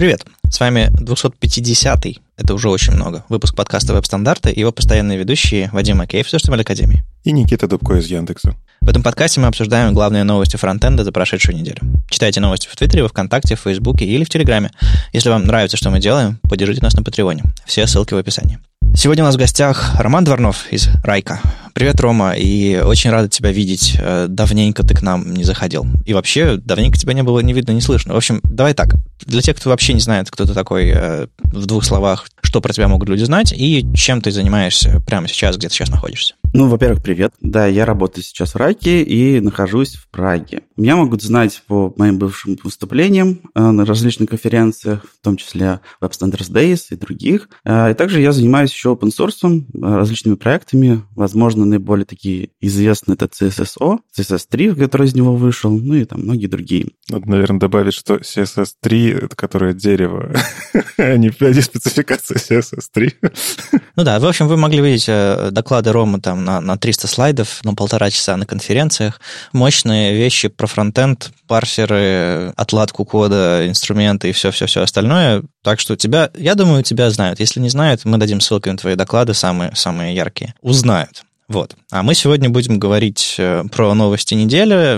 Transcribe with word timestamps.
Привет, 0.00 0.24
с 0.48 0.58
вами 0.58 0.90
250-й, 0.98 2.20
это 2.38 2.54
уже 2.54 2.70
очень 2.70 2.94
много, 2.94 3.22
выпуск 3.28 3.54
подкаста 3.54 3.92
«Веб-стандарты» 3.92 4.50
и 4.50 4.60
его 4.60 4.72
постоянные 4.72 5.18
ведущие 5.18 5.68
Вадим 5.74 5.98
Макеев 5.98 6.26
из 6.26 6.32
HTML 6.32 6.62
Академии. 6.62 7.04
И 7.22 7.32
Никита 7.32 7.68
Дубко 7.68 7.96
из 7.96 8.06
Яндекса. 8.06 8.56
В 8.80 8.88
этом 8.88 9.02
подкасте 9.02 9.40
мы 9.40 9.48
обсуждаем 9.48 9.92
главные 9.92 10.24
новости 10.24 10.56
фронтенда 10.56 11.04
за 11.04 11.12
прошедшую 11.12 11.54
неделю. 11.54 11.80
Читайте 12.08 12.40
новости 12.40 12.66
в 12.66 12.76
Твиттере, 12.76 13.02
во 13.02 13.10
Вконтакте, 13.10 13.56
в 13.56 13.60
Фейсбуке 13.60 14.06
или 14.06 14.24
в 14.24 14.30
Телеграме. 14.30 14.70
Если 15.12 15.28
вам 15.28 15.44
нравится, 15.44 15.76
что 15.76 15.90
мы 15.90 16.00
делаем, 16.00 16.40
поддержите 16.48 16.80
нас 16.80 16.94
на 16.94 17.02
Патреоне. 17.02 17.44
Все 17.66 17.86
ссылки 17.86 18.14
в 18.14 18.16
описании. 18.16 18.58
Сегодня 18.94 19.22
у 19.24 19.26
нас 19.26 19.36
в 19.36 19.38
гостях 19.38 19.94
Роман 19.98 20.24
Дворнов 20.24 20.66
из 20.70 20.88
Райка. 21.04 21.40
Привет, 21.74 22.00
Рома, 22.00 22.32
и 22.32 22.76
очень 22.76 23.10
рада 23.10 23.28
тебя 23.28 23.52
видеть. 23.52 23.96
Э, 23.98 24.26
давненько 24.28 24.82
ты 24.82 24.94
к 24.94 25.02
нам 25.02 25.32
не 25.32 25.44
заходил. 25.44 25.86
И 26.04 26.12
вообще, 26.12 26.56
давненько 26.56 26.98
тебя 26.98 27.14
не 27.14 27.22
было 27.22 27.40
не 27.40 27.52
видно, 27.52 27.72
не 27.72 27.80
слышно. 27.80 28.12
В 28.12 28.16
общем, 28.16 28.40
давай 28.42 28.74
так. 28.74 28.96
Для 29.24 29.40
тех, 29.40 29.56
кто 29.56 29.70
вообще 29.70 29.94
не 29.94 30.00
знает, 30.00 30.30
кто 30.30 30.44
ты 30.44 30.52
такой, 30.52 30.92
э, 30.94 31.26
в 31.44 31.66
двух 31.66 31.84
словах, 31.84 32.26
что 32.42 32.60
про 32.60 32.72
тебя 32.72 32.88
могут 32.88 33.08
люди 33.08 33.24
знать 33.24 33.52
и 33.56 33.86
чем 33.94 34.20
ты 34.20 34.32
занимаешься 34.32 35.00
прямо 35.06 35.28
сейчас, 35.28 35.56
где 35.56 35.68
ты 35.68 35.74
сейчас 35.74 35.88
находишься. 35.88 36.34
Ну, 36.52 36.68
во-первых, 36.68 37.00
привет. 37.00 37.32
Да, 37.40 37.66
я 37.66 37.84
работаю 37.84 38.24
сейчас 38.24 38.54
в 38.54 38.56
Райке 38.56 39.04
и 39.04 39.38
нахожусь 39.38 39.94
в 39.94 40.08
Праге. 40.10 40.62
Меня 40.76 40.96
могут 40.96 41.22
знать 41.22 41.62
по 41.68 41.94
моим 41.96 42.18
бывшим 42.18 42.58
выступлениям 42.64 43.40
э, 43.54 43.70
на 43.70 43.84
различных 43.84 44.30
конференциях, 44.30 45.04
в 45.04 45.22
том 45.24 45.36
числе 45.36 45.78
Web 46.02 46.10
Standards 46.10 46.50
Days 46.50 46.86
и 46.90 46.96
других. 46.96 47.48
И 47.64 47.94
также 47.94 48.20
я 48.20 48.32
занимаюсь 48.32 48.72
еще 48.72 48.92
open 48.92 49.10
source, 49.16 49.64
различными 49.80 50.34
проектами, 50.34 51.02
возможно, 51.14 51.64
наиболее 51.64 52.04
такие 52.04 52.50
известные 52.60 53.14
это 53.14 53.26
CSSO, 53.26 53.98
CSS3, 54.18 54.74
который 54.74 55.06
из 55.06 55.14
него 55.14 55.36
вышел, 55.36 55.70
ну 55.70 55.94
и 55.94 56.04
там 56.04 56.22
многие 56.22 56.48
другие. 56.48 56.88
Надо, 57.08 57.28
наверное, 57.28 57.60
добавить, 57.60 57.94
что 57.94 58.16
CSS3, 58.16 59.26
это 59.26 59.36
которое 59.36 59.72
дерево, 59.72 60.34
а 60.96 61.16
не 61.16 61.30
спецификация 61.30 62.38
CSS3. 62.38 63.80
Ну 63.96 64.04
да, 64.04 64.18
в 64.18 64.26
общем, 64.26 64.48
вы 64.48 64.56
могли 64.56 64.80
видеть 64.80 65.06
э, 65.08 65.50
доклады 65.52 65.92
Рома 65.92 66.20
там 66.20 66.39
на, 66.40 66.60
на 66.60 66.76
300 66.76 67.06
слайдов, 67.06 67.60
на 67.64 67.74
полтора 67.74 68.10
часа 68.10 68.36
на 68.36 68.46
конференциях. 68.46 69.20
Мощные 69.52 70.14
вещи 70.14 70.48
про 70.48 70.66
фронтенд, 70.66 71.30
парсеры, 71.46 72.52
отладку 72.56 73.04
кода, 73.04 73.66
инструменты 73.68 74.30
и 74.30 74.32
все-все-все 74.32 74.82
остальное. 74.82 75.42
Так 75.62 75.80
что 75.80 75.96
тебя, 75.96 76.30
я 76.36 76.54
думаю, 76.54 76.82
тебя 76.82 77.10
знают. 77.10 77.40
Если 77.40 77.60
не 77.60 77.68
знают, 77.68 78.04
мы 78.04 78.18
дадим 78.18 78.40
ссылки 78.40 78.68
на 78.68 78.76
твои 78.76 78.94
доклады, 78.94 79.34
самые, 79.34 79.74
самые 79.74 80.14
яркие. 80.14 80.54
Узнают. 80.60 81.24
Вот. 81.50 81.74
А 81.90 82.04
мы 82.04 82.14
сегодня 82.14 82.48
будем 82.48 82.78
говорить 82.78 83.34
э, 83.36 83.64
про 83.72 83.92
новости 83.92 84.34
недели. 84.34 84.96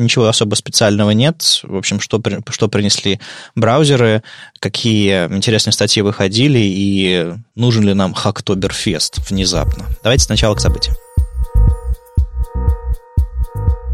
Ничего 0.00 0.28
особо 0.28 0.54
специального 0.54 1.10
нет. 1.10 1.60
В 1.62 1.76
общем, 1.76 2.00
что, 2.00 2.22
что 2.48 2.68
принесли 2.68 3.20
браузеры, 3.54 4.22
какие 4.60 5.26
интересные 5.26 5.74
статьи 5.74 6.00
выходили 6.00 6.58
и 6.58 7.34
нужен 7.54 7.84
ли 7.84 7.92
нам 7.92 8.14
Хактоберфест 8.14 9.28
внезапно. 9.28 9.84
Давайте 10.02 10.24
сначала 10.24 10.54
к 10.54 10.60
событиям. 10.60 10.96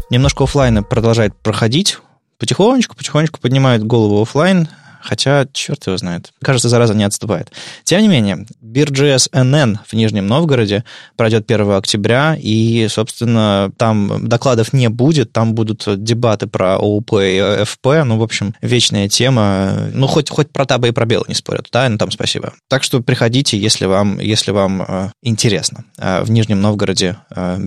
Немножко 0.09 0.45
офлайна 0.45 0.83
продолжает 0.83 1.35
проходить. 1.35 1.97
Потихонечку, 2.37 2.95
потихонечку 2.95 3.41
поднимает 3.41 3.83
голову 3.83 4.21
офлайн 4.21 4.69
хотя 5.01 5.47
черт 5.51 5.85
его 5.87 5.97
знает. 5.97 6.31
Кажется, 6.41 6.69
зараза 6.69 6.93
не 6.93 7.03
отступает. 7.03 7.51
Тем 7.83 8.01
не 8.01 8.07
менее, 8.07 8.45
BeerJS 8.61 9.31
NN 9.31 9.77
в 9.85 9.93
Нижнем 9.93 10.27
Новгороде 10.27 10.83
пройдет 11.15 11.49
1 11.49 11.71
октября, 11.71 12.37
и, 12.39 12.87
собственно, 12.89 13.71
там 13.77 14.27
докладов 14.27 14.73
не 14.73 14.89
будет, 14.89 15.31
там 15.31 15.53
будут 15.53 15.83
дебаты 16.03 16.47
про 16.47 16.77
ОУП 16.77 17.13
и 17.13 17.37
FP, 17.37 18.03
ну, 18.03 18.17
в 18.17 18.23
общем, 18.23 18.53
вечная 18.61 19.09
тема. 19.09 19.89
Ну, 19.93 20.07
хоть, 20.07 20.29
хоть 20.29 20.51
про 20.51 20.65
табы 20.65 20.89
и 20.89 20.91
про 20.91 21.05
белые 21.05 21.29
не 21.29 21.35
спорят, 21.35 21.67
да, 21.71 21.87
ну, 21.89 21.97
там 21.97 22.11
спасибо. 22.11 22.53
Так 22.67 22.83
что 22.83 23.01
приходите, 23.01 23.57
если 23.57 23.85
вам, 23.85 24.19
если 24.19 24.51
вам 24.51 24.81
э, 24.87 25.09
интересно. 25.21 25.85
Э, 25.97 26.23
в 26.23 26.31
Нижнем 26.31 26.61
Новгороде 26.61 27.17
э. 27.35 27.57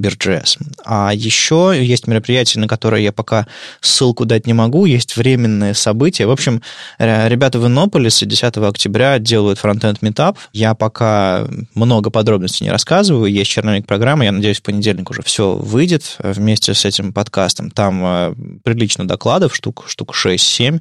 А 0.85 1.13
еще 1.15 1.75
есть 1.81 2.07
мероприятие, 2.07 2.61
на 2.61 2.69
которое 2.69 3.03
я 3.03 3.13
пока 3.13 3.47
ссылку 3.81 4.25
дать 4.25 4.47
не 4.47 4.53
могу, 4.53 4.85
есть 4.85 5.17
временные 5.17 5.75
события. 5.75 6.27
В 6.27 6.31
общем, 6.31 6.63
э, 6.99 7.24
Ребята 7.29 7.59
в 7.59 7.67
Иннополисе 7.67 8.27
10 8.27 8.59
октября 8.59 9.19
делают 9.19 9.59
фронтенд 9.59 10.03
метап. 10.03 10.39
Я 10.53 10.75
пока 10.75 11.47
много 11.75 12.11
подробностей 12.11 12.65
не 12.65 12.71
рассказываю. 12.71 13.33
Есть 13.33 13.51
черновик 13.51 13.87
программы. 13.87 14.25
Я 14.25 14.33
надеюсь, 14.33 14.59
в 14.59 14.63
понедельник 14.63 15.11
уже 15.11 15.23
все 15.23 15.55
выйдет 15.55 16.17
вместе 16.19 16.75
с 16.75 16.85
этим 16.85 17.13
подкастом. 17.13 17.71
Там 17.71 18.03
э, 18.05 18.35
прилично 18.63 19.09
докладов, 19.09 19.55
штук, 19.55 19.85
штук 19.87 20.15
6-7. 20.15 20.81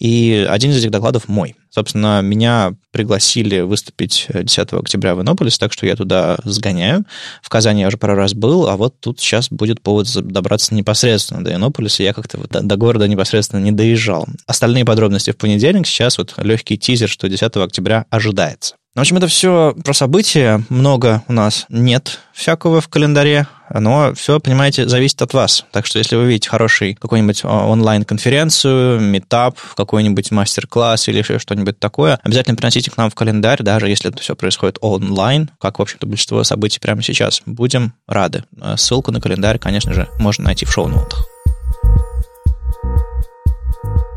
И 0.00 0.46
один 0.48 0.72
из 0.72 0.78
этих 0.78 0.90
докладов 0.90 1.28
мой. 1.28 1.54
Собственно, 1.74 2.22
меня 2.22 2.74
пригласили 2.92 3.58
выступить 3.58 4.28
10 4.32 4.72
октября 4.74 5.16
в 5.16 5.22
Иннополис, 5.22 5.58
так 5.58 5.72
что 5.72 5.86
я 5.86 5.96
туда 5.96 6.36
сгоняю. 6.44 7.04
В 7.42 7.48
Казани 7.48 7.80
я 7.80 7.88
уже 7.88 7.96
пару 7.96 8.14
раз 8.14 8.32
был, 8.32 8.68
а 8.68 8.76
вот 8.76 9.00
тут 9.00 9.18
сейчас 9.18 9.48
будет 9.50 9.82
повод 9.82 10.06
добраться 10.14 10.72
непосредственно 10.72 11.42
до 11.42 11.52
Иннополиса. 11.52 12.04
Я 12.04 12.12
как-то 12.12 12.38
вот 12.38 12.50
до 12.50 12.76
города 12.76 13.08
непосредственно 13.08 13.60
не 13.60 13.72
доезжал. 13.72 14.28
Остальные 14.46 14.84
подробности 14.84 15.32
в 15.32 15.36
понедельник. 15.36 15.88
Сейчас 15.88 16.16
вот 16.16 16.34
легкий 16.36 16.78
тизер, 16.78 17.08
что 17.08 17.28
10 17.28 17.56
октября 17.56 18.06
ожидается. 18.08 18.76
В 18.94 19.00
общем, 19.00 19.16
это 19.16 19.26
все 19.26 19.74
про 19.84 19.92
события. 19.92 20.62
Много 20.68 21.24
у 21.26 21.32
нас 21.32 21.66
нет 21.68 22.20
всякого 22.32 22.80
в 22.80 22.86
календаре, 22.86 23.48
но 23.68 24.14
все, 24.14 24.38
понимаете, 24.38 24.86
зависит 24.86 25.20
от 25.20 25.34
вас. 25.34 25.66
Так 25.72 25.84
что 25.84 25.98
если 25.98 26.14
вы 26.14 26.26
видите 26.26 26.48
хороший 26.48 26.94
какой-нибудь 26.94 27.40
а, 27.42 27.66
онлайн-конференцию, 27.66 29.00
метап, 29.00 29.58
какой-нибудь 29.76 30.30
мастер-класс 30.30 31.08
или 31.08 31.22
что-нибудь 31.22 31.80
такое, 31.80 32.20
обязательно 32.22 32.54
приносите 32.54 32.92
к 32.92 32.96
нам 32.96 33.10
в 33.10 33.16
календарь, 33.16 33.64
даже 33.64 33.88
если 33.88 34.10
это 34.12 34.22
все 34.22 34.36
происходит 34.36 34.78
онлайн, 34.80 35.50
как, 35.60 35.80
в 35.80 35.82
общем-то, 35.82 36.06
большинство 36.06 36.44
событий 36.44 36.78
прямо 36.78 37.02
сейчас. 37.02 37.42
Будем 37.46 37.94
рады. 38.06 38.44
Ссылку 38.76 39.10
на 39.10 39.20
календарь, 39.20 39.58
конечно 39.58 39.92
же, 39.92 40.08
можно 40.20 40.44
найти 40.44 40.66
в 40.66 40.70
шоу-ноутах. 40.70 41.26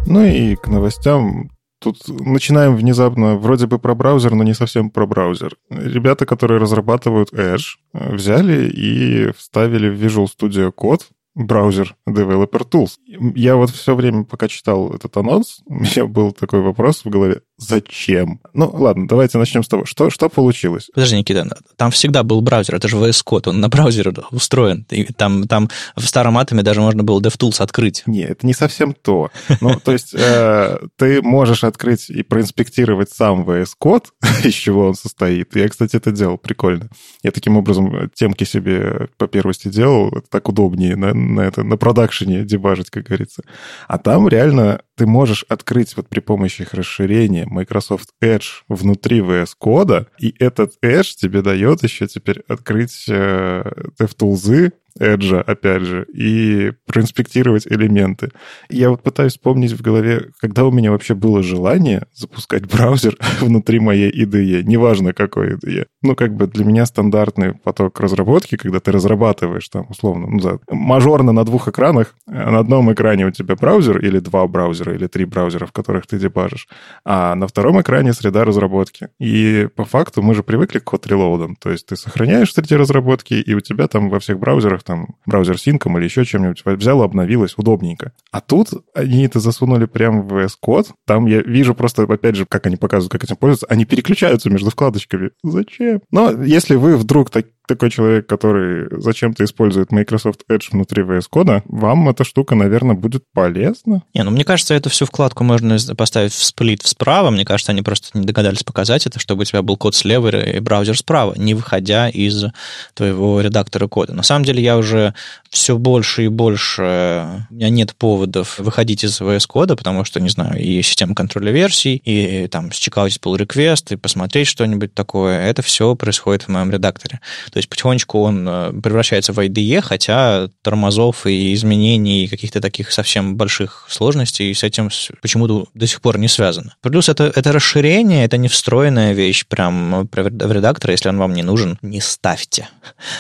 Ну 0.06 0.24
и 0.24 0.56
к 0.56 0.68
новостям 0.68 1.50
Тут 1.80 1.98
начинаем 2.08 2.76
внезапно 2.76 3.38
вроде 3.38 3.68
бы 3.68 3.78
про 3.78 3.94
браузер, 3.94 4.34
но 4.34 4.44
не 4.44 4.54
совсем 4.54 4.90
про 4.90 5.06
браузер. 5.06 5.58
Ребята, 5.70 6.26
которые 6.26 6.60
разрабатывают 6.60 7.32
Edge, 7.34 7.78
взяли 7.94 8.68
и 8.70 9.32
вставили 9.34 9.90
в 9.90 10.04
Visual 10.04 10.26
Studio 10.26 10.74
Code 10.74 11.04
браузер 11.38 11.96
Developer 12.10 12.68
Tools. 12.68 12.98
Я 13.36 13.56
вот 13.56 13.70
все 13.70 13.96
время, 13.96 14.24
пока 14.24 14.48
читал 14.48 14.92
этот 14.94 15.16
анонс, 15.18 15.62
у 15.68 15.76
меня 15.76 16.06
был 16.06 16.32
такой 16.32 16.62
вопрос 16.62 17.06
в 17.06 17.10
голове. 17.10 17.42
Зачем? 17.60 18.40
Ну, 18.54 18.70
ладно, 18.72 19.08
давайте 19.08 19.40
начнем 19.40 19.64
с 19.64 19.68
того. 19.68 19.86
Что, 19.86 20.12
что 20.12 20.30
получилось? 20.30 20.90
Подожди, 20.94 21.18
Никита, 21.18 21.48
там 21.76 21.90
всегда 21.90 22.22
был 22.22 22.42
браузер, 22.42 22.76
это 22.76 22.88
же 22.88 22.98
VS 22.98 23.24
Code, 23.26 23.50
он 23.50 23.60
на 23.60 23.68
браузере 23.68 24.14
устроен. 24.30 24.86
И 24.92 25.06
там, 25.06 25.48
там 25.48 25.68
в 25.96 26.06
старом 26.06 26.38
атоме 26.38 26.62
даже 26.62 26.82
можно 26.82 27.04
было 27.04 27.20
DevTools 27.20 27.62
открыть. 27.62 28.04
Нет, 28.06 28.30
это 28.30 28.46
не 28.46 28.54
совсем 28.54 28.94
то. 28.94 29.32
Ну, 29.60 29.80
то 29.84 29.92
есть 29.92 30.14
э, 30.14 30.78
ты 30.98 31.24
можешь 31.24 31.64
открыть 31.64 32.12
и 32.12 32.22
проинспектировать 32.22 33.10
сам 33.10 33.42
VS 33.42 33.70
Code, 33.82 34.06
из 34.44 34.54
чего 34.54 34.90
он 34.90 34.94
состоит. 34.94 35.56
Я, 35.56 35.68
кстати, 35.68 35.96
это 35.96 36.12
делал, 36.12 36.38
прикольно. 36.38 36.90
Я 37.24 37.32
таким 37.32 37.58
образом 37.58 38.12
темки 38.14 38.44
себе 38.44 39.10
по 39.18 39.28
первости 39.28 39.68
делал, 39.68 40.12
так 40.30 40.48
удобнее 40.48 40.96
на, 40.96 41.14
на, 41.14 41.42
это, 41.42 41.64
на 41.64 41.78
продакшене 41.78 42.44
дебажить, 42.44 42.92
как 42.92 43.06
говорится. 43.06 43.42
А 43.88 43.98
там 43.98 44.28
реально 44.28 44.82
ты 44.98 45.06
можешь 45.06 45.46
открыть 45.48 45.96
вот 45.96 46.10
при 46.10 46.20
помощи 46.20 46.64
их 46.64 46.74
расширения 46.74 47.46
Microsoft 47.46 48.10
Edge 48.22 48.64
внутри 48.68 49.20
VS 49.20 49.52
Code, 49.62 50.08
и 50.20 50.34
этот 50.40 50.74
Edge 50.84 51.16
тебе 51.16 51.44
дает 51.44 51.84
еще 51.84 52.08
теперь 52.08 52.44
открыть 52.48 53.06
э, 53.08 53.62
DevTools, 54.00 54.74
Edge, 55.00 55.40
опять 55.40 55.84
же, 55.84 56.06
и 56.14 56.74
проинспектировать 56.86 57.68
элементы. 57.68 58.32
Я 58.70 58.90
вот 58.90 59.04
пытаюсь 59.04 59.34
вспомнить 59.34 59.72
в 59.72 59.82
голове, 59.82 60.32
когда 60.40 60.66
у 60.66 60.72
меня 60.72 60.92
вообще 60.92 61.16
было 61.16 61.44
желание 61.44 62.04
запускать 62.14 62.66
браузер 62.72 63.18
внутри 63.40 63.80
моей 63.80 64.12
IDE, 64.12 64.64
неважно 64.64 65.14
какой 65.14 65.56
IDE. 65.56 65.86
Ну, 66.02 66.16
как 66.16 66.36
бы 66.36 66.48
для 66.48 66.66
меня 66.66 66.86
стандартный 66.86 67.54
поток 67.54 68.00
разработки, 68.00 68.58
когда 68.58 68.80
ты 68.80 68.92
разрабатываешь 68.92 69.68
там, 69.70 69.88
условно, 69.90 70.28
ну, 70.28 70.40
да, 70.40 70.60
мажорно 70.70 71.32
на 71.32 71.44
двух 71.44 71.68
экранах, 71.68 72.16
на 72.26 72.60
одном 72.60 72.92
экране 72.94 73.26
у 73.26 73.32
тебя 73.32 73.56
браузер 73.56 74.00
или 74.00 74.20
два 74.20 74.48
браузера, 74.48 74.94
или 74.94 75.08
три 75.08 75.26
браузера, 75.26 75.66
в 75.66 75.72
которых 75.72 76.08
ты 76.08 76.20
дебажишь, 76.20 76.68
а 77.06 77.36
на 77.36 77.48
втором 77.48 77.82
экране 77.82 78.14
среда 78.14 78.46
разработки. 78.46 79.10
И 79.20 79.68
по 79.76 79.86
факту 79.86 80.22
мы 80.22 80.34
же 80.34 80.44
привыкли 80.44 80.80
к 80.80 80.86
код 80.86 81.08
релоудам, 81.08 81.56
то 81.56 81.70
есть 81.70 81.88
ты 81.88 81.96
сохраняешь 81.96 82.54
среди 82.54 82.76
разработки, 82.76 83.34
и 83.34 83.54
у 83.54 83.60
тебя 83.60 83.88
там 83.88 84.10
во 84.10 84.20
всех 84.20 84.40
браузерах 84.40 84.84
там 84.88 85.16
браузер-синком 85.26 85.98
или 85.98 86.06
еще 86.06 86.26
чем-нибудь. 86.26 86.64
Взял, 86.66 87.02
обновилось, 87.02 87.54
удобненько. 87.58 88.14
А 88.32 88.42
тут 88.42 88.70
они 88.96 89.26
это 89.26 89.40
засунули 89.40 89.86
прямо 89.86 90.22
в 90.22 90.34
VS 90.34 90.54
Code. 90.66 90.88
Там 91.06 91.28
я 91.28 91.42
вижу 91.42 91.76
просто, 91.76 92.04
опять 92.04 92.36
же, 92.36 92.46
как 92.46 92.66
они 92.66 92.78
показывают, 92.78 93.12
как 93.12 93.24
этим 93.24 93.36
пользуются. 93.36 93.68
Они 93.68 93.86
переключаются 93.86 94.50
между 94.50 94.70
вкладочками. 94.72 95.32
Зачем? 95.44 96.02
Но 96.10 96.32
если 96.44 96.76
вы 96.76 96.96
вдруг 96.98 97.30
так, 97.30 97.48
такой 97.68 97.92
человек, 97.92 98.28
который 98.28 98.88
зачем-то 99.02 99.44
использует 99.44 99.92
Microsoft 99.92 100.44
Edge 100.50 100.70
внутри 100.72 101.04
VS 101.04 101.26
Code, 101.32 101.64
вам 101.66 102.08
эта 102.08 102.24
штука, 102.24 102.56
наверное, 102.56 102.96
будет 102.96 103.24
полезна. 103.34 104.04
Не, 104.14 104.24
ну 104.24 104.32
мне 104.32 104.46
кажется, 104.46 104.74
эту 104.74 104.90
всю 104.90 105.06
вкладку 105.06 105.44
можно 105.44 105.78
поставить 105.98 106.32
в 106.32 106.44
сплит 106.44 106.84
справа. 106.84 107.30
Мне 107.30 107.46
кажется, 107.46 107.74
они 107.74 107.82
просто 107.82 108.18
не 108.18 108.26
догадались 108.26 108.64
показать 108.64 109.06
это, 109.06 109.20
чтобы 109.20 109.42
у 109.42 109.46
тебя 109.46 109.62
был 109.62 109.76
код 109.76 109.96
слева 109.96 110.30
и 110.30 110.60
браузер 110.60 110.98
справа, 110.98 111.34
не 111.38 111.54
выходя 111.54 112.10
из 112.10 112.46
твоего 112.94 113.42
редактора 113.42 113.88
кода. 113.88 114.14
На 114.14 114.24
самом 114.24 114.46
деле 114.46 114.62
я 114.68 114.78
уже 114.78 115.14
все 115.50 115.78
больше 115.78 116.26
и 116.26 116.28
больше... 116.28 117.46
У 117.50 117.54
меня 117.54 117.70
нет 117.70 117.96
поводов 117.96 118.60
выходить 118.60 119.04
из 119.04 119.20
VS 119.22 119.48
Code, 119.50 119.76
потому 119.76 120.04
что, 120.04 120.20
не 120.20 120.30
знаю, 120.30 120.62
и 120.62 120.82
система 120.82 121.16
контроля 121.16 121.52
версий, 121.52 121.96
и 121.96 122.48
там 122.48 122.72
счекаутить 122.72 123.22
pull 123.22 123.38
request, 123.38 123.94
и 123.94 123.96
посмотреть 123.96 124.48
что-нибудь 124.48 124.94
такое. 124.94 125.40
Это 125.48 125.62
все 125.62 125.96
происходит 125.96 126.44
в 126.44 126.48
моем 126.50 126.70
редакторе. 126.72 127.22
То 127.52 127.58
есть 127.58 127.70
потихонечку 127.70 128.20
он 128.22 128.48
э, 128.48 128.74
превращается 128.84 129.34
в 129.34 129.40
IDE, 129.40 129.82
хотя 129.82 130.50
тормозов 130.62 131.26
и 131.26 131.54
изменений, 131.54 132.26
и 132.26 132.28
каких-то 132.28 132.60
таких 132.60 132.92
совсем 132.92 133.38
больших 133.38 133.88
сложностей 133.90 134.54
с 134.54 134.64
этим 134.64 134.90
почему-то 135.22 135.68
до 135.74 135.88
сих 135.88 136.02
пор 136.02 136.18
не 136.18 136.28
связано. 136.28 136.76
Плюс 136.82 137.10
это, 137.10 137.32
это 137.34 137.52
расширение, 137.52 138.26
это 138.26 138.38
не 138.38 138.48
встроенная 138.48 139.14
вещь 139.14 139.46
прям 139.48 140.08
в 140.12 140.52
редактор, 140.52 140.92
если 140.92 141.10
он 141.10 141.18
вам 141.18 141.34
не 141.34 141.44
нужен, 141.44 141.78
не 141.82 142.02
ставьте. 142.02 142.68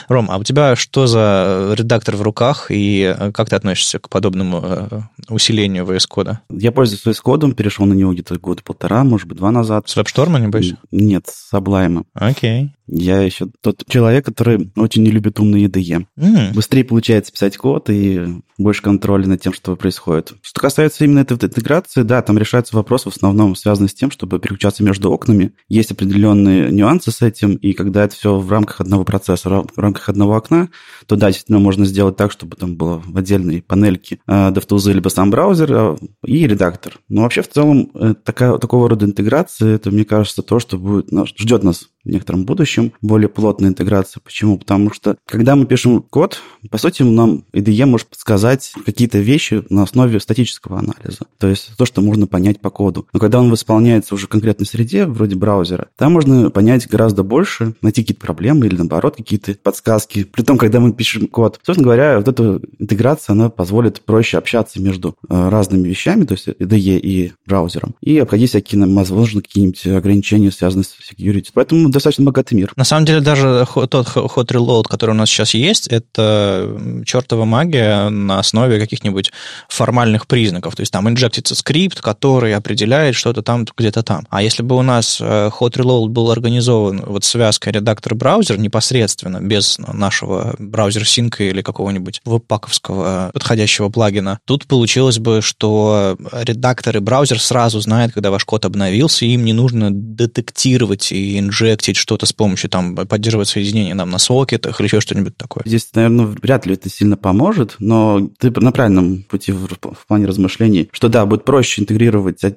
Ром, 0.09 0.29
а 0.29 0.37
у 0.37 0.43
тебя 0.43 0.75
что 0.75 1.07
за 1.07 1.36
редактор 1.75 2.15
в 2.15 2.21
руках, 2.21 2.67
и 2.69 3.15
э, 3.17 3.31
как 3.31 3.49
ты 3.49 3.55
относишься 3.55 3.99
к 3.99 4.09
подобному 4.09 4.61
э, 4.63 5.01
усилению 5.29 5.85
VS 5.85 6.05
Code? 6.09 6.37
Я 6.49 6.71
пользуюсь 6.71 7.05
VS 7.05 7.21
Code, 7.23 7.53
перешел 7.53 7.85
на 7.85 7.93
него 7.93 8.13
где-то 8.13 8.37
год 8.39 8.63
полтора, 8.63 9.03
может 9.03 9.27
быть, 9.27 9.37
два 9.37 9.51
назад. 9.51 9.87
С 9.89 9.97
WebStorm, 9.97 10.39
небось? 10.39 10.73
Нет, 10.91 11.27
с 11.27 11.53
Sublime. 11.53 12.05
Окей. 12.13 12.76
Я 12.87 13.21
еще 13.21 13.47
тот 13.61 13.83
человек, 13.87 14.25
который 14.25 14.71
очень 14.75 15.03
не 15.03 15.11
любит 15.11 15.39
умные 15.39 15.67
IDE. 15.67 16.05
Mm. 16.17 16.53
Быстрее 16.53 16.83
получается 16.83 17.31
писать 17.31 17.57
код 17.57 17.89
и 17.89 18.41
больше 18.57 18.81
контроля 18.81 19.27
над 19.27 19.41
тем, 19.41 19.53
что 19.53 19.75
происходит. 19.75 20.33
Что 20.41 20.61
касается 20.61 21.03
именно 21.03 21.19
этой 21.19 21.33
интеграции, 21.33 22.01
да, 22.01 22.21
там 22.21 22.37
решается 22.37 22.75
вопрос 22.75 23.03
в 23.03 23.09
основном 23.09 23.55
связанный 23.55 23.89
с 23.89 23.93
тем, 23.93 24.09
чтобы 24.09 24.39
переключаться 24.39 24.83
между 24.83 25.11
окнами. 25.11 25.53
Есть 25.67 25.91
определенные 25.91 26.71
нюансы 26.71 27.11
с 27.11 27.21
этим, 27.21 27.55
и 27.55 27.73
когда 27.73 28.03
это 28.03 28.15
все 28.15 28.37
в 28.37 28.51
рамках 28.51 28.81
одного 28.81 29.03
процессора, 29.03 29.63
в 29.75 29.77
рамках 29.77 30.09
одного 30.09 30.35
окна, 30.35 30.69
то 31.05 31.15
да, 31.15 31.27
действительно 31.27 31.59
можно 31.59 31.85
сделать 31.85 32.15
так, 32.15 32.31
чтобы 32.31 32.55
там 32.55 32.75
было 32.77 33.01
в 33.05 33.15
отдельной 33.17 33.61
панельке 33.61 34.19
э, 34.27 34.49
DevTools 34.49 34.91
либо 34.91 35.09
сам 35.09 35.29
браузер 35.29 35.71
э, 35.71 35.97
и 36.25 36.47
редактор. 36.47 36.99
Но 37.09 37.23
вообще 37.23 37.41
в 37.41 37.49
целом 37.49 37.91
э, 37.93 38.15
такая, 38.23 38.57
такого 38.57 38.89
рода 38.89 39.05
интеграция, 39.05 39.75
это, 39.75 39.91
мне 39.91 40.05
кажется, 40.05 40.41
то, 40.41 40.59
что 40.59 40.77
будет, 40.77 41.09
ждет 41.37 41.63
нас 41.63 41.89
в 42.07 42.11
некотором 42.11 42.45
будущем 42.45 42.93
более 43.01 43.29
плотная 43.29 43.69
интеграция. 43.69 44.21
Почему? 44.21 44.57
Потому 44.57 44.91
что, 44.91 45.17
когда 45.25 45.55
мы 45.55 45.65
пишем 45.65 46.01
код, 46.01 46.41
по 46.69 46.77
сути, 46.77 47.03
нам 47.03 47.43
IDE 47.53 47.85
может 47.85 48.07
подсказать 48.07 48.73
какие-то 48.85 49.19
вещи 49.19 49.63
на 49.69 49.83
основе 49.83 50.19
статического 50.19 50.79
анализа. 50.79 51.25
То 51.37 51.47
есть 51.47 51.71
то, 51.77 51.85
что 51.85 52.01
можно 52.01 52.27
понять 52.27 52.59
по 52.59 52.69
коду. 52.69 53.07
Но 53.13 53.19
когда 53.19 53.39
он 53.39 53.53
исполняется 53.53 54.15
уже 54.15 54.27
в 54.27 54.29
конкретной 54.29 54.65
среде, 54.65 55.05
вроде 55.05 55.35
браузера, 55.35 55.87
там 55.97 56.13
можно 56.13 56.49
понять 56.49 56.87
гораздо 56.87 57.23
больше, 57.23 57.73
найти 57.81 58.01
какие-то 58.01 58.21
проблемы 58.21 58.67
или, 58.67 58.75
наоборот, 58.75 59.17
какие-то 59.17 59.55
подсказки. 59.61 60.23
При 60.23 60.43
том, 60.43 60.57
когда 60.57 60.79
мы 60.79 60.93
пишем 60.93 61.27
код, 61.27 61.59
собственно 61.63 61.85
говоря, 61.85 62.17
вот 62.17 62.27
эта 62.27 62.61
интеграция, 62.79 63.33
она 63.33 63.49
позволит 63.49 64.01
проще 64.01 64.37
общаться 64.37 64.81
между 64.81 65.15
э, 65.29 65.49
разными 65.49 65.87
вещами, 65.87 66.25
то 66.25 66.33
есть 66.33 66.47
IDE 66.47 66.99
и 66.99 67.33
браузером, 67.45 67.95
и 68.01 68.17
обходить 68.17 68.49
всякие, 68.49 68.85
возможно, 68.85 69.41
какие-нибудь 69.41 69.85
ограничения, 69.87 70.51
связанные 70.51 70.85
с 70.85 70.95
security. 71.11 71.47
Поэтому 71.53 71.89
достаточно 71.97 72.25
богатый 72.25 72.55
мир. 72.55 72.71
На 72.75 72.83
самом 72.83 73.05
деле, 73.05 73.21
даже 73.21 73.67
тот 73.73 74.07
hot 74.07 74.47
reload, 74.47 74.83
который 74.83 75.11
у 75.11 75.13
нас 75.13 75.29
сейчас 75.29 75.53
есть, 75.53 75.87
это 75.87 76.77
чертова 77.05 77.45
магия 77.45 78.09
на 78.09 78.39
основе 78.39 78.79
каких-нибудь 78.79 79.31
формальных 79.67 80.27
признаков. 80.27 80.75
То 80.75 80.81
есть 80.81 80.91
там 80.91 81.07
инжектится 81.09 81.55
скрипт, 81.55 82.01
который 82.01 82.53
определяет 82.55 83.15
что-то 83.15 83.41
там, 83.41 83.65
где-то 83.77 84.03
там. 84.03 84.27
А 84.29 84.41
если 84.41 84.63
бы 84.63 84.75
у 84.75 84.81
нас 84.81 85.19
э, 85.21 85.49
hot 85.59 85.73
reload 85.73 86.07
был 86.07 86.29
организован 86.31 87.03
вот 87.05 87.23
связкой 87.23 87.73
редактор-браузер 87.73 88.59
непосредственно, 88.59 89.39
без 89.41 89.77
нашего 89.79 90.55
браузер-синка 90.59 91.43
или 91.43 91.61
какого-нибудь 91.61 92.21
веб-паковского 92.25 93.31
подходящего 93.33 93.89
плагина, 93.89 94.39
тут 94.45 94.65
получилось 94.65 95.19
бы, 95.19 95.41
что 95.41 96.17
редактор 96.31 96.97
и 96.97 96.99
браузер 96.99 97.41
сразу 97.41 97.79
знают, 97.79 98.13
когда 98.13 98.31
ваш 98.31 98.45
код 98.45 98.65
обновился, 98.65 99.25
и 99.25 99.29
им 99.29 99.45
не 99.45 99.53
нужно 99.53 99.89
детектировать 99.91 101.11
и 101.11 101.39
инжектить 101.39 101.86
запустить 101.87 101.97
что-то 101.97 102.25
с 102.25 102.33
помощью, 102.33 102.69
там, 102.69 102.95
поддерживать 102.95 103.47
соединение 103.47 103.95
нам 103.95 104.09
на 104.09 104.17
сокетах 104.17 104.79
или 104.79 104.87
еще 104.87 104.99
что-нибудь 104.99 105.37
такое. 105.37 105.63
Здесь, 105.65 105.89
наверное, 105.93 106.25
вряд 106.25 106.65
ли 106.65 106.73
это 106.73 106.89
сильно 106.89 107.17
поможет, 107.17 107.75
но 107.79 108.29
ты 108.39 108.51
на 108.51 108.71
правильном 108.71 109.23
пути 109.23 109.51
в, 109.51 109.67
в 109.67 110.07
плане 110.07 110.25
размышлений, 110.25 110.89
что 110.91 111.09
да, 111.09 111.25
будет 111.25 111.45
проще 111.45 111.81
интегрировать 111.81 112.43
э, 112.43 112.53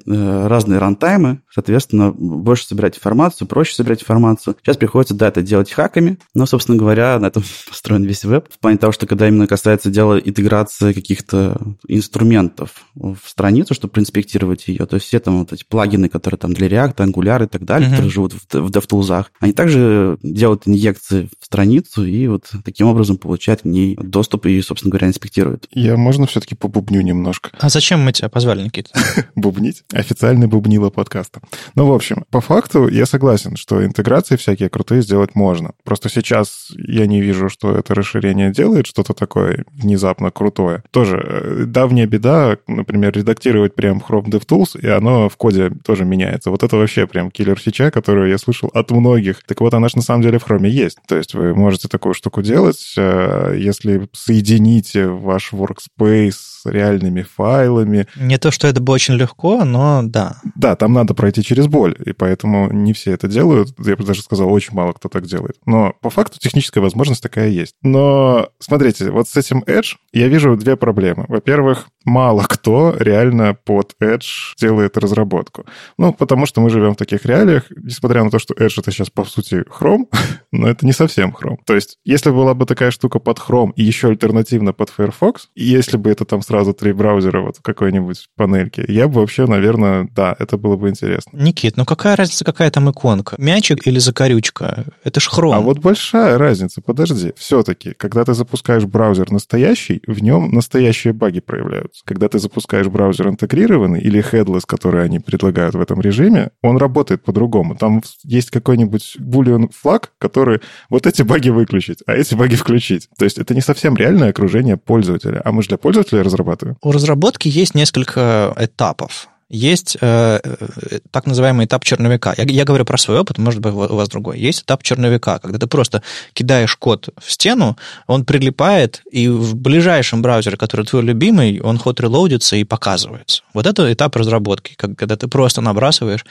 разные 0.46 0.78
рантаймы, 0.78 1.40
соответственно, 1.50 2.12
больше 2.12 2.66
собирать 2.66 2.96
информацию, 2.96 3.46
проще 3.46 3.74
собирать 3.74 4.02
информацию. 4.02 4.56
Сейчас 4.62 4.76
приходится, 4.76 5.14
да, 5.14 5.28
это 5.28 5.42
делать 5.42 5.70
хаками, 5.70 6.18
но, 6.34 6.46
собственно 6.46 6.78
говоря, 6.78 7.18
на 7.18 7.26
этом 7.26 7.42
построен 7.68 8.04
весь 8.04 8.24
веб. 8.24 8.46
В 8.50 8.58
плане 8.58 8.78
того, 8.78 8.92
что 8.92 9.06
когда 9.06 9.28
именно 9.28 9.46
касается 9.46 9.90
дела 9.90 10.18
интеграции 10.18 10.92
каких-то 10.92 11.60
инструментов 11.86 12.84
в 12.94 13.18
страницу, 13.26 13.74
чтобы 13.74 13.92
проинспектировать 13.92 14.68
ее, 14.68 14.86
то 14.86 14.94
есть 14.94 15.06
все 15.06 15.20
там 15.20 15.40
вот 15.40 15.52
эти 15.52 15.64
плагины, 15.64 16.08
которые 16.08 16.38
там 16.38 16.52
для 16.52 16.68
React, 16.68 16.96
Angular 16.96 17.44
и 17.44 17.48
так 17.48 17.64
далее, 17.64 17.88
uh-huh. 17.88 17.92
которые 17.92 18.10
живут 18.10 18.32
в, 18.32 18.54
в 18.54 18.70
DevTools, 18.70 19.19
глазах. 19.20 19.32
Они 19.40 19.52
также 19.52 20.18
делают 20.22 20.66
инъекции 20.66 21.28
в 21.40 21.44
страницу 21.44 22.04
и 22.04 22.26
вот 22.26 22.50
таким 22.64 22.88
образом 22.88 23.18
получают 23.18 23.62
к 23.62 23.64
ней 23.64 23.96
доступ 24.00 24.46
и, 24.46 24.60
собственно 24.62 24.90
говоря, 24.90 25.08
инспектируют. 25.08 25.66
Я 25.70 25.96
можно 25.96 26.26
все-таки 26.26 26.54
побубню 26.54 27.00
немножко? 27.00 27.50
А 27.58 27.68
зачем 27.68 28.00
мы 28.00 28.12
тебя 28.12 28.28
позвали, 28.28 28.62
Никита? 28.62 28.90
Бубнить? 29.34 29.84
Официальный 29.92 30.46
бубнило 30.46 30.90
подкаста. 30.90 31.40
Ну, 31.74 31.86
в 31.86 31.92
общем, 31.92 32.24
по 32.30 32.40
факту 32.40 32.88
я 32.88 33.06
согласен, 33.06 33.56
что 33.56 33.84
интеграции 33.84 34.36
всякие 34.36 34.68
крутые 34.68 35.02
сделать 35.02 35.34
можно. 35.34 35.72
Просто 35.84 36.08
сейчас 36.08 36.68
я 36.76 37.06
не 37.06 37.20
вижу, 37.20 37.48
что 37.48 37.74
это 37.74 37.94
расширение 37.94 38.52
делает 38.52 38.86
что-то 38.86 39.14
такое 39.14 39.64
внезапно 39.72 40.30
крутое. 40.30 40.82
Тоже 40.90 41.16
э, 41.16 41.64
давняя 41.66 42.06
беда, 42.06 42.58
например, 42.66 43.12
редактировать 43.12 43.74
прям 43.74 43.98
Chrome 43.98 44.26
DevTools, 44.26 44.80
и 44.80 44.88
оно 44.88 45.28
в 45.28 45.36
коде 45.36 45.70
тоже 45.84 46.04
меняется. 46.04 46.50
Вот 46.50 46.62
это 46.62 46.76
вообще 46.76 47.06
прям 47.06 47.30
киллер 47.30 47.58
фича, 47.58 47.90
которую 47.90 48.28
я 48.28 48.38
слышал 48.38 48.70
от 48.72 48.90
многих. 48.90 49.09
Так 49.46 49.60
вот, 49.60 49.74
она 49.74 49.88
же 49.88 49.96
на 49.96 50.02
самом 50.02 50.22
деле 50.22 50.38
в 50.38 50.46
Chrome 50.46 50.68
есть. 50.68 50.98
То 51.06 51.16
есть 51.16 51.34
вы 51.34 51.54
можете 51.54 51.88
такую 51.88 52.14
штуку 52.14 52.42
делать, 52.42 52.94
э, 52.96 53.56
если 53.58 54.08
соедините 54.12 55.06
ваш 55.08 55.52
workspace 55.52 56.50
с 56.60 56.66
реальными 56.66 57.22
файлами. 57.22 58.06
Не 58.16 58.38
то, 58.38 58.50
что 58.50 58.68
это 58.68 58.80
бы 58.80 58.92
очень 58.92 59.14
легко, 59.14 59.64
но 59.64 60.02
да. 60.04 60.36
Да, 60.54 60.76
там 60.76 60.92
надо 60.92 61.14
пройти 61.14 61.42
через 61.42 61.66
боль, 61.66 61.96
и 62.04 62.12
поэтому 62.12 62.70
не 62.70 62.92
все 62.92 63.12
это 63.12 63.28
делают. 63.28 63.74
Я 63.78 63.96
бы 63.96 64.04
даже 64.04 64.22
сказал, 64.22 64.52
очень 64.52 64.74
мало 64.74 64.92
кто 64.92 65.08
так 65.08 65.26
делает. 65.26 65.56
Но 65.66 65.94
по 66.00 66.10
факту 66.10 66.38
техническая 66.38 66.82
возможность 66.82 67.22
такая 67.22 67.48
есть. 67.48 67.74
Но 67.82 68.48
смотрите, 68.58 69.10
вот 69.10 69.28
с 69.28 69.36
этим 69.36 69.60
Edge 69.66 69.96
я 70.12 70.28
вижу 70.28 70.56
две 70.56 70.76
проблемы. 70.76 71.24
Во-первых, 71.28 71.88
мало 72.04 72.44
кто 72.48 72.94
реально 72.98 73.54
под 73.54 73.94
Edge 74.02 74.54
делает 74.58 74.98
разработку. 74.98 75.64
Ну, 75.98 76.12
потому 76.12 76.46
что 76.46 76.60
мы 76.60 76.70
живем 76.70 76.94
в 76.94 76.96
таких 76.96 77.24
реалиях, 77.24 77.64
несмотря 77.76 78.24
на 78.24 78.30
то, 78.30 78.38
что 78.38 78.54
Edge 78.54 78.74
это 78.78 78.89
сейчас, 78.90 79.10
по 79.10 79.24
сути, 79.24 79.64
Chrome, 79.68 80.06
но 80.52 80.68
это 80.68 80.86
не 80.86 80.92
совсем 80.92 81.30
Chrome. 81.30 81.58
То 81.66 81.74
есть, 81.74 81.98
если 82.04 82.30
была 82.30 82.54
бы 82.54 82.66
такая 82.66 82.90
штука 82.90 83.18
под 83.18 83.38
Chrome 83.38 83.72
и 83.76 83.82
еще 83.82 84.08
альтернативно 84.08 84.72
под 84.72 84.90
Firefox, 84.90 85.48
и 85.54 85.64
если 85.64 85.96
бы 85.96 86.10
это 86.10 86.24
там 86.24 86.42
сразу 86.42 86.72
три 86.72 86.92
браузера 86.92 87.40
вот 87.40 87.58
в 87.58 87.62
какой-нибудь 87.62 88.28
панельке, 88.36 88.84
я 88.88 89.08
бы 89.08 89.20
вообще, 89.20 89.46
наверное, 89.46 90.08
да, 90.14 90.34
это 90.38 90.56
было 90.56 90.76
бы 90.76 90.88
интересно. 90.88 91.30
Никит, 91.32 91.76
ну 91.76 91.84
какая 91.84 92.16
разница, 92.16 92.44
какая 92.44 92.70
там 92.70 92.90
иконка? 92.90 93.36
Мячик 93.38 93.86
или 93.86 93.98
закорючка? 93.98 94.86
Это 95.04 95.20
ж 95.20 95.28
Chrome. 95.28 95.54
А 95.54 95.60
вот 95.60 95.78
большая 95.78 96.38
разница, 96.38 96.80
подожди. 96.80 97.32
Все-таки, 97.36 97.92
когда 97.94 98.24
ты 98.24 98.34
запускаешь 98.34 98.84
браузер 98.84 99.30
настоящий, 99.30 100.02
в 100.06 100.22
нем 100.22 100.50
настоящие 100.50 101.12
баги 101.12 101.40
проявляются. 101.40 102.02
Когда 102.04 102.28
ты 102.28 102.38
запускаешь 102.38 102.86
браузер 102.86 103.28
интегрированный 103.28 104.00
или 104.00 104.22
headless, 104.22 104.62
который 104.66 105.04
они 105.04 105.18
предлагают 105.18 105.74
в 105.74 105.80
этом 105.80 106.00
режиме, 106.00 106.50
он 106.62 106.76
работает 106.76 107.22
по-другому. 107.22 107.76
Там 107.76 108.02
есть 108.24 108.50
какой-нибудь 108.50 108.79
boolean 108.86 109.70
флаг, 109.72 110.12
который 110.18 110.60
вот 110.88 111.06
эти 111.06 111.22
баги 111.22 111.50
выключить, 111.50 111.98
а 112.06 112.14
эти 112.14 112.34
баги 112.34 112.56
включить. 112.56 113.08
То 113.18 113.24
есть 113.24 113.38
это 113.38 113.54
не 113.54 113.60
совсем 113.60 113.96
реальное 113.96 114.30
окружение 114.30 114.76
пользователя. 114.76 115.40
А 115.44 115.52
мы 115.52 115.62
же 115.62 115.68
для 115.68 115.78
пользователя 115.78 116.22
разрабатываем. 116.22 116.76
У 116.82 116.92
разработки 116.92 117.48
есть 117.48 117.74
несколько 117.74 118.54
этапов. 118.58 119.28
есть 119.50 119.96
э, 120.00 120.40
э, 120.42 120.98
так 121.10 121.26
называемый 121.26 121.66
этап 121.66 121.84
черновика. 121.84 122.34
Я, 122.36 122.44
я 122.44 122.64
говорю 122.64 122.84
про 122.84 122.96
свой 122.96 123.18
опыт, 123.18 123.36
может 123.38 123.60
быть, 123.60 123.72
у 123.72 123.96
вас 123.96 124.08
другой. 124.08 124.38
Есть 124.38 124.62
этап 124.62 124.82
черновика, 124.82 125.40
когда 125.40 125.58
ты 125.58 125.66
просто 125.66 126.02
кидаешь 126.32 126.76
код 126.76 127.08
в 127.18 127.30
стену, 127.30 127.76
он 128.06 128.24
прилипает, 128.24 129.02
и 129.10 129.28
в 129.28 129.56
ближайшем 129.56 130.22
браузере, 130.22 130.56
который 130.56 130.86
твой 130.86 131.02
любимый, 131.02 131.60
он 131.60 131.78
ход 131.78 132.00
релоудится 132.00 132.56
и 132.56 132.64
показывается. 132.64 133.42
Вот 133.52 133.66
это 133.66 133.92
этап 133.92 134.14
разработки, 134.16 134.74
когда 134.76 135.16
ты 135.16 135.26
просто 135.26 135.60
набрасываешь 135.60 136.24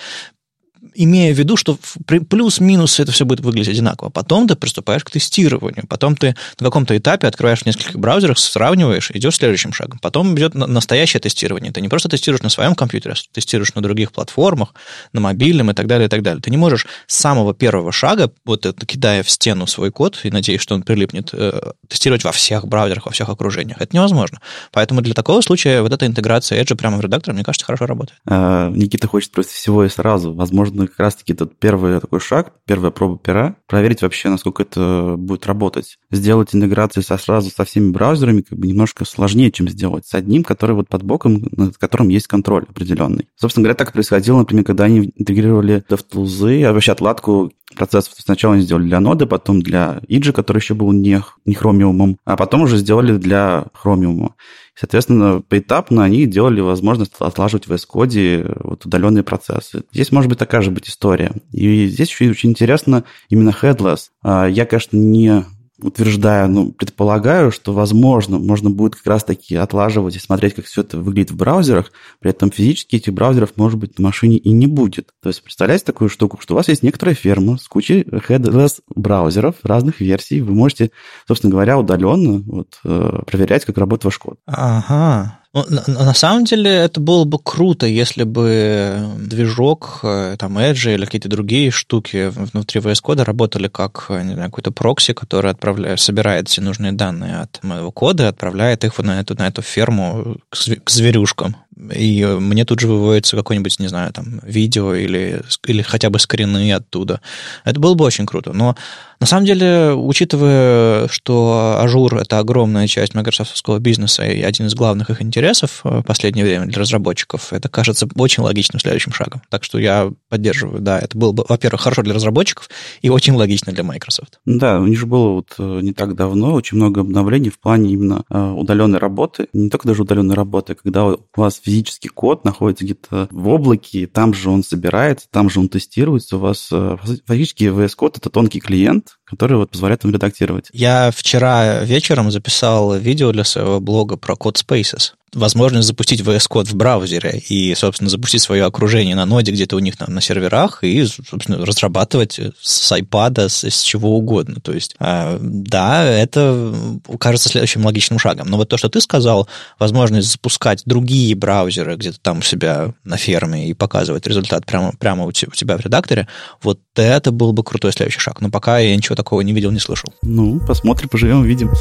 имея 0.95 1.33
в 1.33 1.37
виду, 1.37 1.57
что 1.57 1.77
плюс-минус 2.05 2.99
это 2.99 3.11
все 3.11 3.25
будет 3.25 3.41
выглядеть 3.41 3.69
одинаково. 3.69 4.09
Потом 4.09 4.47
ты 4.47 4.55
приступаешь 4.55 5.03
к 5.03 5.11
тестированию. 5.11 5.85
Потом 5.87 6.15
ты 6.15 6.35
на 6.59 6.65
каком-то 6.65 6.97
этапе 6.97 7.27
открываешь 7.27 7.61
в 7.61 7.65
нескольких 7.65 7.97
браузерах, 7.97 8.37
сравниваешь, 8.37 9.11
идешь 9.11 9.35
следующим 9.35 9.73
шагом. 9.73 9.99
Потом 9.99 10.35
идет 10.35 10.55
настоящее 10.55 11.19
тестирование. 11.19 11.71
Ты 11.71 11.81
не 11.81 11.89
просто 11.89 12.09
тестируешь 12.09 12.41
на 12.43 12.49
своем 12.49 12.75
компьютере, 12.75 13.15
а 13.15 13.33
тестируешь 13.33 13.73
на 13.75 13.81
других 13.81 14.11
платформах, 14.11 14.73
на 15.13 15.21
мобильном 15.21 15.71
и 15.71 15.73
так 15.73 15.87
далее, 15.87 16.07
и 16.07 16.09
так 16.09 16.21
далее. 16.21 16.41
Ты 16.41 16.51
не 16.51 16.57
можешь 16.57 16.87
с 17.07 17.15
самого 17.15 17.53
первого 17.53 17.91
шага, 17.91 18.31
вот 18.45 18.65
это, 18.65 18.85
кидая 18.85 19.23
в 19.23 19.29
стену 19.29 19.67
свой 19.67 19.91
код 19.91 20.19
и 20.23 20.31
надеясь, 20.31 20.61
что 20.61 20.75
он 20.75 20.83
прилипнет, 20.83 21.29
э, 21.33 21.71
тестировать 21.87 22.23
во 22.23 22.31
всех 22.31 22.67
браузерах, 22.67 23.05
во 23.05 23.11
всех 23.11 23.29
окружениях. 23.29 23.81
Это 23.81 23.95
невозможно. 23.95 24.39
Поэтому 24.71 25.01
для 25.01 25.13
такого 25.13 25.41
случая 25.41 25.81
вот 25.81 25.93
эта 25.93 26.05
интеграция 26.05 26.61
Edge 26.61 26.75
прямо 26.75 26.97
в 26.97 27.01
редактор, 27.01 27.33
мне 27.33 27.43
кажется, 27.43 27.65
хорошо 27.65 27.85
работает. 27.85 28.19
А, 28.25 28.69
Никита 28.69 29.07
хочет 29.07 29.31
просто 29.31 29.53
всего 29.53 29.85
и 29.85 29.89
сразу. 29.89 30.33
Возможно, 30.33 30.78
как 30.87 30.99
раз-таки 30.99 31.33
тот 31.33 31.57
первый 31.57 31.99
такой 31.99 32.19
шаг, 32.19 32.53
первая 32.65 32.91
проба 32.91 33.17
пера, 33.17 33.55
проверить 33.67 34.01
вообще, 34.01 34.29
насколько 34.29 34.63
это 34.63 35.15
будет 35.17 35.45
работать. 35.45 35.97
Сделать 36.11 36.55
интеграции 36.55 37.01
со, 37.01 37.17
сразу 37.17 37.49
со 37.49 37.65
всеми 37.65 37.91
браузерами 37.91 38.41
как 38.41 38.57
бы 38.57 38.67
немножко 38.67 39.05
сложнее, 39.05 39.51
чем 39.51 39.69
сделать 39.69 40.05
с 40.05 40.13
одним, 40.13 40.43
который 40.43 40.75
вот 40.75 40.89
под 40.89 41.03
боком, 41.03 41.47
над 41.51 41.77
которым 41.77 42.09
есть 42.09 42.27
контроль 42.27 42.65
определенный. 42.67 43.27
Собственно 43.35 43.63
говоря, 43.63 43.75
так 43.75 43.93
происходило, 43.93 44.39
например, 44.39 44.65
когда 44.65 44.85
они 44.85 45.11
интегрировали 45.15 45.83
DevTools, 45.89 46.63
а 46.65 46.73
вообще 46.73 46.91
отладку 46.91 47.51
процессов. 47.75 48.13
Сначала 48.17 48.55
они 48.55 48.63
сделали 48.63 48.87
для 48.87 48.99
ноды, 48.99 49.25
потом 49.25 49.61
для 49.61 50.01
Иджи, 50.07 50.33
который 50.33 50.59
еще 50.59 50.73
был 50.73 50.91
не, 50.91 51.21
не 51.45 51.53
хромиумом, 51.55 52.17
а 52.25 52.35
потом 52.35 52.61
уже 52.61 52.77
сделали 52.77 53.17
для 53.17 53.65
хромиума. 53.73 54.35
Соответственно, 54.75 55.41
поэтапно 55.41 56.03
они 56.03 56.25
делали 56.25 56.61
возможность 56.61 57.13
отлаживать 57.19 57.67
в 57.67 57.71
VS 57.71 58.59
вот 58.63 58.85
удаленные 58.85 59.23
процессы. 59.23 59.83
Здесь 59.91 60.11
может 60.11 60.29
быть 60.29 60.39
такая 60.39 60.61
же 60.61 60.71
быть 60.71 60.87
история. 60.87 61.33
И 61.51 61.87
здесь 61.87 62.09
еще 62.09 62.29
очень 62.29 62.51
интересно 62.51 63.03
именно 63.29 63.53
headless. 63.61 64.07
А, 64.23 64.47
я, 64.47 64.65
конечно, 64.65 64.95
не 64.95 65.43
утверждаю, 65.81 66.49
ну, 66.49 66.71
предполагаю, 66.71 67.51
что, 67.51 67.73
возможно, 67.73 68.39
можно 68.39 68.69
будет 68.69 68.95
как 68.95 69.05
раз-таки 69.07 69.55
отлаживать 69.55 70.15
и 70.15 70.19
смотреть, 70.19 70.55
как 70.55 70.65
все 70.65 70.81
это 70.81 70.97
выглядит 70.97 71.31
в 71.31 71.35
браузерах, 71.35 71.91
при 72.19 72.31
этом 72.31 72.51
физически 72.51 72.97
этих 72.97 73.13
браузеров, 73.13 73.53
может 73.55 73.79
быть, 73.79 73.97
на 73.97 74.05
машине 74.05 74.37
и 74.37 74.51
не 74.51 74.67
будет. 74.67 75.13
То 75.21 75.29
есть, 75.29 75.43
представляете 75.43 75.85
такую 75.85 76.09
штуку, 76.09 76.37
что 76.41 76.53
у 76.53 76.57
вас 76.57 76.67
есть 76.67 76.83
некоторая 76.83 77.15
ферма 77.15 77.57
с 77.57 77.67
кучей 77.67 78.03
headless 78.03 78.81
браузеров 78.95 79.55
разных 79.63 79.99
версий, 79.99 80.41
вы 80.41 80.53
можете, 80.53 80.91
собственно 81.27 81.51
говоря, 81.51 81.77
удаленно 81.77 82.39
вот, 82.45 82.79
э, 82.83 83.19
проверять, 83.25 83.65
как 83.65 83.77
работает 83.77 84.05
ваш 84.05 84.17
код. 84.17 84.39
Ага, 84.45 85.38
на, 85.53 85.83
на 85.87 86.13
самом 86.13 86.45
деле 86.45 86.69
это 86.69 86.99
было 86.99 87.25
бы 87.25 87.39
круто, 87.39 87.87
если 87.87 88.23
бы 88.23 88.99
движок, 89.17 90.01
э, 90.03 90.35
там, 90.37 90.59
Edge 90.59 90.93
или 90.93 91.05
какие-то 91.05 91.29
другие 91.29 91.71
штуки 91.71 92.31
внутри 92.33 92.81
VS 92.81 93.01
Code 93.03 93.23
работали 93.23 93.67
как 93.67 94.07
не 94.09 94.33
знаю, 94.33 94.49
какой-то 94.49 94.71
прокси, 94.71 95.13
который 95.13 95.49
отправляет, 95.49 95.99
собирает 95.99 96.49
все 96.49 96.61
нужные 96.61 96.91
данные 96.91 97.37
от 97.37 97.63
моего 97.63 97.91
кода 97.91 98.23
и 98.23 98.27
отправляет 98.27 98.83
их 98.83 98.97
на 98.99 99.19
эту, 99.19 99.35
на 99.35 99.47
эту 99.47 99.61
ферму 99.63 100.37
к 100.51 100.89
зверюшкам 100.89 101.55
и 101.93 102.25
мне 102.25 102.65
тут 102.65 102.79
же 102.81 102.87
выводится 102.87 103.37
какое-нибудь, 103.37 103.79
не 103.79 103.87
знаю, 103.87 104.11
там, 104.11 104.41
видео 104.43 104.93
или, 104.93 105.41
или 105.65 105.81
хотя 105.81 106.09
бы 106.09 106.19
скрины 106.19 106.73
оттуда. 106.73 107.21
Это 107.63 107.79
было 107.79 107.93
бы 107.93 108.03
очень 108.03 108.25
круто. 108.25 108.51
Но 108.51 108.75
на 109.19 109.27
самом 109.27 109.45
деле, 109.45 109.93
учитывая, 109.93 111.09
что 111.09 111.77
Azure— 111.83 112.21
это 112.21 112.39
огромная 112.39 112.87
часть 112.87 113.15
майкрософтовского 113.15 113.79
бизнеса 113.79 114.23
и 114.23 114.41
один 114.41 114.67
из 114.67 114.75
главных 114.75 115.09
их 115.09 115.21
интересов 115.21 115.81
в 115.83 116.03
последнее 116.03 116.45
время 116.45 116.67
для 116.67 116.79
разработчиков, 116.79 117.51
это 117.51 117.67
кажется 117.67 118.07
очень 118.15 118.43
логичным 118.43 118.79
следующим 118.79 119.11
шагом. 119.11 119.41
Так 119.49 119.65
что 119.65 119.77
я 119.77 120.09
поддерживаю, 120.29 120.79
да, 120.79 120.97
это 120.99 121.17
было 121.17 121.33
бы, 121.33 121.43
во-первых, 121.49 121.81
хорошо 121.81 122.01
для 122.01 122.13
разработчиков 122.13 122.69
и 123.01 123.09
очень 123.09 123.33
логично 123.33 123.73
для 123.73 123.83
Microsoft. 123.83 124.39
Да, 124.45 124.79
у 124.79 124.87
них 124.87 124.97
же 124.97 125.05
было 125.05 125.29
вот 125.33 125.53
э, 125.57 125.79
не 125.81 125.91
так 125.91 126.15
давно 126.15 126.53
очень 126.53 126.77
много 126.77 127.01
обновлений 127.01 127.49
в 127.49 127.59
плане 127.59 127.91
именно 127.91 128.23
э, 128.29 128.51
удаленной 128.51 128.99
работы. 128.99 129.47
Не 129.51 129.69
только 129.69 129.87
даже 129.87 130.03
удаленной 130.03 130.35
работы, 130.35 130.75
когда 130.75 131.05
у 131.07 131.19
вас 131.35 131.59
физический 131.61 132.09
код 132.09 132.45
находится 132.45 132.85
где-то 132.85 133.27
в 133.31 133.49
облаке, 133.49 134.07
там 134.07 134.33
же 134.33 134.49
он 134.49 134.63
собирается, 134.63 135.27
там 135.29 135.49
же 135.49 135.59
он 135.59 135.67
тестируется. 135.67 136.37
У 136.37 136.39
вас 136.39 136.69
э, 136.71 136.95
фактически 137.25 137.65
VS 137.65 137.97
Code— 137.99 138.13
это 138.17 138.29
тонкий 138.29 138.61
клиент, 138.61 139.08
который 139.25 139.57
вот 139.57 139.71
позволяет 139.71 140.03
вам 140.03 140.13
редактировать. 140.13 140.69
Я 140.73 141.11
вчера 141.11 141.83
вечером 141.83 142.31
записал 142.31 142.97
видео 142.97 143.31
для 143.31 143.43
своего 143.43 143.79
блога 143.79 144.17
про 144.17 144.35
код 144.35 144.57
Spaces 144.57 145.13
возможность 145.33 145.87
запустить 145.87 146.21
VS 146.21 146.47
Code 146.49 146.69
в 146.69 146.75
браузере 146.75 147.41
и, 147.49 147.73
собственно, 147.75 148.09
запустить 148.09 148.41
свое 148.41 148.65
окружение 148.65 149.15
на 149.15 149.25
ноде 149.25 149.51
где-то 149.51 149.75
у 149.75 149.79
них 149.79 149.97
там 149.97 150.13
на 150.13 150.21
серверах 150.21 150.83
и, 150.83 151.05
собственно, 151.05 151.65
разрабатывать 151.65 152.39
с 152.61 152.91
iPad, 152.91 153.49
с, 153.49 153.63
с 153.63 153.81
чего 153.81 154.17
угодно. 154.17 154.59
То 154.61 154.73
есть, 154.73 154.95
э, 154.99 155.37
да, 155.41 156.03
это 156.05 156.73
кажется 157.19 157.49
следующим 157.49 157.85
логичным 157.85 158.19
шагом. 158.19 158.47
Но 158.49 158.57
вот 158.57 158.69
то, 158.69 158.77
что 158.77 158.89
ты 158.89 159.01
сказал, 159.01 159.47
возможность 159.77 160.31
запускать 160.31 160.83
другие 160.85 161.35
браузеры 161.35 161.95
где-то 161.95 162.19
там 162.19 162.39
у 162.39 162.41
себя 162.41 162.93
на 163.03 163.17
ферме 163.17 163.69
и 163.69 163.73
показывать 163.73 164.27
результат 164.27 164.65
прямо, 164.65 164.93
прямо 164.97 165.25
у 165.25 165.31
тебя 165.31 165.77
в 165.77 165.81
редакторе, 165.81 166.27
вот 166.61 166.79
это 166.95 167.31
был 167.31 167.53
бы 167.53 167.63
крутой 167.63 167.93
следующий 167.93 168.19
шаг. 168.19 168.41
Но 168.41 168.49
пока 168.49 168.79
я 168.79 168.95
ничего 168.95 169.15
такого 169.15 169.41
не 169.41 169.53
видел, 169.53 169.71
не 169.71 169.79
слышал. 169.79 170.13
Ну, 170.21 170.59
посмотрим, 170.65 171.09
поживем, 171.09 171.41
увидим. 171.41 171.71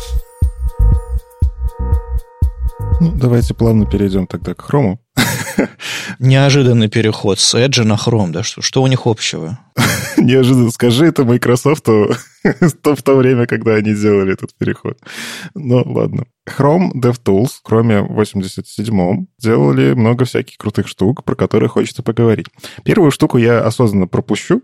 Ну, 3.01 3.13
давайте 3.15 3.55
плавно 3.55 3.87
перейдем 3.87 4.27
тогда 4.27 4.55
к 4.55 4.61
хрому. 4.61 4.99
Неожиданный 6.19 6.89
переход 6.89 7.39
с 7.39 7.55
Edge 7.55 7.83
на 7.85 7.95
Chrome, 7.95 8.31
да? 8.31 8.43
Что, 8.43 8.63
что 8.63 8.83
у 8.83 8.87
них 8.87 9.07
общего? 9.07 9.59
Неожиданно 10.17 10.71
скажи 10.71 11.07
это 11.07 11.25
Microsoft 11.25 11.87
в 12.43 13.03
то 13.03 13.17
время, 13.17 13.47
когда 13.47 13.75
они 13.75 13.95
сделали 13.95 14.33
этот 14.33 14.55
переход. 14.57 14.99
Ну, 15.55 15.83
ладно. 15.85 16.25
Chrome 16.49 16.93
DevTools, 16.95 17.59
кроме 17.63 17.99
87-м, 17.99 19.29
делали 19.39 19.93
много 19.93 20.25
всяких 20.25 20.57
крутых 20.57 20.89
штук, 20.89 21.25
про 21.25 21.35
которые 21.35 21.69
хочется 21.69 22.03
поговорить. 22.03 22.47
Первую 22.85 23.11
штуку 23.11 23.37
я 23.37 23.61
осознанно 23.61 24.07
пропущу, 24.07 24.63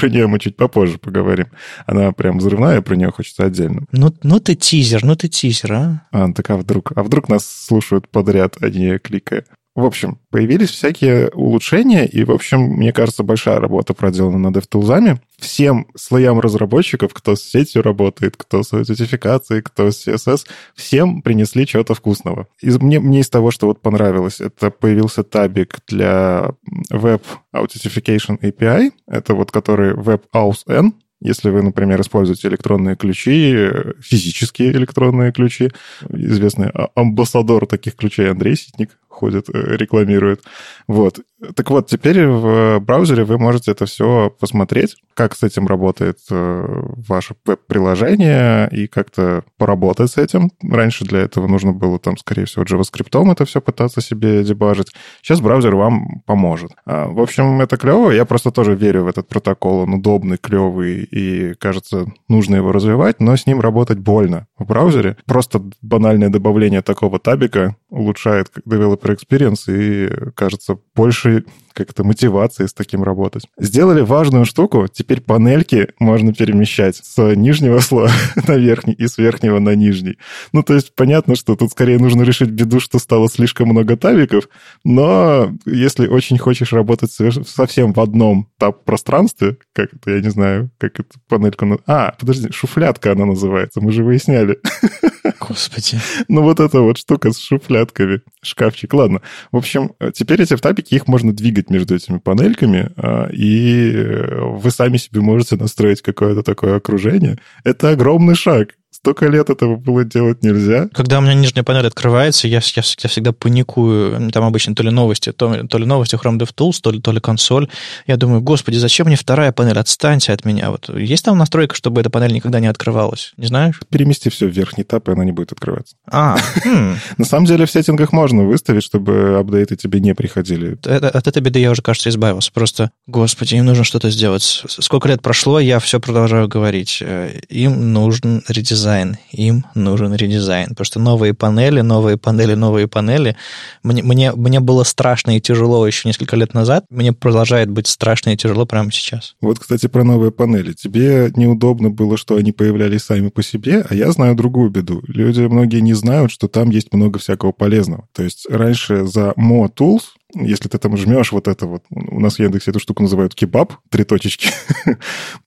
про 0.00 0.08
нее 0.08 0.26
мы 0.26 0.38
чуть 0.38 0.56
попозже 0.56 0.98
поговорим. 0.98 1.48
Она 1.86 2.12
прям 2.12 2.38
взрывная, 2.38 2.80
про 2.80 2.96
нее 2.96 3.10
хочется 3.10 3.44
отдельно. 3.44 3.82
Ну, 3.92 4.14
ну 4.22 4.40
ты 4.40 4.54
тизер, 4.54 5.04
ну 5.04 5.16
ты 5.16 5.28
тизер, 5.28 5.72
а? 5.72 6.02
А, 6.12 6.32
так 6.32 6.48
а 6.50 6.56
вдруг? 6.56 6.92
А 6.96 7.02
вдруг 7.02 7.28
нас 7.28 7.46
слушают 7.46 8.08
подряд, 8.08 8.56
а 8.60 8.70
не 8.70 8.98
кликая? 8.98 9.44
В 9.78 9.84
общем, 9.84 10.18
появились 10.30 10.70
всякие 10.70 11.28
улучшения, 11.28 12.04
и, 12.04 12.24
в 12.24 12.32
общем, 12.32 12.62
мне 12.62 12.92
кажется, 12.92 13.22
большая 13.22 13.60
работа 13.60 13.94
проделана 13.94 14.36
над 14.36 14.56
DevTools. 14.56 15.20
Всем 15.38 15.86
слоям 15.94 16.40
разработчиков, 16.40 17.14
кто 17.14 17.36
с 17.36 17.44
сетью 17.44 17.82
работает, 17.82 18.36
кто 18.36 18.64
с 18.64 18.72
аутентификацией, 18.72 19.62
кто 19.62 19.92
с 19.92 20.08
CSS, 20.08 20.48
всем 20.74 21.22
принесли 21.22 21.64
чего-то 21.64 21.94
вкусного. 21.94 22.48
Из, 22.60 22.76
мне, 22.80 22.98
мне 22.98 23.20
из 23.20 23.28
того, 23.28 23.52
что 23.52 23.68
вот 23.68 23.80
понравилось, 23.80 24.40
это 24.40 24.72
появился 24.72 25.22
табик 25.22 25.76
для 25.86 26.50
Web 26.90 27.22
Authentication 27.54 28.40
API, 28.40 28.90
это 29.06 29.34
вот 29.34 29.52
который 29.52 29.94
Web 29.94 30.22
N, 30.66 30.92
если 31.20 31.50
вы, 31.50 31.62
например, 31.62 32.00
используете 32.00 32.48
электронные 32.48 32.96
ключи, 32.96 33.70
физические 34.00 34.72
электронные 34.72 35.32
ключи, 35.32 35.70
известный 36.08 36.68
а, 36.68 36.90
амбассадор 36.94 37.66
таких 37.66 37.96
ключей 37.96 38.30
Андрей 38.30 38.56
Ситник, 38.56 38.90
ходит, 39.18 39.48
э, 39.48 39.76
рекламирует. 39.76 40.42
Вот. 40.86 41.20
Так 41.54 41.70
вот, 41.70 41.86
теперь 41.86 42.26
в 42.26 42.80
браузере 42.80 43.24
вы 43.24 43.38
можете 43.38 43.72
это 43.72 43.86
все 43.86 44.30
посмотреть, 44.40 44.96
как 45.14 45.36
с 45.36 45.42
этим 45.42 45.66
работает 45.66 46.18
э, 46.30 46.82
ваше 47.08 47.34
веб-приложение 47.44 48.68
и 48.70 48.86
как-то 48.86 49.42
поработать 49.56 50.10
с 50.10 50.18
этим. 50.18 50.50
Раньше 50.62 51.04
для 51.04 51.20
этого 51.20 51.46
нужно 51.46 51.72
было 51.72 51.98
там, 51.98 52.16
скорее 52.16 52.44
всего, 52.44 52.64
JavaScript 52.64 53.32
это 53.32 53.44
все 53.44 53.60
пытаться 53.60 54.00
себе 54.00 54.42
дебажить. 54.42 54.92
Сейчас 55.22 55.40
браузер 55.40 55.76
вам 55.76 56.22
поможет. 56.26 56.72
А, 56.84 57.06
в 57.08 57.20
общем, 57.20 57.60
это 57.60 57.76
клево. 57.76 58.10
Я 58.10 58.24
просто 58.24 58.50
тоже 58.50 58.74
верю 58.74 59.04
в 59.04 59.08
этот 59.08 59.28
протокол. 59.28 59.80
Он 59.80 59.94
удобный, 59.94 60.38
клевый, 60.38 61.04
и, 61.04 61.54
кажется, 61.54 62.06
нужно 62.28 62.56
его 62.56 62.72
развивать, 62.72 63.20
но 63.20 63.36
с 63.36 63.46
ним 63.46 63.60
работать 63.60 63.98
больно 63.98 64.47
в 64.58 64.66
браузере. 64.66 65.16
Просто 65.26 65.62
банальное 65.82 66.28
добавление 66.28 66.82
такого 66.82 67.18
табика 67.18 67.76
улучшает 67.90 68.50
developer 68.66 69.16
experience 69.16 69.64
и, 69.68 70.30
кажется, 70.34 70.78
больше 70.94 71.44
как-то 71.78 72.02
мотивации 72.02 72.66
с 72.66 72.72
таким 72.72 73.04
работать. 73.04 73.44
Сделали 73.56 74.00
важную 74.00 74.44
штуку, 74.44 74.88
теперь 74.92 75.20
панельки 75.20 75.88
можно 76.00 76.34
перемещать 76.34 76.96
с 76.96 77.34
нижнего 77.36 77.78
слоя 77.78 78.10
на 78.48 78.56
верхний 78.56 78.94
и 78.94 79.06
с 79.06 79.16
верхнего 79.16 79.60
на 79.60 79.76
нижний. 79.76 80.18
Ну, 80.52 80.64
то 80.64 80.74
есть 80.74 80.94
понятно, 80.96 81.36
что 81.36 81.54
тут 81.54 81.70
скорее 81.70 81.98
нужно 81.98 82.22
решить 82.22 82.50
беду, 82.50 82.80
что 82.80 82.98
стало 82.98 83.28
слишком 83.28 83.68
много 83.68 83.96
табиков, 83.96 84.48
но 84.82 85.56
если 85.66 86.08
очень 86.08 86.38
хочешь 86.38 86.72
работать 86.72 87.12
совсем 87.46 87.92
в 87.92 88.00
одном 88.00 88.48
таб-пространстве, 88.58 89.58
как 89.72 89.94
это, 89.94 90.10
я 90.10 90.20
не 90.20 90.30
знаю, 90.30 90.70
как 90.78 90.98
эту 90.98 91.20
панельку... 91.28 91.80
А, 91.86 92.14
подожди, 92.18 92.50
шуфлятка 92.50 93.12
она 93.12 93.24
называется, 93.24 93.80
мы 93.80 93.92
же 93.92 94.02
выясняли. 94.02 94.47
Господи. 95.40 95.98
Ну, 96.28 96.42
вот 96.42 96.60
эта 96.60 96.80
вот 96.80 96.98
штука 96.98 97.32
с 97.32 97.38
шуфлятками, 97.38 98.20
шкафчик. 98.42 98.92
Ладно. 98.94 99.20
В 99.52 99.56
общем, 99.56 99.92
теперь 100.14 100.42
эти 100.42 100.56
табики, 100.56 100.94
их 100.94 101.06
можно 101.06 101.32
двигать 101.32 101.70
между 101.70 101.94
этими 101.94 102.18
панельками, 102.18 102.90
а, 102.96 103.28
и 103.30 103.92
вы 104.40 104.70
сами 104.70 104.96
себе 104.96 105.20
можете 105.20 105.56
настроить 105.56 106.02
какое-то 106.02 106.42
такое 106.42 106.76
окружение. 106.76 107.38
Это 107.64 107.90
огромный 107.90 108.34
шаг. 108.34 108.77
Столько 108.90 109.26
лет 109.26 109.50
этого 109.50 109.76
было 109.76 110.02
делать 110.02 110.42
нельзя. 110.42 110.88
Когда 110.94 111.18
у 111.18 111.20
меня 111.20 111.34
нижняя 111.34 111.62
панель 111.62 111.86
открывается, 111.86 112.48
я, 112.48 112.60
я, 112.74 112.82
я 113.02 113.08
всегда 113.08 113.32
паникую. 113.32 114.30
Там 114.30 114.44
обычно 114.44 114.74
то 114.74 114.82
ли 114.82 114.90
новости, 114.90 115.30
то, 115.30 115.66
то 115.66 115.78
ли 115.78 115.84
новости 115.84 116.14
Chrome 116.14 116.38
DevTools, 116.38 116.78
то 116.80 116.90
ли, 116.90 117.00
то 117.00 117.12
ли 117.12 117.20
консоль. 117.20 117.68
Я 118.06 118.16
думаю, 118.16 118.40
господи, 118.40 118.76
зачем 118.76 119.06
мне 119.06 119.16
вторая 119.16 119.52
панель? 119.52 119.78
Отстаньте 119.78 120.32
от 120.32 120.46
меня. 120.46 120.70
Вот 120.70 120.88
есть 120.88 121.22
там 121.22 121.36
настройка, 121.36 121.74
чтобы 121.74 122.00
эта 122.00 122.08
панель 122.08 122.32
никогда 122.32 122.60
не 122.60 122.66
открывалась? 122.66 123.34
Не 123.36 123.46
знаешь? 123.46 123.78
Перемести 123.90 124.30
все 124.30 124.46
в 124.46 124.52
верхний 124.52 124.84
тап, 124.84 125.06
и 125.08 125.12
она 125.12 125.24
не 125.24 125.32
будет 125.32 125.52
открываться. 125.52 125.94
А, 126.10 126.38
хм. 126.64 126.96
На 127.18 127.24
самом 127.26 127.44
деле 127.44 127.66
в 127.66 127.70
сеттингах 127.70 128.12
можно 128.12 128.44
выставить, 128.44 128.84
чтобы 128.84 129.36
апдейты 129.38 129.76
тебе 129.76 130.00
не 130.00 130.14
приходили. 130.14 130.78
От 130.86 131.26
этой 131.26 131.42
беды 131.42 131.58
я 131.58 131.72
уже, 131.72 131.82
кажется, 131.82 132.08
избавился. 132.08 132.50
Просто, 132.52 132.90
господи, 133.06 133.56
им 133.56 133.66
нужно 133.66 133.84
что-то 133.84 134.08
сделать. 134.10 134.64
Сколько 134.66 135.08
лет 135.08 135.20
прошло, 135.20 135.60
я 135.60 135.78
все 135.78 136.00
продолжаю 136.00 136.48
говорить. 136.48 136.98
Э, 137.02 137.38
им 137.50 137.92
нужен 137.92 138.42
редизайн 138.48 138.77
редизайн. 138.78 139.16
Им 139.32 139.64
нужен 139.74 140.14
редизайн. 140.14 140.68
Потому 140.70 140.84
что 140.84 141.00
новые 141.00 141.34
панели, 141.34 141.80
новые 141.80 142.16
панели, 142.16 142.54
новые 142.54 142.86
панели. 142.86 143.36
Мне, 143.82 144.02
мне, 144.02 144.32
мне 144.32 144.60
было 144.60 144.84
страшно 144.84 145.36
и 145.36 145.40
тяжело 145.40 145.86
еще 145.86 146.08
несколько 146.08 146.36
лет 146.36 146.54
назад. 146.54 146.84
Мне 146.90 147.12
продолжает 147.12 147.70
быть 147.70 147.86
страшно 147.86 148.30
и 148.30 148.36
тяжело 148.36 148.66
прямо 148.66 148.92
сейчас. 148.92 149.34
Вот, 149.40 149.58
кстати, 149.58 149.86
про 149.86 150.04
новые 150.04 150.30
панели. 150.30 150.72
Тебе 150.72 151.32
неудобно 151.34 151.90
было, 151.90 152.16
что 152.16 152.36
они 152.36 152.52
появлялись 152.52 153.02
сами 153.02 153.28
по 153.28 153.42
себе, 153.42 153.84
а 153.88 153.94
я 153.94 154.12
знаю 154.12 154.34
другую 154.34 154.70
беду. 154.70 155.02
Люди 155.08 155.40
многие 155.40 155.80
не 155.80 155.94
знают, 155.94 156.30
что 156.30 156.48
там 156.48 156.70
есть 156.70 156.92
много 156.92 157.18
всякого 157.18 157.52
полезного. 157.52 158.06
То 158.12 158.22
есть 158.22 158.46
раньше 158.48 159.06
за 159.06 159.32
Mo 159.36 159.68
Tools 159.72 160.02
если 160.34 160.68
ты 160.68 160.78
там 160.78 160.96
жмешь 160.96 161.32
вот 161.32 161.48
это 161.48 161.66
вот, 161.66 161.84
у 161.90 162.20
нас 162.20 162.36
в 162.36 162.38
Яндексе 162.40 162.70
эту 162.70 162.80
штуку 162.80 163.02
называют 163.02 163.34
кебаб, 163.34 163.72
три 163.90 164.04
точечки. 164.04 164.50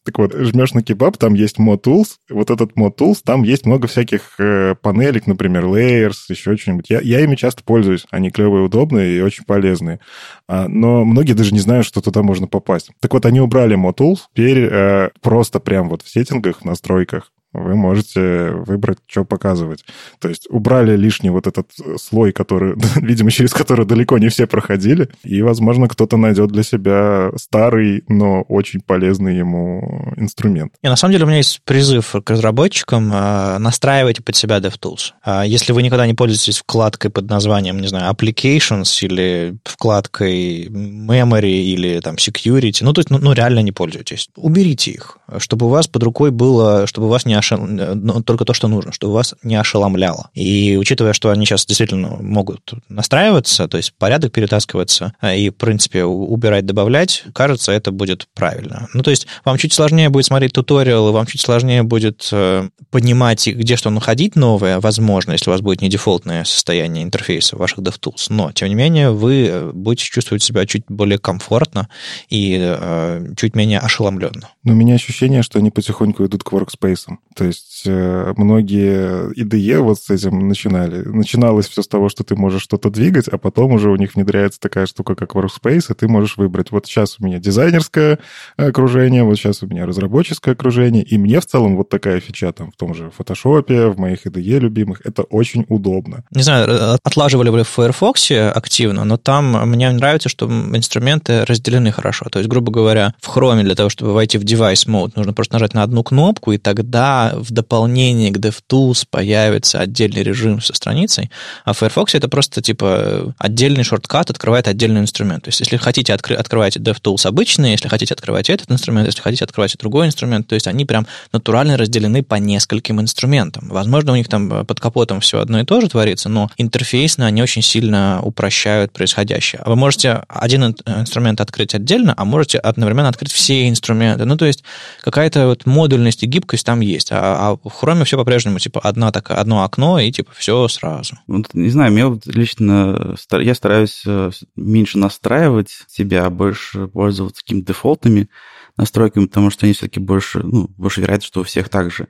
так 0.04 0.18
вот, 0.18 0.34
жмешь 0.34 0.74
на 0.74 0.82
кебаб, 0.82 1.18
там 1.18 1.36
есть 1.36 1.60
Mod 1.60 1.82
вот 2.30 2.50
этот 2.50 2.74
Mod 2.74 3.16
там 3.24 3.44
есть 3.44 3.66
много 3.66 3.88
всяких 3.88 4.40
э, 4.40 4.76
панелек, 4.82 5.28
например, 5.28 5.66
layers, 5.66 6.16
еще 6.30 6.58
что-нибудь. 6.58 6.90
Я, 6.90 7.00
я 7.02 7.22
ими 7.22 7.36
часто 7.36 7.64
пользуюсь, 7.64 8.06
они 8.10 8.32
клевые, 8.32 8.64
удобные 8.64 9.18
и 9.18 9.22
очень 9.22 9.46
полезные. 9.46 10.00
А, 10.48 10.68
но 10.68 11.06
многие 11.06 11.34
даже 11.34 11.54
не 11.54 11.60
знают, 11.60 11.86
что 11.86 12.02
туда 12.02 12.24
можно 12.24 12.48
попасть. 12.48 12.90
Так 13.00 13.14
вот, 13.14 13.26
они 13.26 13.40
убрали 13.40 13.78
Mod 13.78 14.02
теперь 14.34 14.68
э, 14.72 15.10
просто 15.22 15.60
прям 15.60 15.90
вот 15.90 16.02
в 16.02 16.10
сеттингах, 16.10 16.62
в 16.62 16.66
настройках 16.66 17.32
вы 17.54 17.76
можете 17.76 18.52
выбрать, 18.52 19.00
что 19.08 19.26
показывать. 19.26 19.86
То 20.20 20.30
есть 20.30 20.48
убрали 20.50 20.96
лишний 20.96 21.30
вот 21.30 21.48
этот 21.48 21.70
слой, 21.98 22.32
который, 22.32 22.76
видимо, 22.96 23.32
через 23.32 23.54
который 23.54 23.86
далеко 23.86 24.18
не 24.18 24.30
все 24.30 24.48
проходили, 24.48 25.10
и, 25.24 25.42
возможно, 25.42 25.88
кто-то 25.88 26.18
найдет 26.18 26.52
для 26.52 26.64
себя 26.64 27.32
старый, 27.36 28.04
но 28.08 28.42
очень 28.44 28.82
полезный 28.82 29.38
ему 29.38 30.14
инструмент. 30.18 30.74
И 30.82 30.88
на 30.88 30.96
самом 30.96 31.14
деле 31.14 31.26
у 31.26 31.28
меня 31.28 31.38
есть 31.38 31.62
призыв 31.64 32.16
к 32.24 32.30
разработчикам 32.30 33.12
э, 33.14 33.58
настраивайте 33.58 34.22
под 34.22 34.36
себя 34.36 34.58
DevTools. 34.58 35.12
А 35.24 35.46
если 35.46 35.74
вы 35.74 35.84
никогда 35.84 36.08
не 36.08 36.14
пользуетесь 36.14 36.60
вкладкой 36.60 37.12
под 37.12 37.30
названием, 37.30 37.80
не 37.80 37.88
знаю, 37.88 38.14
Applications 38.14 39.06
или 39.06 39.58
вкладкой 39.64 40.68
Memory 40.68 41.50
или 41.50 42.00
там 42.00 42.16
Security, 42.16 42.80
ну, 42.82 42.94
то 42.94 43.00
есть, 43.00 43.10
ну, 43.10 43.20
ну 43.20 43.34
реально 43.34 43.60
не 43.60 43.72
пользуетесь, 43.72 44.30
уберите 44.36 44.92
их, 44.92 45.18
чтобы 45.38 45.66
у 45.66 45.70
вас 45.70 45.88
под 45.88 46.04
рукой 46.04 46.32
было, 46.32 46.88
чтобы 46.88 47.08
у 47.08 47.10
вас 47.10 47.26
не 47.26 47.36
ошел... 47.42 47.60
ну, 47.60 48.22
только 48.24 48.46
то, 48.46 48.54
что 48.54 48.68
нужно, 48.68 48.92
чтобы 48.92 49.14
вас 49.14 49.36
не 49.44 49.56
ошеломляло. 49.56 50.30
И 50.34 50.78
учитывая, 50.80 51.14
что 51.14 51.30
они 51.30 51.46
сейчас 51.46 51.66
действительно 51.66 52.18
могут 52.20 52.74
настраиваться, 52.90 53.68
то 53.68 53.78
есть 53.78 53.94
порядок 53.98 54.32
перетаскиваться 54.32 55.14
а, 55.20 55.34
и, 55.34 55.50
в 55.50 55.56
принципе, 55.56 56.04
убирать, 56.04 56.66
добавлять, 56.66 57.24
кажется, 57.34 57.72
это 57.72 57.92
будет 57.92 58.28
правильно. 58.34 58.88
Ну, 58.94 59.04
то 59.04 59.12
есть 59.12 59.28
вам 59.44 59.58
чуть 59.58 59.74
сложнее 59.74 60.10
будет 60.10 60.26
смотреть 60.26 60.54
туториалы, 60.54 61.12
вам 61.12 61.26
чуть 61.26 61.42
сложнее 61.42 61.84
будет 61.84 62.30
э, 62.32 62.70
понимать, 62.90 63.48
где 63.48 63.76
что 63.76 63.90
находить 63.90 64.36
новое, 64.36 64.80
возможно, 64.80 65.34
если 65.34 65.50
у 65.50 65.54
вас 65.54 65.62
будет 65.62 65.82
не 65.82 65.90
дефолтное 65.90 66.44
состояние 66.44 67.04
интерфейса 67.04 67.58
ваших 67.58 67.80
DevTools, 67.80 68.28
но, 68.30 68.52
тем 68.52 68.70
не 68.70 68.76
менее, 68.76 69.12
вы 69.12 69.48
э, 69.48 69.72
будете 69.74 70.06
чувствовать 70.06 70.44
себя 70.44 70.66
чуть 70.66 70.84
более 70.88 71.18
комфортно 71.18 71.90
и 72.30 72.58
э, 72.60 73.34
чуть 73.38 73.56
менее 73.56 73.80
ошеломленно. 73.80 74.50
Но 74.64 74.74
у 74.74 74.76
меня 74.76 74.96
ощущение, 74.96 75.44
что 75.44 75.60
они 75.60 75.72
потихоньку 75.72 76.26
идут 76.26 76.44
к 76.44 76.54
workspace. 76.54 77.18
То 77.36 77.46
есть 77.46 77.84
э, 77.86 78.34
многие 78.36 79.32
IDE 79.34 79.80
вот 79.80 80.00
с 80.00 80.10
этим 80.10 80.48
начинали. 80.48 81.02
Начиналось 81.04 81.68
все 81.68 81.82
с 81.82 81.88
того, 81.88 82.10
что 82.10 82.24
ты 82.24 82.36
можешь 82.36 82.62
что-то 82.62 82.90
двигать, 82.90 83.28
а 83.28 83.38
потом 83.38 83.74
уже 83.74 83.90
у 83.90 83.96
них 83.96 84.16
внедряется 84.16 84.60
такая 84.60 84.86
штука, 84.86 85.16
как 85.16 85.36
Workspace, 85.36 85.92
и 85.92 85.94
ты 85.94 86.08
можешь 86.08 86.38
выбрать, 86.38 86.72
вот 86.72 86.86
сейчас 86.86 87.18
у 87.20 87.26
меня 87.26 87.40
дизайнерское 87.40 88.20
окружение, 88.58 89.24
вот 89.24 89.38
сейчас 89.38 89.64
у 89.64 89.68
меня 89.68 89.86
разработческое 89.86 90.54
окружение, 90.54 91.04
и 91.04 91.18
мне 91.18 91.40
в 91.40 91.46
целом 91.46 91.78
вот 91.78 91.90
такая 91.90 92.20
фича 92.20 92.52
там 92.52 92.72
в 92.72 92.76
том 92.76 92.94
же 92.94 93.12
Photoshop, 93.18 93.92
в 93.92 94.00
моих 94.00 94.26
IDE 94.26 94.60
любимых, 94.60 95.02
это 95.06 95.24
очень 95.24 95.66
удобно. 95.70 96.24
Не 96.32 96.44
знаю, 96.44 96.68
э, 96.70 96.98
отлаживали 97.04 97.50
ли 97.56 97.64
в 97.64 97.70
Firefox 97.70 98.32
активно, 98.32 99.04
но 99.04 99.18
там 99.18 99.70
мне 99.70 99.90
нравится, 99.92 100.30
что 100.30 100.48
инструменты 100.48 101.46
разделены 101.46 101.92
хорошо. 101.92 102.26
То 102.30 102.40
есть, 102.40 102.50
грубо 102.50 102.72
говоря, 102.72 103.14
в 103.20 103.36
Chrome 103.36 103.64
для 103.64 103.76
того, 103.76 103.90
чтобы 103.90 104.14
войти 104.14 104.38
в 104.38 104.44
device 104.44 104.88
mode, 104.88 105.14
нужно 105.16 105.34
просто 105.34 105.54
нажать 105.54 105.74
на 105.74 105.84
одну 105.84 106.04
кнопку, 106.04 106.52
и 106.52 106.58
тогда 106.58 107.21
в 107.36 107.52
дополнении 107.52 108.30
к 108.32 108.38
DevTools 108.38 109.06
появится 109.10 109.80
отдельный 109.80 110.24
режим 110.24 110.62
со 110.62 110.74
страницей, 110.74 111.30
а 111.66 111.74
в 111.74 111.78
Firefox 111.78 112.16
это 112.16 112.28
просто 112.28 112.62
типа 112.62 113.34
отдельный 113.38 113.84
шорткат 113.84 114.30
открывает 114.30 114.68
отдельный 114.68 115.02
инструмент. 115.02 115.44
То 115.44 115.50
есть 115.50 115.60
если 115.60 115.78
хотите, 115.78 116.14
откры- 116.14 116.36
открывайте 116.36 116.80
DevTools 116.80 117.28
обычный, 117.28 117.72
если 117.72 117.88
хотите, 117.88 118.14
открывайте 118.14 118.54
этот 118.54 118.72
инструмент, 118.72 119.08
если 119.08 119.22
хотите, 119.22 119.44
открывайте 119.44 119.78
другой 119.80 120.08
инструмент. 120.08 120.48
То 120.48 120.56
есть 120.56 120.68
они 120.68 120.86
прям 120.86 121.08
натурально 121.32 121.78
разделены 121.78 122.24
по 122.24 122.36
нескольким 122.36 123.00
инструментам. 123.02 123.68
Возможно, 123.70 124.14
у 124.14 124.16
них 124.16 124.28
там 124.28 124.66
под 124.66 124.80
капотом 124.80 125.20
все 125.20 125.40
одно 125.40 125.60
и 125.60 125.66
то 125.66 125.82
же 125.82 125.90
творится, 125.90 126.30
но 126.30 126.50
интерфейсно 126.58 127.26
они 127.28 127.42
очень 127.42 127.62
сильно 127.62 128.20
упрощают 128.24 128.92
происходящее. 128.92 129.62
Вы 129.66 129.76
можете 129.76 130.24
один 130.28 130.76
инструмент 130.86 131.42
открыть 131.42 131.76
отдельно, 131.76 132.14
а 132.18 132.26
можете 132.26 132.58
одновременно 132.58 133.10
открыть 133.10 133.32
все 133.32 133.68
инструменты. 133.70 134.26
Ну, 134.26 134.38
то 134.38 134.46
есть 134.46 134.64
какая-то 135.02 135.48
вот 135.48 135.66
модульность 135.66 136.24
и 136.24 136.28
гибкость 136.28 136.66
там 136.66 136.80
есть. 136.82 137.11
А, 137.12 137.50
а 137.50 137.70
в 137.70 137.84
Chrome 137.84 138.06
все 138.06 138.18
по-прежнему, 138.18 138.60
типа, 138.60 138.80
одна 138.80 139.12
так, 139.12 139.32
одно 139.32 139.64
окно, 139.64 140.00
и, 140.00 140.12
типа, 140.12 140.32
все 140.34 140.68
сразу. 140.70 141.18
Вот, 141.28 141.54
не 141.54 141.70
знаю, 141.70 141.92
мне 141.92 142.06
вот 142.06 142.26
лично, 142.26 143.16
я 143.32 143.54
стараюсь 143.54 144.04
э, 144.06 144.32
меньше 144.56 144.98
настраивать 144.98 145.84
себя, 145.88 146.26
а 146.26 146.30
больше 146.30 146.88
пользоваться 146.88 147.42
какими-то 147.42 147.74
дефолтами, 147.74 148.30
настройками, 148.78 149.26
потому 149.26 149.50
что 149.50 149.66
они 149.66 149.74
все-таки 149.74 150.00
больше, 150.00 150.40
ну, 150.40 150.70
больше 150.78 151.02
вероятно, 151.02 151.26
что 151.26 151.42
у 151.42 151.44
всех 151.44 151.70
так 151.70 151.92
же. 151.92 152.08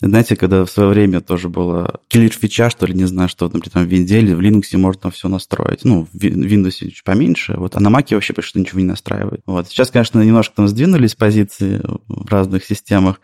Знаете, 0.00 0.36
когда 0.36 0.64
в 0.64 0.70
свое 0.70 0.90
время 0.90 1.20
тоже 1.20 1.48
было 1.48 2.00
киллер 2.08 2.30
фича, 2.30 2.70
что 2.70 2.86
ли, 2.86 2.94
не 2.94 3.04
знаю, 3.04 3.28
что, 3.28 3.46
например, 3.46 3.70
там 3.70 3.84
в 3.84 3.88
Винде 3.88 4.18
или 4.18 4.32
в 4.32 4.40
Linux 4.40 4.76
можно 4.76 5.10
все 5.10 5.28
настроить. 5.28 5.84
Ну, 5.84 6.06
в 6.12 6.16
Windows 6.16 6.70
чуть 6.70 7.04
поменьше, 7.04 7.54
вот, 7.56 7.76
а 7.76 7.80
на 7.80 7.88
Mac 7.88 8.14
вообще 8.14 8.32
почти 8.32 8.60
ничего 8.60 8.80
не 8.80 8.86
настраивает. 8.86 9.42
Вот. 9.46 9.68
Сейчас, 9.68 9.90
конечно, 9.90 10.20
немножко 10.22 10.56
там 10.56 10.68
сдвинулись 10.68 11.14
позиции 11.14 11.82
в 12.06 12.30
разных 12.30 12.64
системах, 12.64 13.20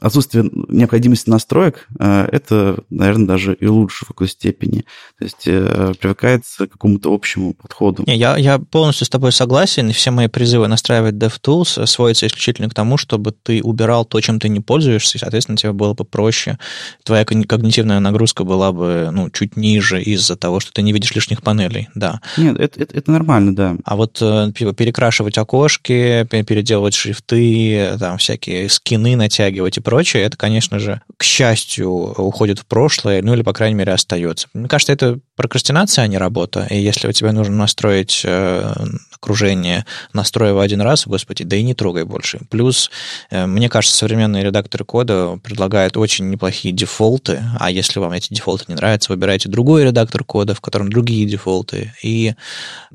отсутствие 0.00 0.50
необходимости 0.68 1.28
настроек, 1.30 1.86
э, 1.98 2.28
это, 2.32 2.78
наверное, 2.90 3.26
даже 3.26 3.54
и 3.54 3.66
лучше 3.66 4.04
в 4.04 4.08
какой 4.08 4.28
степени. 4.28 4.84
То 5.18 5.24
есть 5.24 5.46
э, 5.46 5.94
привыкается 6.00 6.66
к 6.66 6.72
какому-то 6.72 7.12
общему 7.12 7.54
подходу. 7.54 8.04
Не, 8.06 8.16
я, 8.16 8.36
я 8.36 8.58
полностью 8.58 9.06
с 9.06 9.10
тобой 9.10 9.32
согласен, 9.32 9.88
и 9.90 9.92
все 9.92 10.10
мои 10.10 10.28
призывы 10.28 10.68
настраивать 10.68 11.14
DevTools 11.14 11.86
сводятся 11.86 12.26
исключительно 12.26 12.68
к 12.68 12.74
тому, 12.74 12.96
чтобы 12.96 13.32
ты 13.32 13.62
убирал 13.62 14.04
то, 14.04 14.20
чем 14.20 14.40
ты 14.40 14.48
не 14.48 14.60
пользуешься, 14.60 15.18
и, 15.18 15.20
соответственно, 15.20 15.56
тебе 15.56 15.72
было 15.72 15.94
бы 15.94 16.04
проще. 16.04 16.58
Твоя 17.04 17.24
когнитивная 17.24 18.00
нагрузка 18.00 18.44
была 18.44 18.72
бы 18.72 19.10
ну, 19.12 19.30
чуть 19.30 19.56
ниже 19.56 20.02
из-за 20.02 20.36
того, 20.36 20.60
что 20.60 20.72
ты 20.72 20.82
не 20.82 20.92
видишь 20.92 21.14
лишних 21.14 21.42
панелей, 21.42 21.88
да. 21.94 22.20
Нет, 22.36 22.58
это, 22.58 22.82
это, 22.82 22.96
это 22.96 23.10
нормально, 23.10 23.54
да. 23.54 23.76
А 23.84 23.96
вот 23.96 24.18
э, 24.20 24.52
типа, 24.56 24.72
перекрашивать 24.72 25.38
окошки, 25.38 26.26
переделывать 26.30 26.94
шрифты, 26.94 27.96
там 27.98 28.18
всякие 28.18 28.68
скины 28.68 29.16
натягивать 29.16 29.78
и 29.78 29.80
прочее, 29.84 30.24
это, 30.24 30.36
конечно 30.36 30.78
же, 30.78 31.00
к 31.16 31.22
счастью, 31.22 31.90
уходит 31.90 32.58
в 32.58 32.66
прошлое, 32.66 33.22
ну 33.22 33.34
или, 33.34 33.42
по 33.42 33.52
крайней 33.52 33.76
мере, 33.76 33.92
остается. 33.92 34.48
Мне 34.54 34.68
кажется, 34.68 34.92
это 34.92 35.20
прокрастинация, 35.36 36.04
а 36.04 36.06
не 36.06 36.18
работа. 36.18 36.66
И 36.70 36.76
если 36.76 37.08
у 37.08 37.12
тебя 37.12 37.32
нужно 37.32 37.56
настроить 37.56 38.22
э, 38.24 38.72
окружение, 39.12 39.84
настроив 40.12 40.58
один 40.58 40.80
раз, 40.80 41.06
господи, 41.06 41.44
да 41.44 41.56
и 41.56 41.62
не 41.62 41.74
трогай 41.74 42.04
больше. 42.04 42.40
Плюс, 42.50 42.90
э, 43.30 43.46
мне 43.46 43.68
кажется, 43.68 43.96
современные 43.96 44.44
редакторы 44.44 44.84
кода 44.84 45.38
предлагают 45.42 45.96
очень 45.96 46.30
неплохие 46.30 46.74
дефолты, 46.74 47.42
а 47.58 47.70
если 47.70 47.98
вам 47.98 48.12
эти 48.12 48.32
дефолты 48.32 48.64
не 48.68 48.74
нравятся, 48.74 49.12
выбирайте 49.12 49.48
другой 49.48 49.84
редактор 49.84 50.24
кода, 50.24 50.54
в 50.54 50.60
котором 50.60 50.90
другие 50.90 51.26
дефолты. 51.26 51.92
И 52.02 52.34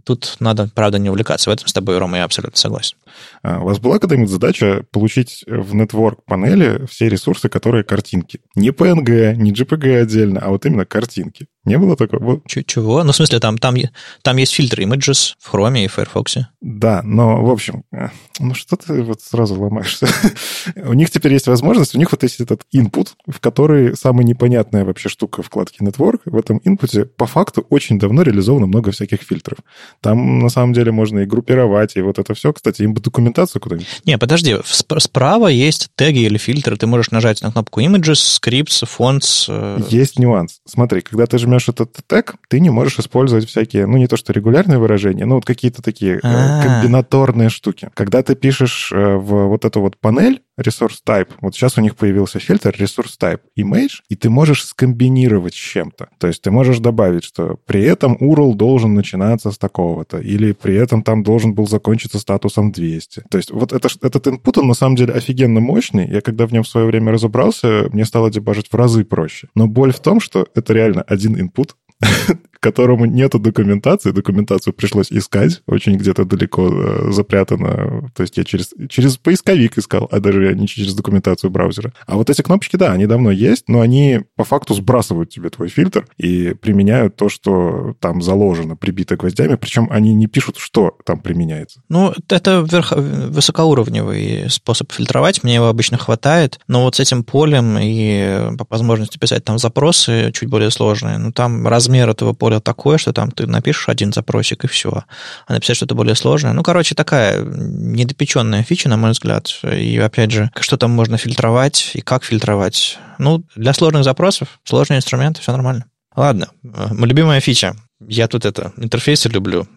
тут 0.03 0.37
надо, 0.39 0.69
правда, 0.73 0.97
не 0.97 1.09
увлекаться. 1.09 1.49
В 1.49 1.53
этом 1.53 1.67
с 1.67 1.73
тобой, 1.73 1.97
Рома, 1.97 2.17
я 2.17 2.23
абсолютно 2.23 2.57
согласен. 2.57 2.97
А 3.43 3.59
у 3.59 3.65
вас 3.65 3.79
была 3.79 3.99
когда-нибудь 3.99 4.29
задача 4.29 4.83
получить 4.91 5.43
в 5.47 5.75
network 5.75 6.19
панели 6.25 6.78
все 6.87 7.09
ресурсы, 7.09 7.49
которые 7.49 7.83
картинки? 7.83 8.41
Не 8.55 8.69
PNG, 8.69 9.35
не 9.35 9.51
JPG 9.53 10.01
отдельно, 10.01 10.39
а 10.41 10.49
вот 10.49 10.65
именно 10.65 10.85
картинки. 10.85 11.47
Не 11.65 11.77
было 11.77 11.95
такого? 11.95 12.41
Чего? 12.47 13.03
Ну, 13.03 13.11
в 13.11 13.15
смысле, 13.15 13.39
там, 13.39 13.57
там, 13.57 13.75
там 14.21 14.37
есть 14.37 14.53
фильтр 14.53 14.81
images 14.81 15.33
в 15.39 15.53
Chrome 15.53 15.83
и 15.83 15.87
в 15.87 15.93
Firefox. 15.93 16.37
Да, 16.61 17.01
но, 17.03 17.43
в 17.43 17.49
общем, 17.49 17.83
э, 17.91 18.09
ну 18.39 18.53
что 18.53 18.75
ты 18.77 19.01
вот 19.03 19.21
сразу 19.21 19.59
ломаешься? 19.59 20.07
у 20.75 20.93
них 20.93 21.09
теперь 21.09 21.33
есть 21.33 21.47
возможность, 21.47 21.95
у 21.95 21.97
них 21.97 22.11
вот 22.11 22.23
есть 22.23 22.39
этот 22.39 22.61
input, 22.73 23.09
в 23.27 23.39
который 23.39 23.95
самая 23.97 24.25
непонятная 24.25 24.85
вообще 24.85 25.09
штука 25.09 25.41
вкладки 25.41 25.81
Network. 25.81 26.21
В 26.25 26.37
этом 26.37 26.61
инпуте 26.63 27.05
по 27.05 27.25
факту 27.25 27.65
очень 27.69 27.99
давно 27.99 28.21
реализовано 28.21 28.65
много 28.65 28.91
всяких 28.91 29.21
фильтров. 29.21 29.59
Там, 30.01 30.39
на 30.39 30.49
самом 30.49 30.73
деле, 30.73 30.91
можно 30.91 31.19
и 31.19 31.25
группировать, 31.25 31.95
и 31.95 32.01
вот 32.01 32.19
это 32.19 32.33
все. 32.33 32.53
Кстати, 32.53 32.83
им 32.83 32.93
бы 32.93 33.01
документацию 33.01 33.61
куда-нибудь. 33.61 33.87
Не, 34.05 34.17
подожди, 34.17 34.57
справа 34.63 35.47
есть 35.47 35.89
теги 35.95 36.19
или 36.19 36.37
фильтры. 36.37 36.77
Ты 36.77 36.87
можешь 36.87 37.11
нажать 37.11 37.41
на 37.41 37.51
кнопку 37.51 37.81
images, 37.81 38.39
scripts, 38.41 38.87
fonts. 38.87 39.45
Э, 39.47 39.81
есть 39.89 40.19
нюанс. 40.19 40.59
Смотри, 40.65 41.01
когда 41.01 41.25
ты 41.25 41.37
жмешь 41.49 41.69
этот 41.69 41.97
тег, 42.07 42.35
ты 42.47 42.59
не 42.59 42.69
можешь 42.69 42.99
использовать 42.99 43.47
всякие, 43.47 43.85
ну, 43.85 43.97
не 43.97 44.07
то 44.07 44.17
что 44.17 44.33
регулярные 44.33 44.77
выражения, 44.77 45.25
но 45.25 45.35
вот 45.35 45.45
какие-то 45.45 45.81
такие 45.81 46.19
А-а-а. 46.23 46.63
комбинаторные 46.63 47.49
штуки. 47.49 47.89
Когда 47.93 48.23
ты 48.23 48.35
пишешь 48.35 48.91
э, 48.93 49.15
в 49.15 49.47
вот 49.47 49.65
эту 49.65 49.81
вот 49.81 49.97
панель, 49.97 50.41
resource 50.59 50.97
type. 51.05 51.29
Вот 51.41 51.55
сейчас 51.55 51.77
у 51.77 51.81
них 51.81 51.95
появился 51.95 52.39
фильтр 52.39 52.69
resource 52.69 53.17
type 53.19 53.41
image, 53.57 54.01
и 54.09 54.15
ты 54.15 54.29
можешь 54.29 54.65
скомбинировать 54.65 55.53
с 55.53 55.57
чем-то. 55.57 56.09
То 56.17 56.27
есть 56.27 56.41
ты 56.41 56.51
можешь 56.51 56.79
добавить, 56.79 57.23
что 57.23 57.57
при 57.65 57.83
этом 57.83 58.15
URL 58.15 58.55
должен 58.55 58.93
начинаться 58.93 59.51
с 59.51 59.57
такого-то, 59.57 60.19
или 60.19 60.51
при 60.51 60.75
этом 60.75 61.03
там 61.03 61.23
должен 61.23 61.53
был 61.53 61.67
закончиться 61.67 62.19
статусом 62.19 62.71
200. 62.71 63.23
То 63.29 63.37
есть 63.37 63.51
вот 63.51 63.73
это, 63.73 63.89
этот 64.01 64.27
input, 64.27 64.59
он 64.59 64.67
на 64.67 64.73
самом 64.73 64.95
деле 64.95 65.13
офигенно 65.13 65.59
мощный. 65.59 66.07
Я 66.07 66.21
когда 66.21 66.45
в 66.45 66.53
нем 66.53 66.63
в 66.63 66.67
свое 66.67 66.85
время 66.87 67.11
разобрался, 67.11 67.87
мне 67.91 68.05
стало 68.05 68.29
дебажить 68.31 68.67
в 68.71 68.75
разы 68.75 69.03
проще. 69.03 69.47
Но 69.55 69.67
боль 69.67 69.93
в 69.93 69.99
том, 69.99 70.19
что 70.19 70.47
это 70.55 70.73
реально 70.73 71.01
один 71.03 71.35
input, 71.35 71.71
которому 72.59 73.05
нету 73.05 73.39
документации. 73.39 74.11
Документацию 74.11 74.73
пришлось 74.73 75.11
искать, 75.11 75.61
очень 75.65 75.95
где-то 75.95 76.25
далеко 76.25 76.69
э, 76.69 77.11
запрятано. 77.11 78.09
То 78.15 78.21
есть 78.21 78.37
я 78.37 78.43
через, 78.43 78.73
через 78.89 79.17
поисковик 79.17 79.77
искал, 79.77 80.07
а 80.11 80.19
даже 80.19 80.45
я 80.45 80.53
не 80.53 80.67
через 80.67 80.93
документацию 80.93 81.49
браузера. 81.49 81.93
А 82.05 82.15
вот 82.15 82.29
эти 82.29 82.41
кнопочки, 82.41 82.75
да, 82.75 82.91
они 82.91 83.05
давно 83.05 83.31
есть, 83.31 83.67
но 83.67 83.81
они 83.81 84.21
по 84.35 84.43
факту 84.43 84.73
сбрасывают 84.73 85.29
тебе 85.29 85.49
твой 85.49 85.69
фильтр 85.69 86.05
и 86.17 86.53
применяют 86.53 87.15
то, 87.15 87.29
что 87.29 87.95
там 87.99 88.21
заложено, 88.21 88.75
прибито 88.75 89.15
гвоздями, 89.15 89.55
причем 89.55 89.87
они 89.91 90.13
не 90.13 90.27
пишут, 90.27 90.57
что 90.57 90.97
там 91.05 91.19
применяется. 91.19 91.81
Ну, 91.89 92.13
это 92.27 92.65
верх... 92.69 92.91
высокоуровневый 92.95 94.49
способ 94.49 94.91
фильтровать, 94.91 95.43
мне 95.43 95.55
его 95.55 95.67
обычно 95.67 95.97
хватает, 95.97 96.59
но 96.67 96.83
вот 96.83 96.95
с 96.95 96.99
этим 96.99 97.23
полем 97.23 97.77
и 97.79 98.55
по 98.57 98.65
возможности 98.69 99.17
писать 99.17 99.45
там 99.45 99.57
запросы 99.57 100.31
чуть 100.33 100.49
более 100.49 100.71
сложные, 100.71 101.17
ну, 101.17 101.31
там 101.31 101.67
размер 101.67 102.09
этого 102.09 102.33
поля 102.33 102.48
поле 102.49 102.59
такое, 102.59 102.97
что 102.97 103.13
там 103.13 103.29
ты 103.31 103.45
напишешь 103.45 103.89
один 103.89 104.11
запросик 104.11 104.63
и 104.63 104.67
все. 104.67 105.03
А 105.45 105.53
написать 105.53 105.77
что-то 105.77 105.93
более 105.93 106.15
сложное. 106.15 106.53
Ну, 106.53 106.63
короче, 106.63 106.95
такая 106.95 107.43
недопеченная 107.43 108.63
фича, 108.63 108.89
на 108.89 108.97
мой 108.97 109.11
взгляд. 109.11 109.59
И 109.63 109.97
опять 109.99 110.31
же, 110.31 110.51
что 110.59 110.77
там 110.77 110.91
можно 110.91 111.17
фильтровать 111.17 111.91
и 111.93 112.01
как 112.01 112.23
фильтровать. 112.23 112.97
Ну, 113.19 113.43
для 113.55 113.73
сложных 113.73 114.03
запросов 114.03 114.59
сложный 114.63 114.97
инструмент, 114.97 115.37
все 115.37 115.51
нормально. 115.51 115.85
Ладно, 116.15 116.49
любимая 116.63 117.39
фича. 117.39 117.75
Я 118.07 118.27
тут 118.27 118.45
это, 118.45 118.73
интерфейсы 118.77 119.29
люблю, 119.29 119.67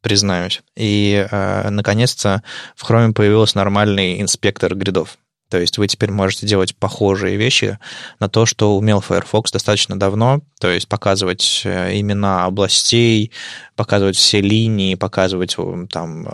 признаюсь. 0.00 0.62
И, 0.76 1.26
э, 1.30 1.70
наконец-то, 1.70 2.42
в 2.74 2.90
Chrome 2.90 3.12
появился 3.12 3.56
нормальный 3.58 4.20
инспектор 4.20 4.74
гридов. 4.74 5.16
То 5.50 5.58
есть 5.58 5.78
вы 5.78 5.88
теперь 5.88 6.12
можете 6.12 6.46
делать 6.46 6.76
похожие 6.76 7.36
вещи 7.36 7.78
на 8.20 8.28
то, 8.28 8.46
что 8.46 8.76
умел 8.76 9.00
Firefox 9.00 9.50
достаточно 9.50 9.98
давно, 9.98 10.40
то 10.60 10.70
есть 10.70 10.88
показывать 10.88 11.62
э, 11.64 11.98
имена 11.98 12.44
областей, 12.44 13.32
показывать 13.74 14.16
все 14.16 14.40
линии, 14.40 14.94
показывать 14.94 15.56
там 15.90 16.28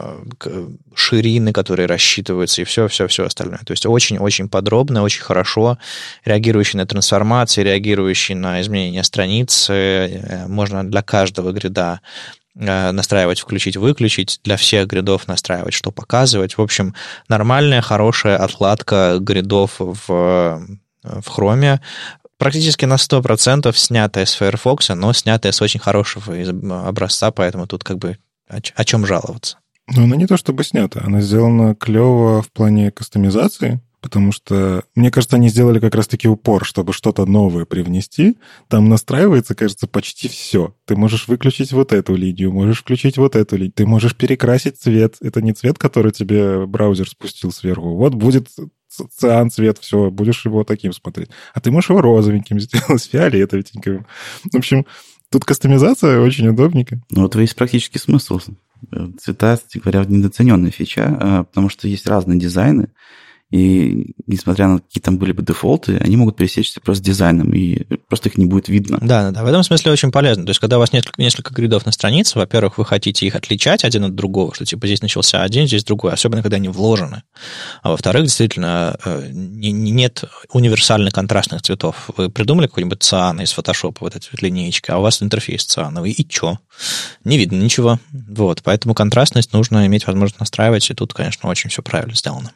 э, 0.44 0.68
ширины, 0.94 1.52
которые 1.52 1.86
рассчитываются, 1.86 2.60
и 2.60 2.64
все-все-все 2.64 3.24
остальное. 3.24 3.60
То 3.64 3.72
есть 3.72 3.86
очень-очень 3.86 4.50
подробно, 4.50 5.02
очень 5.02 5.22
хорошо, 5.22 5.78
реагирующий 6.24 6.76
на 6.76 6.86
трансформации, 6.86 7.62
реагирующий 7.62 8.34
на 8.34 8.60
изменения 8.60 9.02
страницы. 9.02 9.72
Э, 9.72 10.46
можно 10.46 10.84
для 10.84 11.02
каждого 11.02 11.52
грида 11.52 12.00
Э, 12.45 12.45
настраивать, 12.56 13.40
включить, 13.40 13.76
выключить, 13.76 14.40
для 14.42 14.56
всех 14.56 14.88
гридов 14.88 15.28
настраивать, 15.28 15.74
что 15.74 15.90
показывать. 15.90 16.56
В 16.56 16.62
общем, 16.62 16.94
нормальная, 17.28 17.82
хорошая 17.82 18.38
отладка 18.38 19.18
гридов 19.20 19.76
в, 19.78 20.06
в 20.06 20.62
Chrome, 21.02 21.80
практически 22.38 22.84
на 22.84 22.94
100% 22.94 23.76
снятая 23.76 24.24
с 24.24 24.34
Firefox, 24.34 24.88
но 24.90 25.12
снятая 25.12 25.52
с 25.52 25.60
очень 25.60 25.80
хорошего 25.80 26.88
образца, 26.88 27.30
поэтому 27.30 27.66
тут 27.66 27.84
как 27.84 27.98
бы 27.98 28.18
о, 28.48 28.58
о 28.74 28.84
чем 28.84 29.06
жаловаться. 29.06 29.58
Ну, 29.94 30.04
она 30.04 30.16
не 30.16 30.26
то 30.26 30.36
чтобы 30.36 30.64
снята, 30.64 31.02
она 31.04 31.20
сделана 31.20 31.74
клево 31.74 32.42
в 32.42 32.50
плане 32.50 32.90
кастомизации, 32.90 33.80
потому 34.00 34.32
что, 34.32 34.84
мне 34.94 35.10
кажется, 35.10 35.36
они 35.36 35.48
сделали 35.48 35.80
как 35.80 35.94
раз-таки 35.94 36.28
упор, 36.28 36.64
чтобы 36.64 36.92
что-то 36.92 37.26
новое 37.26 37.64
привнести. 37.64 38.36
Там 38.68 38.88
настраивается, 38.88 39.54
кажется, 39.54 39.86
почти 39.86 40.28
все. 40.28 40.74
Ты 40.84 40.96
можешь 40.96 41.28
выключить 41.28 41.72
вот 41.72 41.92
эту 41.92 42.14
линию, 42.14 42.52
можешь 42.52 42.80
включить 42.80 43.18
вот 43.18 43.36
эту 43.36 43.56
линию, 43.56 43.72
ты 43.72 43.86
можешь 43.86 44.14
перекрасить 44.16 44.78
цвет. 44.78 45.16
Это 45.20 45.42
не 45.42 45.52
цвет, 45.52 45.78
который 45.78 46.12
тебе 46.12 46.66
браузер 46.66 47.08
спустил 47.08 47.52
сверху. 47.52 47.96
Вот 47.96 48.14
будет 48.14 48.48
циан 48.88 49.50
цвет, 49.50 49.78
все, 49.78 50.10
будешь 50.10 50.44
его 50.44 50.64
таким 50.64 50.92
смотреть. 50.92 51.30
А 51.54 51.60
ты 51.60 51.70
можешь 51.70 51.90
его 51.90 52.00
розовеньким 52.00 52.60
сделать, 52.60 53.04
фиолетовеньким. 53.04 54.06
В 54.52 54.56
общем, 54.56 54.86
тут 55.30 55.44
кастомизация 55.44 56.20
очень 56.20 56.48
удобненько. 56.48 57.00
Ну, 57.10 57.22
вот 57.22 57.36
есть 57.36 57.56
практически 57.56 57.98
смысл. 57.98 58.40
Цвета, 59.20 59.56
кстати 59.56 59.78
говоря, 59.78 60.04
недооцененная 60.04 60.70
фича, 60.70 61.16
а, 61.20 61.44
потому 61.44 61.68
что 61.68 61.88
есть 61.88 62.06
разные 62.06 62.38
дизайны. 62.38 62.88
И 63.56 64.14
несмотря 64.26 64.68
на 64.68 64.80
какие 64.80 65.00
там 65.00 65.16
были 65.16 65.32
бы 65.32 65.42
дефолты, 65.42 65.96
они 65.98 66.16
могут 66.16 66.36
пересечься 66.36 66.78
просто 66.80 67.02
дизайном, 67.02 67.54
и 67.54 67.84
просто 68.08 68.28
их 68.28 68.36
не 68.36 68.44
будет 68.44 68.68
видно. 68.68 68.98
Да, 69.00 69.30
да. 69.30 69.42
В 69.42 69.46
этом 69.46 69.62
смысле 69.62 69.92
очень 69.92 70.12
полезно. 70.12 70.44
То 70.44 70.50
есть, 70.50 70.60
когда 70.60 70.76
у 70.76 70.80
вас 70.80 70.92
несколько, 70.92 71.20
несколько 71.20 71.54
гридов 71.54 71.86
на 71.86 71.92
странице, 71.92 72.38
во-первых, 72.38 72.76
вы 72.76 72.84
хотите 72.84 73.26
их 73.26 73.34
отличать 73.34 73.82
один 73.84 74.04
от 74.04 74.14
другого, 74.14 74.54
что 74.54 74.66
типа 74.66 74.86
здесь 74.86 75.00
начался 75.00 75.42
один, 75.42 75.66
здесь 75.66 75.84
другой, 75.84 76.12
особенно 76.12 76.42
когда 76.42 76.56
они 76.56 76.68
вложены. 76.68 77.22
А 77.82 77.90
во-вторых, 77.90 78.24
действительно, 78.24 78.98
э, 79.02 79.30
не, 79.32 79.72
нет 79.72 80.24
универсальных 80.52 81.14
контрастных 81.14 81.62
цветов. 81.62 82.10
Вы 82.16 82.28
придумали 82.28 82.66
какой-нибудь 82.66 83.02
циан 83.02 83.40
из 83.40 83.52
фотошопа, 83.52 83.98
вот 84.02 84.16
эта 84.16 84.26
вот 84.30 84.42
линеечка, 84.42 84.94
а 84.94 84.98
у 84.98 85.02
вас 85.02 85.22
интерфейс 85.22 85.64
циановый, 85.64 86.12
и 86.12 86.28
чё? 86.28 86.58
Не 87.24 87.38
видно 87.38 87.60
ничего. 87.60 87.98
Вот, 88.12 88.62
поэтому 88.62 88.94
контрастность 88.94 89.52
нужно 89.52 89.86
иметь 89.86 90.06
возможность 90.06 90.40
настраивать, 90.40 90.88
и 90.90 90.94
тут, 90.94 91.14
конечно, 91.14 91.48
очень 91.48 91.70
все 91.70 91.82
правильно 91.82 92.14
сделано. 92.14 92.52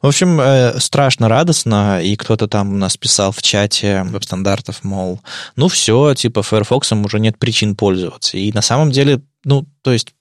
В 0.00 0.06
общем, 0.06 0.40
э, 0.40 0.78
страшно 0.80 1.28
радостно, 1.28 2.00
и 2.02 2.16
кто-то 2.16 2.48
там 2.48 2.74
у 2.74 2.76
нас 2.76 2.96
писал 2.96 3.32
в 3.32 3.42
чате 3.42 4.02
веб-стандартов, 4.04 4.84
мол, 4.84 5.20
ну 5.56 5.68
все, 5.68 6.14
типа 6.14 6.42
Firefox 6.42 6.92
уже 6.92 7.20
нет 7.20 7.38
причин 7.38 7.76
пользоваться. 7.76 8.38
И 8.38 8.52
на 8.52 8.62
самом 8.62 8.90
деле, 8.90 9.20
ну, 9.44 9.66
то 9.82 9.92
есть 9.92 10.14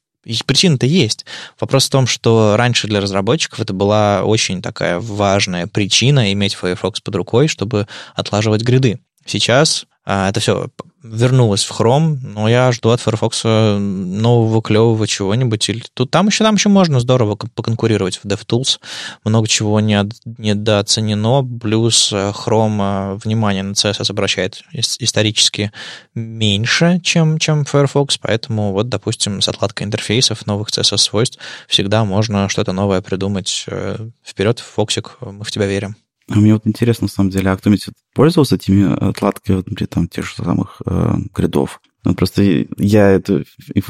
Причина-то 0.45 0.85
есть. 0.85 1.25
Вопрос 1.59 1.87
в 1.87 1.89
том, 1.89 2.07
что 2.07 2.55
раньше 2.55 2.87
для 2.87 3.01
разработчиков 3.01 3.59
это 3.59 3.73
была 3.73 4.23
очень 4.23 4.61
такая 4.61 4.99
важная 4.99 5.67
причина 5.67 6.31
иметь 6.31 6.55
Firefox 6.55 7.01
под 7.01 7.15
рукой, 7.15 7.47
чтобы 7.49 7.87
отлаживать 8.15 8.61
гриды. 8.61 8.99
Сейчас 9.25 9.85
это 10.05 10.39
все 10.39 10.69
вернулась 11.03 11.65
в 11.65 11.79
Chrome, 11.79 12.17
но 12.21 12.47
я 12.47 12.71
жду 12.71 12.89
от 12.89 13.01
Firefox 13.01 13.43
нового 13.43 14.61
клевого 14.61 15.05
чего-нибудь. 15.05 15.69
Или 15.69 15.83
тут 15.93 16.11
там 16.11 16.27
еще 16.27 16.43
там 16.43 16.55
еще 16.55 16.69
можно 16.69 16.99
здорово 16.99 17.35
поконкурировать 17.35 18.17
в 18.17 18.25
DevTools. 18.25 18.79
Много 19.25 19.47
чего 19.47 19.79
не 19.81 20.09
недооценено. 20.25 21.43
Плюс 21.61 22.11
э, 22.13 22.31
Chrome 22.31 23.15
э, 23.15 23.19
внимание 23.23 23.63
на 23.63 23.73
CSS 23.73 24.09
обращает 24.09 24.63
исторически 24.71 25.71
меньше, 26.15 26.99
чем, 27.03 27.37
чем 27.37 27.65
Firefox, 27.65 28.17
поэтому 28.17 28.71
вот, 28.71 28.89
допустим, 28.89 29.41
с 29.41 29.49
отладкой 29.49 29.85
интерфейсов 29.87 30.45
новых 30.45 30.69
CSS-свойств 30.69 31.37
всегда 31.67 32.05
можно 32.05 32.47
что-то 32.49 32.71
новое 32.71 33.01
придумать. 33.01 33.65
Э, 33.67 33.97
Вперед, 34.23 34.59
Фоксик, 34.59 35.17
мы 35.19 35.43
в 35.43 35.51
тебя 35.51 35.65
верим. 35.65 35.97
А 36.33 36.39
мне 36.39 36.53
вот 36.53 36.65
интересно, 36.65 37.05
на 37.05 37.09
самом 37.09 37.29
деле, 37.29 37.51
а 37.51 37.57
кто-нибудь 37.57 37.89
пользовался 38.15 38.55
этими 38.55 38.91
отладками, 38.91 39.57
вот, 39.57 39.69
например, 39.69 39.87
там, 39.87 40.07
тех 40.07 40.25
же 40.25 40.33
самых 40.33 40.81
э, 40.83 41.13
гридов? 41.31 41.79
Ну, 42.03 42.15
просто 42.15 42.41
я 42.77 43.11
эту 43.11 43.41
э, 43.41 43.81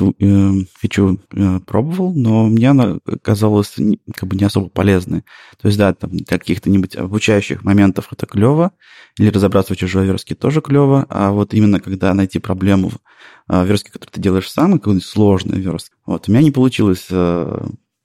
фичу 0.78 1.22
э, 1.32 1.60
пробовал, 1.66 2.14
но 2.14 2.48
мне 2.48 2.70
она 2.70 2.98
казалась 3.22 3.76
как 4.14 4.28
бы 4.28 4.36
не 4.36 4.44
особо 4.44 4.68
полезной. 4.68 5.22
То 5.62 5.68
есть, 5.70 5.78
да, 5.78 5.94
там 5.94 6.18
для 6.18 6.38
каких-то-нибудь 6.38 6.98
обучающих 6.98 7.64
моментов 7.64 8.10
это 8.12 8.26
клево, 8.26 8.74
или 9.18 9.30
разобраться 9.30 9.74
в 9.74 9.78
чужой 9.78 10.06
верстке 10.06 10.36
тоже 10.36 10.60
клево, 10.60 11.06
а 11.08 11.32
вот 11.32 11.54
именно 11.54 11.80
когда 11.80 12.14
найти 12.14 12.40
проблему 12.40 12.90
в 12.90 12.98
э, 13.48 13.66
верстке, 13.66 13.94
которую 13.94 14.12
ты 14.12 14.20
делаешь 14.20 14.52
сам, 14.52 14.74
какую-нибудь 14.74 15.08
сложную 15.08 15.62
верстку, 15.62 15.96
вот, 16.06 16.28
у 16.28 16.32
меня 16.32 16.42
не 16.44 16.52
получилось 16.52 17.08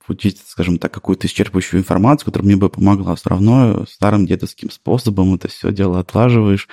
получить, 0.09 0.40
скажем 0.44 0.79
так, 0.79 0.92
какую-то 0.92 1.27
исчерпывающую 1.27 1.77
информацию, 1.79 2.25
которая 2.25 2.47
мне 2.47 2.57
бы 2.57 2.71
помогла. 2.71 3.14
Все 3.14 3.29
равно 3.29 3.85
старым 3.87 4.27
дедовским 4.27 4.71
способом 4.71 5.35
это 5.35 5.49
все 5.49 5.71
дело 5.71 6.01
отлаживаешь, 6.01 6.66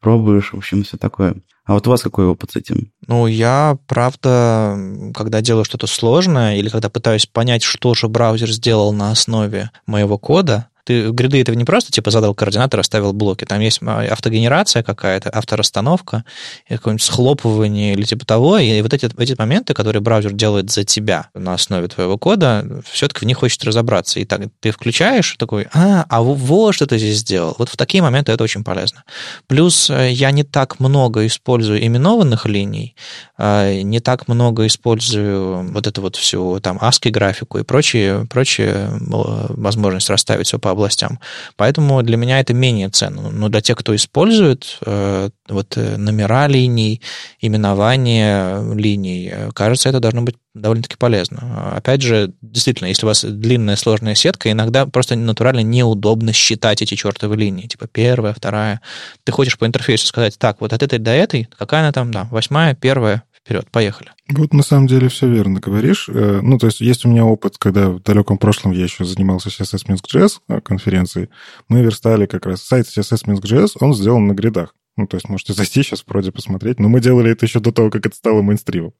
пробуешь, 0.00 0.52
в 0.52 0.56
общем, 0.56 0.84
все 0.84 0.96
такое. 0.96 1.34
А 1.64 1.74
вот 1.74 1.86
у 1.86 1.90
вас 1.90 2.02
какой 2.02 2.26
опыт 2.26 2.52
с 2.52 2.56
этим? 2.56 2.92
Ну, 3.08 3.26
я, 3.26 3.76
правда, 3.88 4.78
когда 5.14 5.42
делаю 5.42 5.64
что-то 5.64 5.86
сложное 5.88 6.56
или 6.56 6.68
когда 6.68 6.88
пытаюсь 6.88 7.26
понять, 7.26 7.64
что 7.64 7.94
же 7.94 8.08
браузер 8.08 8.50
сделал 8.50 8.92
на 8.92 9.10
основе 9.10 9.70
моего 9.84 10.16
кода, 10.16 10.68
ты 10.88 11.10
гриды 11.10 11.42
это 11.42 11.54
не 11.54 11.64
просто 11.64 11.92
типа 11.92 12.10
задал 12.10 12.34
координатор, 12.34 12.80
оставил 12.80 13.12
блоки. 13.12 13.44
Там 13.44 13.60
есть 13.60 13.80
а, 13.82 14.06
автогенерация 14.10 14.82
какая-то, 14.82 15.28
авторасстановка, 15.28 16.24
какое-нибудь 16.66 17.02
схлопывание 17.02 17.92
или 17.92 18.04
типа 18.04 18.24
того. 18.24 18.56
И 18.56 18.80
вот 18.80 18.94
эти, 18.94 19.10
эти 19.20 19.34
моменты, 19.38 19.74
которые 19.74 20.00
браузер 20.00 20.32
делает 20.32 20.70
за 20.70 20.84
тебя 20.84 21.28
на 21.34 21.52
основе 21.52 21.88
твоего 21.88 22.16
кода, 22.16 22.64
все-таки 22.90 23.26
в 23.26 23.28
них 23.28 23.36
хочет 23.36 23.62
разобраться. 23.64 24.18
И 24.18 24.24
так 24.24 24.40
ты 24.60 24.70
включаешь 24.70 25.36
такой, 25.38 25.66
а, 25.74 26.06
а 26.08 26.22
вот 26.22 26.74
что 26.74 26.86
ты 26.86 26.96
здесь 26.96 27.18
сделал. 27.18 27.54
Вот 27.58 27.68
в 27.68 27.76
такие 27.76 28.02
моменты 28.02 28.32
это 28.32 28.42
очень 28.42 28.64
полезно. 28.64 29.04
Плюс 29.46 29.90
э, 29.90 30.10
я 30.10 30.30
не 30.30 30.42
так 30.42 30.80
много 30.80 31.26
использую 31.26 31.84
именованных 31.84 32.46
линий, 32.46 32.96
э, 33.36 33.82
не 33.82 34.00
так 34.00 34.26
много 34.26 34.66
использую 34.66 35.70
вот 35.70 35.86
эту 35.86 36.00
вот 36.00 36.16
всю 36.16 36.60
там 36.60 36.78
ASCII 36.78 37.10
графику 37.10 37.58
и 37.58 37.62
прочие, 37.62 38.26
прочие 38.30 38.88
возможности 39.00 40.12
расставить 40.12 40.46
все 40.46 40.58
по 40.58 40.77
областям. 40.78 41.18
Поэтому 41.56 42.02
для 42.02 42.16
меня 42.16 42.40
это 42.40 42.54
менее 42.54 42.88
ценно. 42.88 43.30
Но 43.30 43.48
для 43.48 43.60
тех, 43.60 43.76
кто 43.76 43.94
использует 43.94 44.78
э, 44.86 45.30
вот 45.48 45.76
э, 45.76 45.96
номера 45.96 46.46
линий, 46.46 47.02
именование 47.40 48.74
линий, 48.74 49.30
э, 49.32 49.50
кажется, 49.52 49.88
это 49.88 50.00
должно 50.00 50.22
быть 50.22 50.36
довольно-таки 50.54 50.96
полезно. 50.96 51.72
Опять 51.76 52.02
же, 52.02 52.32
действительно, 52.42 52.88
если 52.88 53.04
у 53.06 53.08
вас 53.08 53.24
длинная 53.24 53.76
сложная 53.76 54.14
сетка, 54.14 54.50
иногда 54.50 54.86
просто 54.86 55.14
натурально 55.16 55.60
неудобно 55.60 56.32
считать 56.32 56.82
эти 56.82 56.94
чертовы 56.94 57.36
линии. 57.36 57.66
Типа 57.66 57.86
первая, 57.86 58.32
вторая. 58.32 58.80
Ты 59.24 59.32
хочешь 59.32 59.58
по 59.58 59.66
интерфейсу 59.66 60.06
сказать, 60.06 60.38
так, 60.38 60.60
вот 60.60 60.72
от 60.72 60.82
этой 60.82 60.98
до 60.98 61.10
этой, 61.10 61.48
какая 61.56 61.82
она 61.82 61.92
там, 61.92 62.10
да, 62.10 62.28
восьмая, 62.30 62.74
первая, 62.74 63.22
Вперед, 63.48 63.70
поехали. 63.70 64.10
Вот 64.28 64.52
на 64.52 64.62
самом 64.62 64.88
деле 64.88 65.08
все 65.08 65.26
верно 65.26 65.58
говоришь. 65.58 66.10
Э, 66.10 66.40
ну, 66.42 66.58
то 66.58 66.66
есть 66.66 66.82
есть 66.82 67.06
у 67.06 67.08
меня 67.08 67.24
опыт, 67.24 67.56
когда 67.56 67.88
в 67.88 68.02
далеком 68.02 68.36
прошлом 68.36 68.72
я 68.72 68.82
еще 68.82 69.06
занимался 69.06 69.48
CSS 69.48 69.86
Minsk.js 69.86 70.40
э, 70.48 70.60
конференцией. 70.60 71.30
Мы 71.66 71.80
верстали 71.80 72.26
как 72.26 72.44
раз 72.44 72.60
сайт 72.60 72.84
CSS 72.84 73.24
Minsk.js, 73.24 73.78
он 73.80 73.94
сделан 73.94 74.26
на 74.26 74.34
гридах. 74.34 74.74
Ну, 74.98 75.06
то 75.06 75.16
есть 75.16 75.28
можете 75.28 75.52
зайти 75.52 75.84
сейчас 75.84 76.04
вроде 76.08 76.32
посмотреть. 76.32 76.80
Но 76.80 76.88
мы 76.88 77.00
делали 77.00 77.30
это 77.30 77.46
еще 77.46 77.60
до 77.60 77.70
того, 77.70 77.88
как 77.88 78.04
это 78.04 78.16
стало 78.16 78.42
мейнстримом. 78.42 78.92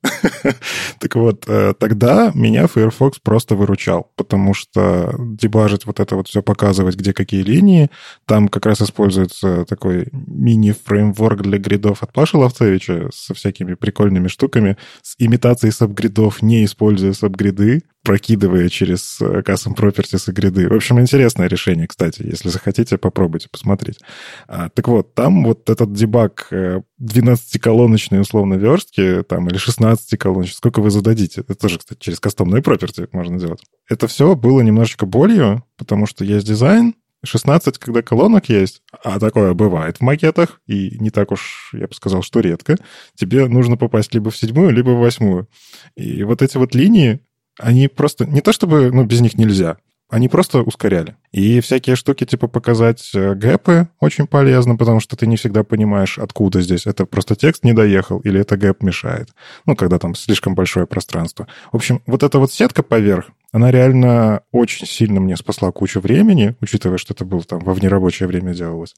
так 1.00 1.16
вот, 1.16 1.42
э, 1.48 1.74
тогда 1.76 2.30
меня 2.34 2.68
Firefox 2.68 3.18
просто 3.18 3.56
выручал, 3.56 4.12
потому 4.14 4.54
что 4.54 5.12
дебажить 5.18 5.86
вот 5.86 5.98
это 5.98 6.14
вот 6.14 6.28
все, 6.28 6.40
показывать, 6.40 6.94
где 6.94 7.12
какие 7.12 7.42
линии, 7.42 7.90
там 8.26 8.46
как 8.46 8.66
раз 8.66 8.80
используется 8.80 9.64
такой 9.64 10.06
мини-фреймворк 10.12 11.42
для 11.42 11.58
гридов 11.58 12.04
от 12.04 12.12
Паши 12.12 12.36
Ловцевича 12.36 13.10
со 13.12 13.34
всякими 13.34 13.74
прикольными 13.74 14.28
штуками, 14.28 14.76
с 15.02 15.16
имитацией 15.18 15.72
сабгридов, 15.72 16.42
не 16.42 16.64
используя 16.64 17.12
сабгриды 17.12 17.82
прокидывая 18.08 18.70
через 18.70 19.20
э, 19.20 19.42
Custom 19.42 19.76
Properties 19.76 20.30
и 20.30 20.32
гриды. 20.32 20.66
В 20.66 20.72
общем, 20.72 20.98
интересное 20.98 21.46
решение, 21.46 21.86
кстати. 21.86 22.22
Если 22.22 22.48
захотите, 22.48 22.96
попробуйте 22.96 23.50
посмотреть. 23.50 23.98
А, 24.46 24.70
так 24.70 24.88
вот, 24.88 25.14
там 25.14 25.44
вот 25.44 25.68
этот 25.68 25.92
дебаг 25.92 26.48
12-колоночной 26.50 28.16
э, 28.16 28.20
условно 28.22 28.54
верстки, 28.54 29.22
там, 29.24 29.48
или 29.48 29.58
16-колоночной, 29.58 30.54
сколько 30.54 30.80
вы 30.80 30.90
зададите. 30.90 31.42
Это 31.42 31.54
тоже, 31.54 31.78
кстати, 31.78 31.98
через 32.00 32.18
кастомные 32.18 32.62
property 32.62 33.06
можно 33.12 33.38
делать. 33.38 33.60
Это 33.90 34.06
все 34.06 34.34
было 34.34 34.62
немножечко 34.62 35.04
болью, 35.04 35.62
потому 35.76 36.06
что 36.06 36.24
есть 36.24 36.46
дизайн, 36.46 36.94
16, 37.24 37.78
когда 37.78 38.00
колонок 38.00 38.48
есть, 38.48 38.80
а 39.04 39.18
такое 39.18 39.52
бывает 39.52 39.98
в 39.98 40.00
макетах, 40.00 40.60
и 40.66 40.96
не 40.98 41.10
так 41.10 41.32
уж, 41.32 41.70
я 41.74 41.88
бы 41.88 41.94
сказал, 41.94 42.22
что 42.22 42.40
редко, 42.40 42.76
тебе 43.16 43.48
нужно 43.48 43.76
попасть 43.76 44.14
либо 44.14 44.30
в 44.30 44.36
седьмую, 44.36 44.70
либо 44.70 44.90
в 44.90 45.00
восьмую. 45.00 45.48
И 45.96 46.22
вот 46.22 46.42
эти 46.42 46.56
вот 46.56 46.74
линии, 46.74 47.20
они 47.58 47.88
просто... 47.88 48.24
Не 48.26 48.40
то 48.40 48.52
чтобы 48.52 48.90
ну, 48.92 49.04
без 49.04 49.20
них 49.20 49.34
нельзя, 49.34 49.76
они 50.10 50.28
просто 50.28 50.62
ускоряли. 50.62 51.16
И 51.32 51.60
всякие 51.60 51.94
штуки, 51.94 52.24
типа 52.24 52.48
показать 52.48 53.10
э, 53.14 53.34
гэпы, 53.34 53.88
очень 54.00 54.26
полезно, 54.26 54.76
потому 54.76 55.00
что 55.00 55.16
ты 55.16 55.26
не 55.26 55.36
всегда 55.36 55.64
понимаешь, 55.64 56.18
откуда 56.18 56.62
здесь. 56.62 56.86
Это 56.86 57.04
просто 57.04 57.36
текст 57.36 57.62
не 57.62 57.74
доехал 57.74 58.18
или 58.20 58.40
это 58.40 58.56
гэп 58.56 58.82
мешает. 58.82 59.28
Ну, 59.66 59.76
когда 59.76 59.98
там 59.98 60.14
слишком 60.14 60.54
большое 60.54 60.86
пространство. 60.86 61.46
В 61.72 61.76
общем, 61.76 62.02
вот 62.06 62.22
эта 62.22 62.38
вот 62.38 62.50
сетка 62.52 62.82
поверх, 62.82 63.30
она 63.50 63.70
реально 63.70 64.42
очень 64.52 64.86
сильно 64.86 65.20
мне 65.20 65.36
спасла 65.36 65.72
кучу 65.72 66.00
времени, 66.00 66.54
учитывая, 66.60 66.98
что 66.98 67.14
это 67.14 67.24
было 67.24 67.42
там 67.42 67.60
во 67.60 67.72
внерабочее 67.72 68.26
время 68.26 68.52
делалось. 68.52 68.94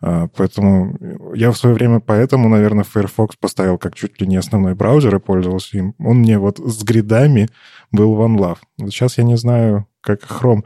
А, 0.00 0.28
поэтому 0.28 0.96
я 1.34 1.50
в 1.50 1.56
свое 1.56 1.74
время 1.74 2.00
поэтому, 2.00 2.48
наверное, 2.48 2.84
Firefox 2.84 3.36
поставил 3.36 3.78
как 3.78 3.94
чуть 3.94 4.20
ли 4.20 4.26
не 4.26 4.36
основной 4.36 4.74
браузер 4.74 5.16
и 5.16 5.20
пользовался 5.20 5.78
им. 5.78 5.94
Он 5.98 6.18
мне 6.18 6.38
вот 6.38 6.58
с 6.58 6.82
гридами 6.82 7.48
был 7.92 8.14
One 8.20 8.36
Love. 8.36 8.58
Вот 8.78 8.90
сейчас 8.90 9.16
я 9.16 9.24
не 9.24 9.36
знаю, 9.36 9.86
как 10.02 10.22
Chrome. 10.22 10.64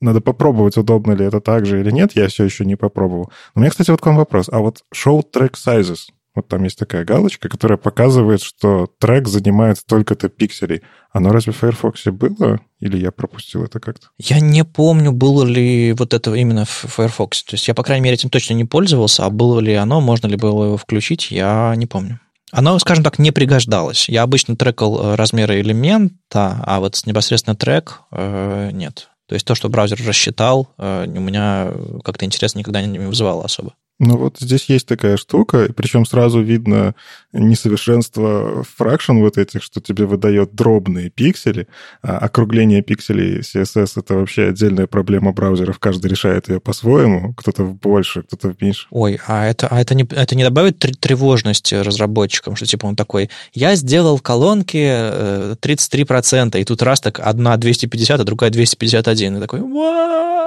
Надо 0.00 0.20
попробовать, 0.20 0.76
удобно 0.76 1.12
ли 1.12 1.24
это 1.24 1.40
так 1.40 1.66
же 1.66 1.80
или 1.80 1.90
нет. 1.90 2.12
Я 2.14 2.28
все 2.28 2.44
еще 2.44 2.64
не 2.64 2.76
попробовал. 2.76 3.30
У 3.54 3.60
меня, 3.60 3.70
кстати, 3.70 3.90
вот 3.90 4.00
к 4.00 4.06
вам 4.06 4.16
вопрос. 4.16 4.48
А 4.50 4.60
вот 4.60 4.84
show 4.94 5.22
track 5.22 5.54
sizes, 5.54 6.08
вот 6.38 6.48
там 6.48 6.64
есть 6.64 6.78
такая 6.78 7.04
галочка, 7.04 7.48
которая 7.48 7.78
показывает, 7.78 8.42
что 8.42 8.88
трек 8.98 9.28
занимает 9.28 9.78
столько-то 9.78 10.28
пикселей. 10.28 10.82
Оно 11.10 11.30
разве 11.30 11.52
в 11.52 11.56
Firefox 11.56 12.04
было? 12.06 12.60
Или 12.80 12.98
я 12.98 13.10
пропустил 13.10 13.64
это 13.64 13.80
как-то? 13.80 14.08
Я 14.18 14.40
не 14.40 14.64
помню, 14.64 15.12
было 15.12 15.44
ли 15.44 15.92
вот 15.92 16.14
это 16.14 16.34
именно 16.34 16.64
в 16.64 16.84
Firefox. 16.84 17.44
То 17.44 17.54
есть 17.54 17.66
я, 17.68 17.74
по 17.74 17.82
крайней 17.82 18.04
мере, 18.04 18.14
этим 18.14 18.30
точно 18.30 18.54
не 18.54 18.64
пользовался, 18.64 19.24
а 19.24 19.30
было 19.30 19.60
ли 19.60 19.74
оно, 19.74 20.00
можно 20.00 20.26
ли 20.26 20.36
было 20.36 20.66
его 20.66 20.76
включить, 20.76 21.30
я 21.30 21.74
не 21.76 21.86
помню. 21.86 22.20
Оно, 22.50 22.78
скажем 22.78 23.04
так, 23.04 23.18
не 23.18 23.30
пригождалось. 23.30 24.08
Я 24.08 24.22
обычно 24.22 24.56
трекал 24.56 24.98
э, 24.98 25.14
размеры 25.16 25.60
элемента, 25.60 26.62
а 26.64 26.80
вот 26.80 27.00
непосредственно 27.04 27.56
трек 27.56 28.00
э, 28.10 28.70
нет. 28.72 29.10
То 29.28 29.34
есть 29.34 29.46
то, 29.46 29.54
что 29.54 29.68
браузер 29.68 30.00
рассчитал, 30.06 30.68
э, 30.78 31.06
у 31.06 31.20
меня 31.20 31.72
как-то 32.04 32.24
интерес 32.24 32.54
никогда 32.54 32.80
не 32.80 32.98
вызывало 32.98 33.44
особо. 33.44 33.74
Ну 34.00 34.16
вот 34.16 34.36
здесь 34.38 34.66
есть 34.68 34.86
такая 34.86 35.16
штука, 35.16 35.68
причем 35.74 36.06
сразу 36.06 36.40
видно 36.40 36.94
несовершенство 37.32 38.64
фракшн 38.76 39.18
вот 39.18 39.38
этих, 39.38 39.62
что 39.62 39.80
тебе 39.80 40.06
выдает 40.06 40.54
дробные 40.54 41.10
пиксели. 41.10 41.66
А 42.00 42.18
округление 42.18 42.82
пикселей 42.82 43.40
CSS— 43.40 43.92
это 43.96 44.14
вообще 44.14 44.48
отдельная 44.48 44.86
проблема 44.86 45.32
браузеров. 45.32 45.80
Каждый 45.80 46.06
решает 46.10 46.48
ее 46.48 46.60
по-своему. 46.60 47.34
Кто-то 47.34 47.64
больше, 47.64 48.22
кто-то 48.22 48.54
меньше. 48.60 48.86
Ой, 48.90 49.18
а 49.26 49.46
это, 49.46 49.66
а 49.66 49.80
это, 49.80 49.96
не, 49.96 50.06
это 50.08 50.36
не 50.36 50.44
добавит 50.44 50.78
тревожности 50.78 51.74
разработчикам, 51.74 52.54
что 52.54 52.66
типа 52.66 52.86
он 52.86 52.94
такой, 52.94 53.30
я 53.52 53.74
сделал 53.74 54.20
колонки 54.20 54.76
33%, 54.76 56.56
э, 56.56 56.60
и 56.60 56.64
тут 56.64 56.82
раз 56.82 57.00
так 57.00 57.18
одна 57.18 57.56
250, 57.56 58.20
а 58.20 58.24
другая 58.24 58.50
251. 58.50 59.38
И 59.38 59.40
такой, 59.40 59.60
what? 59.60 60.38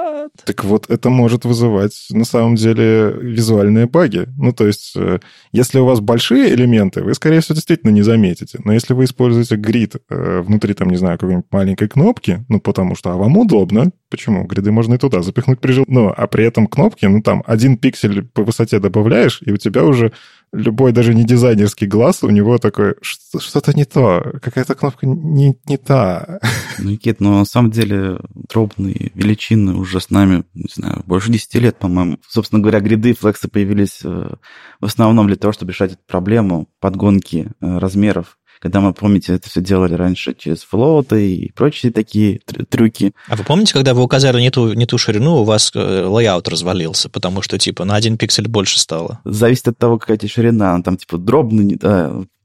Так 0.44 0.64
вот, 0.64 0.90
это 0.90 1.10
может 1.10 1.44
вызывать 1.44 2.06
на 2.10 2.24
самом 2.24 2.56
деле 2.56 3.14
визуальные 3.42 3.86
баги. 3.86 4.28
Ну, 4.38 4.52
то 4.52 4.66
есть, 4.66 4.92
э, 4.96 5.18
если 5.52 5.80
у 5.80 5.84
вас 5.84 6.00
большие 6.00 6.54
элементы, 6.54 7.02
вы, 7.02 7.14
скорее 7.14 7.40
всего, 7.40 7.56
действительно 7.56 7.90
не 7.90 8.02
заметите. 8.02 8.58
Но 8.64 8.72
если 8.72 8.94
вы 8.94 9.04
используете 9.04 9.56
грид 9.56 9.96
э, 10.08 10.40
внутри, 10.40 10.74
там, 10.74 10.90
не 10.90 10.96
знаю, 10.96 11.18
какой-нибудь 11.18 11.46
маленькой 11.50 11.88
кнопки, 11.88 12.44
ну, 12.48 12.60
потому 12.60 12.94
что 12.94 13.10
а 13.10 13.16
вам 13.16 13.36
удобно, 13.36 13.90
почему? 14.10 14.46
Гриды 14.46 14.70
можно 14.70 14.94
и 14.94 14.98
туда 14.98 15.22
запихнуть 15.22 15.60
при 15.60 15.72
желании. 15.72 15.92
Но, 15.92 16.14
а 16.16 16.26
при 16.28 16.44
этом 16.44 16.66
кнопки, 16.66 17.06
ну, 17.06 17.20
там, 17.20 17.42
один 17.46 17.76
пиксель 17.76 18.22
по 18.22 18.44
высоте 18.44 18.78
добавляешь, 18.78 19.40
и 19.44 19.52
у 19.52 19.56
тебя 19.56 19.84
уже 19.84 20.12
любой 20.52 20.92
даже 20.92 21.14
не 21.14 21.24
дизайнерский 21.24 21.86
глаз, 21.86 22.22
у 22.22 22.30
него 22.30 22.58
такой, 22.58 22.94
что-то 23.00 23.76
не 23.76 23.84
то, 23.84 24.38
какая-то 24.42 24.74
кнопка 24.74 25.06
не, 25.06 25.58
не 25.66 25.76
та. 25.78 26.40
Ну, 26.78 26.90
Никит, 26.90 27.20
но 27.20 27.38
на 27.38 27.44
самом 27.44 27.70
деле 27.70 28.18
дробные 28.34 29.12
величины 29.14 29.74
уже 29.74 30.00
с 30.00 30.10
нами, 30.10 30.44
не 30.54 30.68
знаю, 30.72 31.02
больше 31.06 31.30
10 31.30 31.54
лет, 31.56 31.78
по-моему. 31.78 32.18
Собственно 32.28 32.60
говоря, 32.60 32.80
grid 32.80 33.14
ы, 33.14 33.24
flex 33.24 33.43
ы 33.43 33.48
появились 33.48 34.00
э, 34.04 34.34
в 34.80 34.84
основном 34.84 35.26
для 35.26 35.36
того, 35.36 35.52
чтобы 35.52 35.72
решать 35.72 35.92
эту 35.92 36.02
проблему 36.06 36.68
подгонки 36.80 37.50
э, 37.60 37.78
размеров 37.78 38.38
когда 38.62 38.80
мы, 38.80 38.94
помните, 38.94 39.34
это 39.34 39.50
все 39.50 39.60
делали 39.60 39.94
раньше 39.94 40.36
через 40.38 40.62
float 40.62 41.22
ы 41.22 41.34
и 41.34 41.52
прочие 41.52 41.90
такие 41.90 42.40
трюки. 42.68 43.12
А 43.26 43.34
вы 43.34 43.42
помните, 43.42 43.72
когда 43.72 43.92
вы 43.92 44.04
указали 44.04 44.40
не 44.40 44.50
ту, 44.50 44.72
не 44.72 44.86
ту 44.86 44.98
ширину, 44.98 45.38
у 45.38 45.44
вас 45.44 45.72
э, 45.74 46.04
layout 46.06 46.46
развалился, 46.46 47.08
потому 47.10 47.42
что, 47.42 47.58
типа, 47.58 47.84
на 47.84 47.96
один 47.96 48.16
пиксель 48.16 48.46
больше 48.46 48.78
стало? 48.78 49.20
Зависит 49.24 49.66
от 49.66 49.78
того, 49.78 49.98
какая 49.98 50.16
тебе 50.16 50.28
ширина. 50.28 50.74
Она 50.74 50.82
там, 50.84 50.96
типа, 50.96 51.18
дробный, 51.18 51.76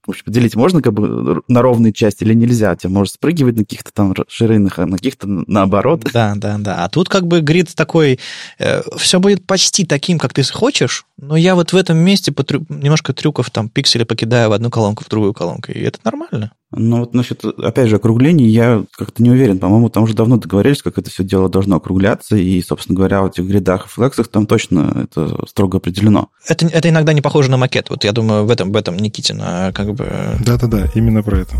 в 0.08 0.12
общем, 0.12 0.24
поделить 0.24 0.56
можно 0.56 0.82
как 0.82 0.93
бы 0.93 1.43
на 1.50 1.62
ровные 1.62 1.91
части 1.91 2.24
или 2.24 2.34
нельзя? 2.34 2.76
Тебя 2.76 2.91
может 2.91 3.13
спрыгивать 3.15 3.58
на 3.58 3.63
каких-то 3.63 3.91
там 3.91 4.15
ширинах, 4.30 4.80
а 4.80 4.86
на 4.86 4.96
каких-то 4.96 5.28
наоборот. 5.28 6.06
Да, 6.13 6.34
да, 6.36 6.58
да. 6.58 6.86
А 6.86 6.89
тут 6.89 7.10
как 7.10 7.28
бы 7.28 7.41
грид 7.41 7.76
такой, 7.76 8.20
э, 8.58 8.82
все 8.98 9.20
будет 9.20 9.46
почти 9.46 9.86
таким, 9.86 10.17
как 10.17 10.34
ты 10.34 10.43
хочешь, 10.43 11.06
но 11.17 11.36
я 11.36 11.56
вот 11.56 11.74
в 11.74 11.76
этом 11.76 11.98
месте 11.98 12.32
потрю... 12.32 12.65
немножко 12.70 13.12
трюков 13.13 13.50
там 13.50 13.67
пиксели 13.67 14.06
покидаю 14.06 14.50
в 14.50 14.54
одну 14.54 14.70
колонку, 14.70 15.04
в 15.04 15.10
другую 15.10 15.34
колонку, 15.34 15.74
и 15.74 15.80
это 15.82 16.00
нормально. 16.06 16.54
Ну 16.71 16.99
вот 16.99 17.13
насчет, 17.13 17.45
опять 17.45 17.88
же, 17.88 17.95
округлений 17.95 18.47
я 18.47 18.84
как-то 18.97 19.23
не 19.23 19.30
уверен. 19.30 19.58
По-моему, 19.58 19.89
там 19.89 20.03
уже 20.03 20.13
давно 20.13 20.36
договорились, 20.36 20.82
как 20.82 20.97
это 20.97 21.10
все 21.10 21.23
дело 21.23 21.49
должно 21.49 21.77
округляться, 21.77 22.36
и, 22.36 22.62
собственно 22.62 22.97
говоря, 22.97 23.21
в 23.21 23.27
этих 23.27 23.45
гридах 23.45 23.86
и 23.86 23.89
флексах 23.89 24.27
там 24.27 24.45
точно 24.45 25.08
это 25.10 25.47
строго 25.47 25.77
определено. 25.77 26.30
Это, 26.45 26.65
это 26.67 26.89
иногда 26.89 27.13
не 27.13 27.21
похоже 27.21 27.49
на 27.49 27.58
макет. 27.58 27.89
Вот 27.89 28.03
я 28.03 28.12
думаю, 28.12 28.45
в 28.45 28.51
этом, 28.51 28.73
в 28.73 28.75
этом 28.75 28.97
Никитина 28.97 29.71
как 29.73 29.93
бы... 29.93 30.10
Да-да-да, 30.45 30.89
именно 30.93 31.23
про 31.23 31.39
это. 31.39 31.56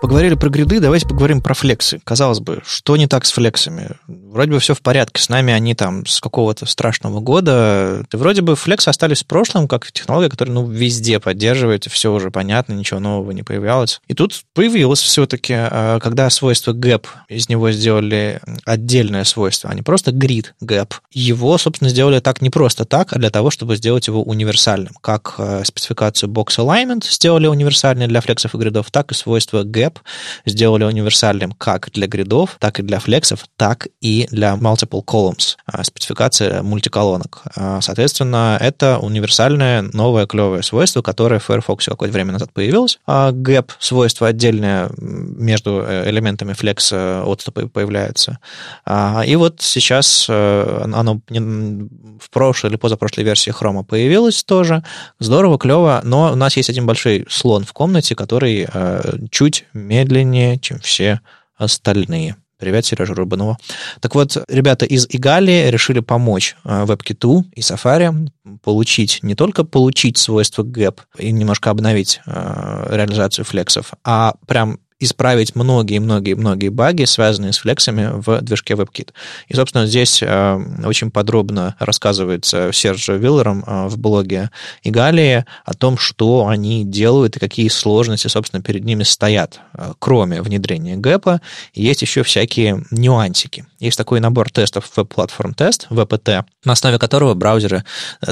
Поговорили 0.00 0.34
про 0.34 0.48
гриды, 0.48 0.80
давайте 0.80 1.06
поговорим 1.06 1.42
про 1.42 1.52
флексы. 1.52 2.00
Казалось 2.04 2.40
бы, 2.40 2.62
что 2.64 2.96
не 2.96 3.06
так 3.06 3.26
с 3.26 3.32
флексами? 3.32 3.90
Вроде 4.30 4.52
бы 4.52 4.60
все 4.60 4.74
в 4.74 4.80
порядке, 4.80 5.20
с 5.20 5.28
нами 5.28 5.52
они 5.52 5.74
там 5.74 6.06
с 6.06 6.20
какого-то 6.20 6.64
страшного 6.64 7.18
года. 7.18 8.04
Ты 8.08 8.16
вроде 8.16 8.42
бы 8.42 8.54
флексы 8.54 8.88
остались 8.88 9.24
в 9.24 9.26
прошлом, 9.26 9.66
как 9.66 9.90
технология, 9.90 10.28
которая 10.30 10.54
ну, 10.54 10.68
везде 10.68 11.18
поддерживает, 11.18 11.86
все 11.86 12.12
уже 12.12 12.30
понятно, 12.30 12.74
ничего 12.74 13.00
нового 13.00 13.32
не 13.32 13.42
появлялось. 13.42 14.00
И 14.06 14.14
тут 14.14 14.40
появилось 14.54 15.00
все-таки, 15.00 15.54
а, 15.56 15.98
когда 15.98 16.30
свойство 16.30 16.72
gap, 16.72 17.06
из 17.28 17.48
него 17.48 17.72
сделали 17.72 18.40
отдельное 18.64 19.24
свойство, 19.24 19.68
а 19.68 19.74
не 19.74 19.82
просто 19.82 20.12
grid 20.12 20.52
gap. 20.62 20.92
Его, 21.10 21.58
собственно, 21.58 21.90
сделали 21.90 22.20
так 22.20 22.40
не 22.40 22.50
просто 22.50 22.84
так, 22.84 23.12
а 23.12 23.18
для 23.18 23.30
того, 23.30 23.50
чтобы 23.50 23.74
сделать 23.74 24.06
его 24.06 24.22
универсальным. 24.22 24.94
Как 25.00 25.34
а, 25.38 25.64
спецификацию 25.64 26.30
box 26.30 26.58
alignment 26.58 27.04
сделали 27.04 27.48
универсальной 27.48 28.06
для 28.06 28.20
флексов 28.20 28.54
и 28.54 28.58
гридов, 28.58 28.92
так 28.92 29.10
и 29.10 29.14
свойство 29.16 29.64
gap 29.64 29.98
сделали 30.46 30.84
универсальным 30.84 31.50
как 31.50 31.90
для 31.90 32.06
гридов, 32.06 32.58
так 32.60 32.78
и 32.78 32.84
для 32.84 33.00
флексов, 33.00 33.46
так 33.56 33.88
и 34.00 34.19
для 34.30 34.54
multiple 34.54 35.04
columns, 35.04 35.56
а, 35.66 35.84
спецификация 35.84 36.62
мультиколонок. 36.62 37.42
А, 37.56 37.80
соответственно, 37.80 38.56
это 38.60 38.98
универсальное 38.98 39.82
новое 39.82 40.26
клевое 40.26 40.62
свойство, 40.62 41.02
которое 41.02 41.40
в 41.40 41.44
Firefox 41.44 41.86
какое-то 41.86 42.12
время 42.12 42.32
назад 42.32 42.52
появилось. 42.52 42.98
А 43.06 43.32
gap, 43.32 43.70
свойство 43.78 44.28
отдельное 44.28 44.90
между 44.98 45.82
э, 45.86 46.08
элементами 46.10 46.52
Flex 46.52 46.88
э, 46.92 47.22
отступа 47.24 47.68
появляется. 47.68 48.38
И 49.26 49.36
вот 49.36 49.60
сейчас 49.60 50.26
э, 50.28 50.82
оно 50.92 51.20
в 51.28 52.30
прошлой 52.30 52.70
или 52.70 52.76
позапрошлой 52.76 53.24
версии 53.24 53.52
Chrome 53.52 53.84
появилось 53.84 54.44
тоже. 54.44 54.82
Здорово, 55.18 55.58
клево, 55.58 56.00
но 56.04 56.32
у 56.32 56.36
нас 56.36 56.56
есть 56.56 56.70
один 56.70 56.86
большой 56.86 57.26
слон 57.28 57.64
в 57.64 57.72
комнате, 57.72 58.14
который 58.14 58.68
чуть 59.30 59.64
медленнее, 59.72 60.58
чем 60.58 60.78
все 60.80 61.20
остальные. 61.56 62.36
Привет, 62.60 62.84
Сережа 62.84 63.14
Рубанову. 63.14 63.56
Так 64.00 64.14
вот, 64.14 64.36
ребята 64.46 64.84
из 64.84 65.06
Игали 65.08 65.70
решили 65.70 66.00
помочь 66.00 66.56
э, 66.64 66.84
WebKit 66.84 67.44
и 67.54 67.60
Safari 67.60 68.28
получить, 68.62 69.20
не 69.22 69.34
только 69.34 69.64
получить 69.64 70.18
свойства 70.18 70.62
GAP 70.62 70.98
и 71.16 71.32
немножко 71.32 71.70
обновить 71.70 72.20
э, 72.26 72.86
реализацию 72.90 73.46
флексов, 73.46 73.94
а 74.04 74.34
прям 74.46 74.78
исправить 75.00 75.56
многие-многие-многие 75.56 76.68
баги, 76.68 77.04
связанные 77.04 77.52
с 77.52 77.58
флексами 77.58 78.10
в 78.12 78.42
движке 78.42 78.74
WebKit. 78.74 79.10
И, 79.48 79.54
собственно, 79.54 79.86
здесь 79.86 80.22
э, 80.22 80.60
очень 80.84 81.10
подробно 81.10 81.74
рассказывается 81.78 82.70
Серджио 82.72 83.14
Виллером 83.14 83.64
э, 83.66 83.88
в 83.88 83.98
блоге 83.98 84.50
Игалии 84.84 85.46
о 85.64 85.74
том, 85.74 85.96
что 85.96 86.46
они 86.46 86.84
делают 86.84 87.36
и 87.36 87.40
какие 87.40 87.68
сложности, 87.68 88.28
собственно, 88.28 88.62
перед 88.62 88.84
ними 88.84 89.02
стоят, 89.02 89.60
э, 89.72 89.92
кроме 89.98 90.42
внедрения 90.42 90.96
гэпа. 90.96 91.40
Есть 91.72 92.02
еще 92.02 92.22
всякие 92.22 92.84
нюансики. 92.90 93.64
Есть 93.78 93.96
такой 93.96 94.20
набор 94.20 94.50
тестов 94.50 94.90
Platform 94.94 95.56
Test, 95.56 95.86
VPT, 95.88 96.44
на 96.64 96.72
основе 96.72 96.98
которого 96.98 97.32
браузеры 97.32 97.84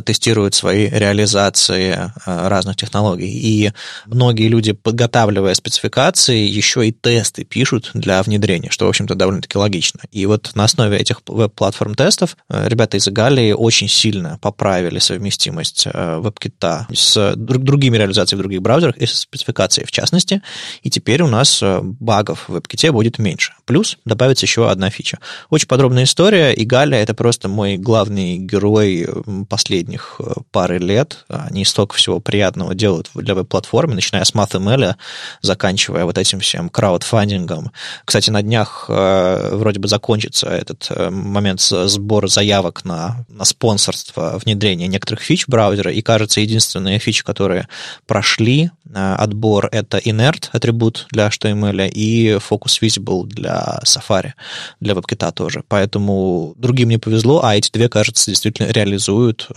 тестируют 0.05 0.55
свои 0.55 0.89
реализации 0.89 2.13
разных 2.27 2.77
технологий. 2.77 3.31
И 3.31 3.73
многие 4.05 4.49
люди, 4.49 4.73
подготавливая 4.73 5.55
спецификации, 5.55 6.58
еще 6.59 6.87
и 6.87 6.93
тесты 6.93 7.45
пишут 7.45 7.91
для 7.95 8.23
внедрения, 8.23 8.71
что, 8.71 8.87
в 8.87 8.89
общем-то, 8.89 9.15
довольно-таки 9.15 9.57
логично. 9.57 10.01
И 10.11 10.27
вот 10.27 10.51
на 10.55 10.65
основе 10.65 10.99
этих 10.99 11.23
веб-платформ 11.27 11.95
тестов 11.95 12.37
э, 12.49 12.69
ребята 12.69 12.97
из 12.97 13.09
Галии 13.09 13.53
очень 13.53 13.89
сильно 13.89 14.39
поправили 14.43 14.99
совместимость 14.99 15.87
э, 15.87 16.19
веб-кита 16.19 16.87
с 16.93 17.35
другими 17.37 17.97
реализациями 17.97 18.41
в 18.41 18.43
других 18.43 18.63
браузерах 18.63 18.97
и 18.97 19.07
со 19.07 19.17
спецификацией 19.17 19.87
в 19.87 19.91
частности. 19.91 20.43
И 20.83 20.91
теперь 20.91 21.23
у 21.23 21.29
нас 21.29 21.63
э, 21.63 21.81
багов 21.83 22.49
в 22.49 22.53
веб-ките 22.53 22.93
будет 22.93 23.19
меньше. 23.19 23.55
Плюс 23.69 23.99
добавится 24.07 24.47
еще 24.47 24.71
одна 24.71 24.89
фича. 24.89 25.19
Очень 25.51 25.69
подробная 25.69 26.05
история, 26.05 26.55
и 26.55 26.65
Галия— 26.65 27.01
это 27.03 27.13
просто 27.13 27.51
мой 27.51 27.77
главный 27.77 28.39
герой 28.39 29.07
последних 29.47 30.23
пары 30.53 30.79
лет. 30.79 31.27
Они 31.29 31.67
столько 31.67 31.95
всего 31.97 32.19
приятного 32.19 32.75
делают 32.75 33.11
для 33.15 33.35
веб-платформы, 33.35 33.95
начиная 33.95 34.25
с 34.25 34.33
MathML, 34.33 34.95
заканчивая 35.43 36.07
вот 36.07 36.17
этим 36.17 36.41
всем 36.41 36.71
краудфандингом. 36.71 37.71
Кстати, 38.07 38.31
на 38.31 38.41
днях 38.41 38.87
э, 38.89 39.51
вроде 39.53 39.81
бы 39.81 39.89
закончится 39.89 40.47
этот 40.47 40.87
э, 40.89 41.11
момент 41.11 41.61
сбора 41.61 42.29
заявок 42.29 42.87
на, 42.87 43.27
на 43.29 43.45
спонсорство 43.45 44.41
внедрения 44.43 44.87
некоторых 44.87 45.21
фич 45.21 45.47
браузера, 45.47 45.93
и, 45.93 46.01
кажется, 46.01 46.41
единственные 46.41 47.01
фичи, 47.01 47.23
которые 47.23 47.69
прошли 48.07 48.71
э, 48.87 49.15
отбор, 49.19 49.69
это 49.73 49.99
inert 49.99 50.49
атрибут 50.53 51.07
для 51.11 51.29
HTML 51.29 51.91
и 51.91 52.39
focus 52.39 52.81
visible 52.81 53.27
для 53.27 53.58
Safari, 53.85 54.33
для 54.81 54.95
WebKit 54.95 55.33
тоже. 55.33 55.63
Поэтому 55.69 56.55
другим 56.57 56.89
не 56.89 56.99
повезло, 56.99 57.45
а 57.45 57.57
эти 57.57 57.71
две, 57.71 57.89
кажется, 57.89 58.31
действительно 58.31 58.71
реализуют 58.71 59.49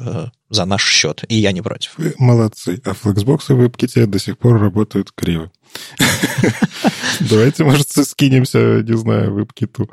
за 0.52 0.66
наш 0.66 0.86
счет, 0.86 1.24
и 1.30 1.36
я 1.36 1.52
не 1.54 1.62
против. 1.62 1.94
Вы 1.98 2.14
молодцы. 2.18 2.82
А 2.86 2.92
Flexbox 2.92 3.40
и 3.50 3.54
WebKit 3.54 4.06
до 4.06 4.20
сих 4.20 4.38
пор 4.38 4.60
работают 4.60 5.12
криво. 5.12 5.52
Давайте, 7.22 7.64
может, 7.64 7.90
скинемся, 7.90 8.84
не 8.84 8.98
знаю, 8.98 9.34
веб-киту. 9.34 9.90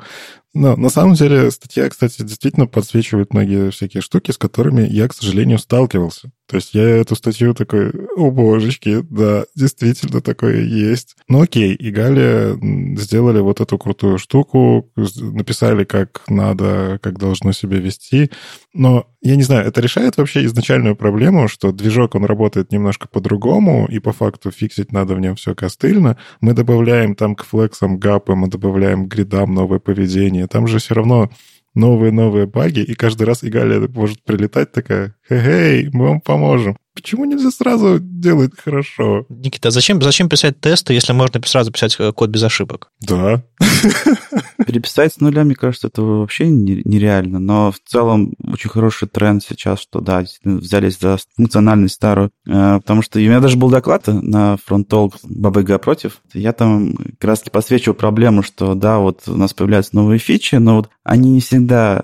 Но 0.53 0.75
на 0.75 0.89
самом 0.89 1.13
деле 1.13 1.51
статья, 1.51 1.87
кстати, 1.89 2.23
действительно 2.23 2.65
подсвечивает 2.65 3.33
многие 3.33 3.69
всякие 3.69 4.01
штуки, 4.01 4.31
с 4.31 4.37
которыми 4.37 4.81
я, 4.81 5.07
к 5.07 5.13
сожалению, 5.13 5.59
сталкивался. 5.59 6.31
То 6.47 6.55
есть 6.55 6.73
я 6.73 6.81
эту 6.81 7.15
статью 7.15 7.53
такой, 7.53 7.91
о 8.15 8.31
божечки, 8.31 9.05
да, 9.07 9.45
действительно 9.55 10.21
такое 10.21 10.63
есть. 10.63 11.15
Ну 11.27 11.43
окей, 11.43 11.75
и 11.75 11.91
Галя 11.91 12.57
сделали 12.97 13.39
вот 13.39 13.61
эту 13.61 13.77
крутую 13.77 14.17
штуку, 14.17 14.91
написали, 14.95 15.83
как 15.83 16.23
надо, 16.27 16.97
как 17.03 17.19
должно 17.19 17.51
себя 17.51 17.77
вести. 17.77 18.31
Но 18.73 19.07
я 19.21 19.35
не 19.35 19.41
знаю, 19.41 19.65
это 19.67 19.81
решает 19.81 20.17
вообще 20.17 20.45
изначальную 20.45 20.95
проблему, 20.95 21.47
что 21.47 21.71
движок, 21.71 22.13
он 22.13 22.25
работает 22.25 22.71
немножко 22.71 23.07
по-другому, 23.07 23.87
и 23.89 23.97
по 23.99 24.13
факту 24.13 24.51
фиксить 24.51 24.91
надо 24.91 25.15
в 25.15 25.19
нем 25.19 25.35
все 25.35 25.55
костыльно. 25.55 26.17
Мы 26.39 26.53
добавляем 26.53 27.15
там 27.15 27.35
к 27.35 27.45
флексам, 27.45 27.97
гапы, 27.97 28.35
мы 28.35 28.47
добавляем 28.47 29.05
к 29.05 29.13
гридам 29.13 29.53
новое 29.55 29.79
поведение. 29.79 30.47
Там 30.47 30.67
же 30.67 30.77
все 30.77 30.93
равно 30.93 31.31
новые-новые 31.73 32.45
баги, 32.45 32.81
и 32.81 32.93
каждый 32.93 33.23
раз 33.23 33.43
Игалия 33.43 33.87
может 33.87 34.23
прилетать 34.23 34.71
такая, 34.71 35.15
«Хей, 35.29 35.89
мы 35.93 36.07
вам 36.07 36.21
поможем». 36.21 36.77
Почему 37.01 37.23
нельзя 37.23 37.49
сразу 37.49 37.97
делать 38.01 38.51
хорошо? 38.61 39.25
Никита, 39.29 39.69
а 39.69 39.71
зачем, 39.71 40.01
зачем 40.01 40.27
писать 40.27 40.59
тесты, 40.59 40.93
если 40.93 41.13
можно 41.13 41.41
сразу 41.45 41.71
писать 41.71 41.95
э, 41.97 42.11
код 42.11 42.29
без 42.29 42.43
ошибок? 42.43 42.91
Да. 42.99 43.41
Переписать 44.67 45.13
с 45.13 45.19
нуля, 45.21 45.45
мне 45.45 45.55
кажется, 45.55 45.87
это 45.87 46.01
вообще 46.01 46.49
нереально. 46.49 47.39
Но 47.39 47.71
в 47.71 47.79
целом 47.89 48.33
очень 48.43 48.69
хороший 48.69 49.07
тренд 49.07 49.41
сейчас, 49.41 49.79
что 49.79 50.01
да, 50.01 50.25
взялись 50.43 50.99
за 50.99 51.17
функциональность 51.37 51.95
старую. 51.95 52.31
Э, 52.45 52.79
потому 52.81 53.01
что 53.01 53.19
у 53.19 53.21
меня 53.21 53.39
даже 53.39 53.55
был 53.55 53.69
доклад 53.69 54.07
на 54.07 54.57
фронтолк 54.57 55.15
ББГ 55.23 55.81
против. 55.81 56.19
Я 56.33 56.51
там 56.51 56.97
как 56.97 57.23
раз 57.23 57.39
посвечивал 57.49 57.95
проблему, 57.95 58.43
что 58.43 58.75
да, 58.75 58.97
вот 58.97 59.21
у 59.27 59.37
нас 59.37 59.53
появляются 59.53 59.95
новые 59.95 60.19
фичи, 60.19 60.55
но 60.55 60.75
вот 60.75 60.89
они 61.05 61.31
не 61.31 61.39
всегда 61.39 62.03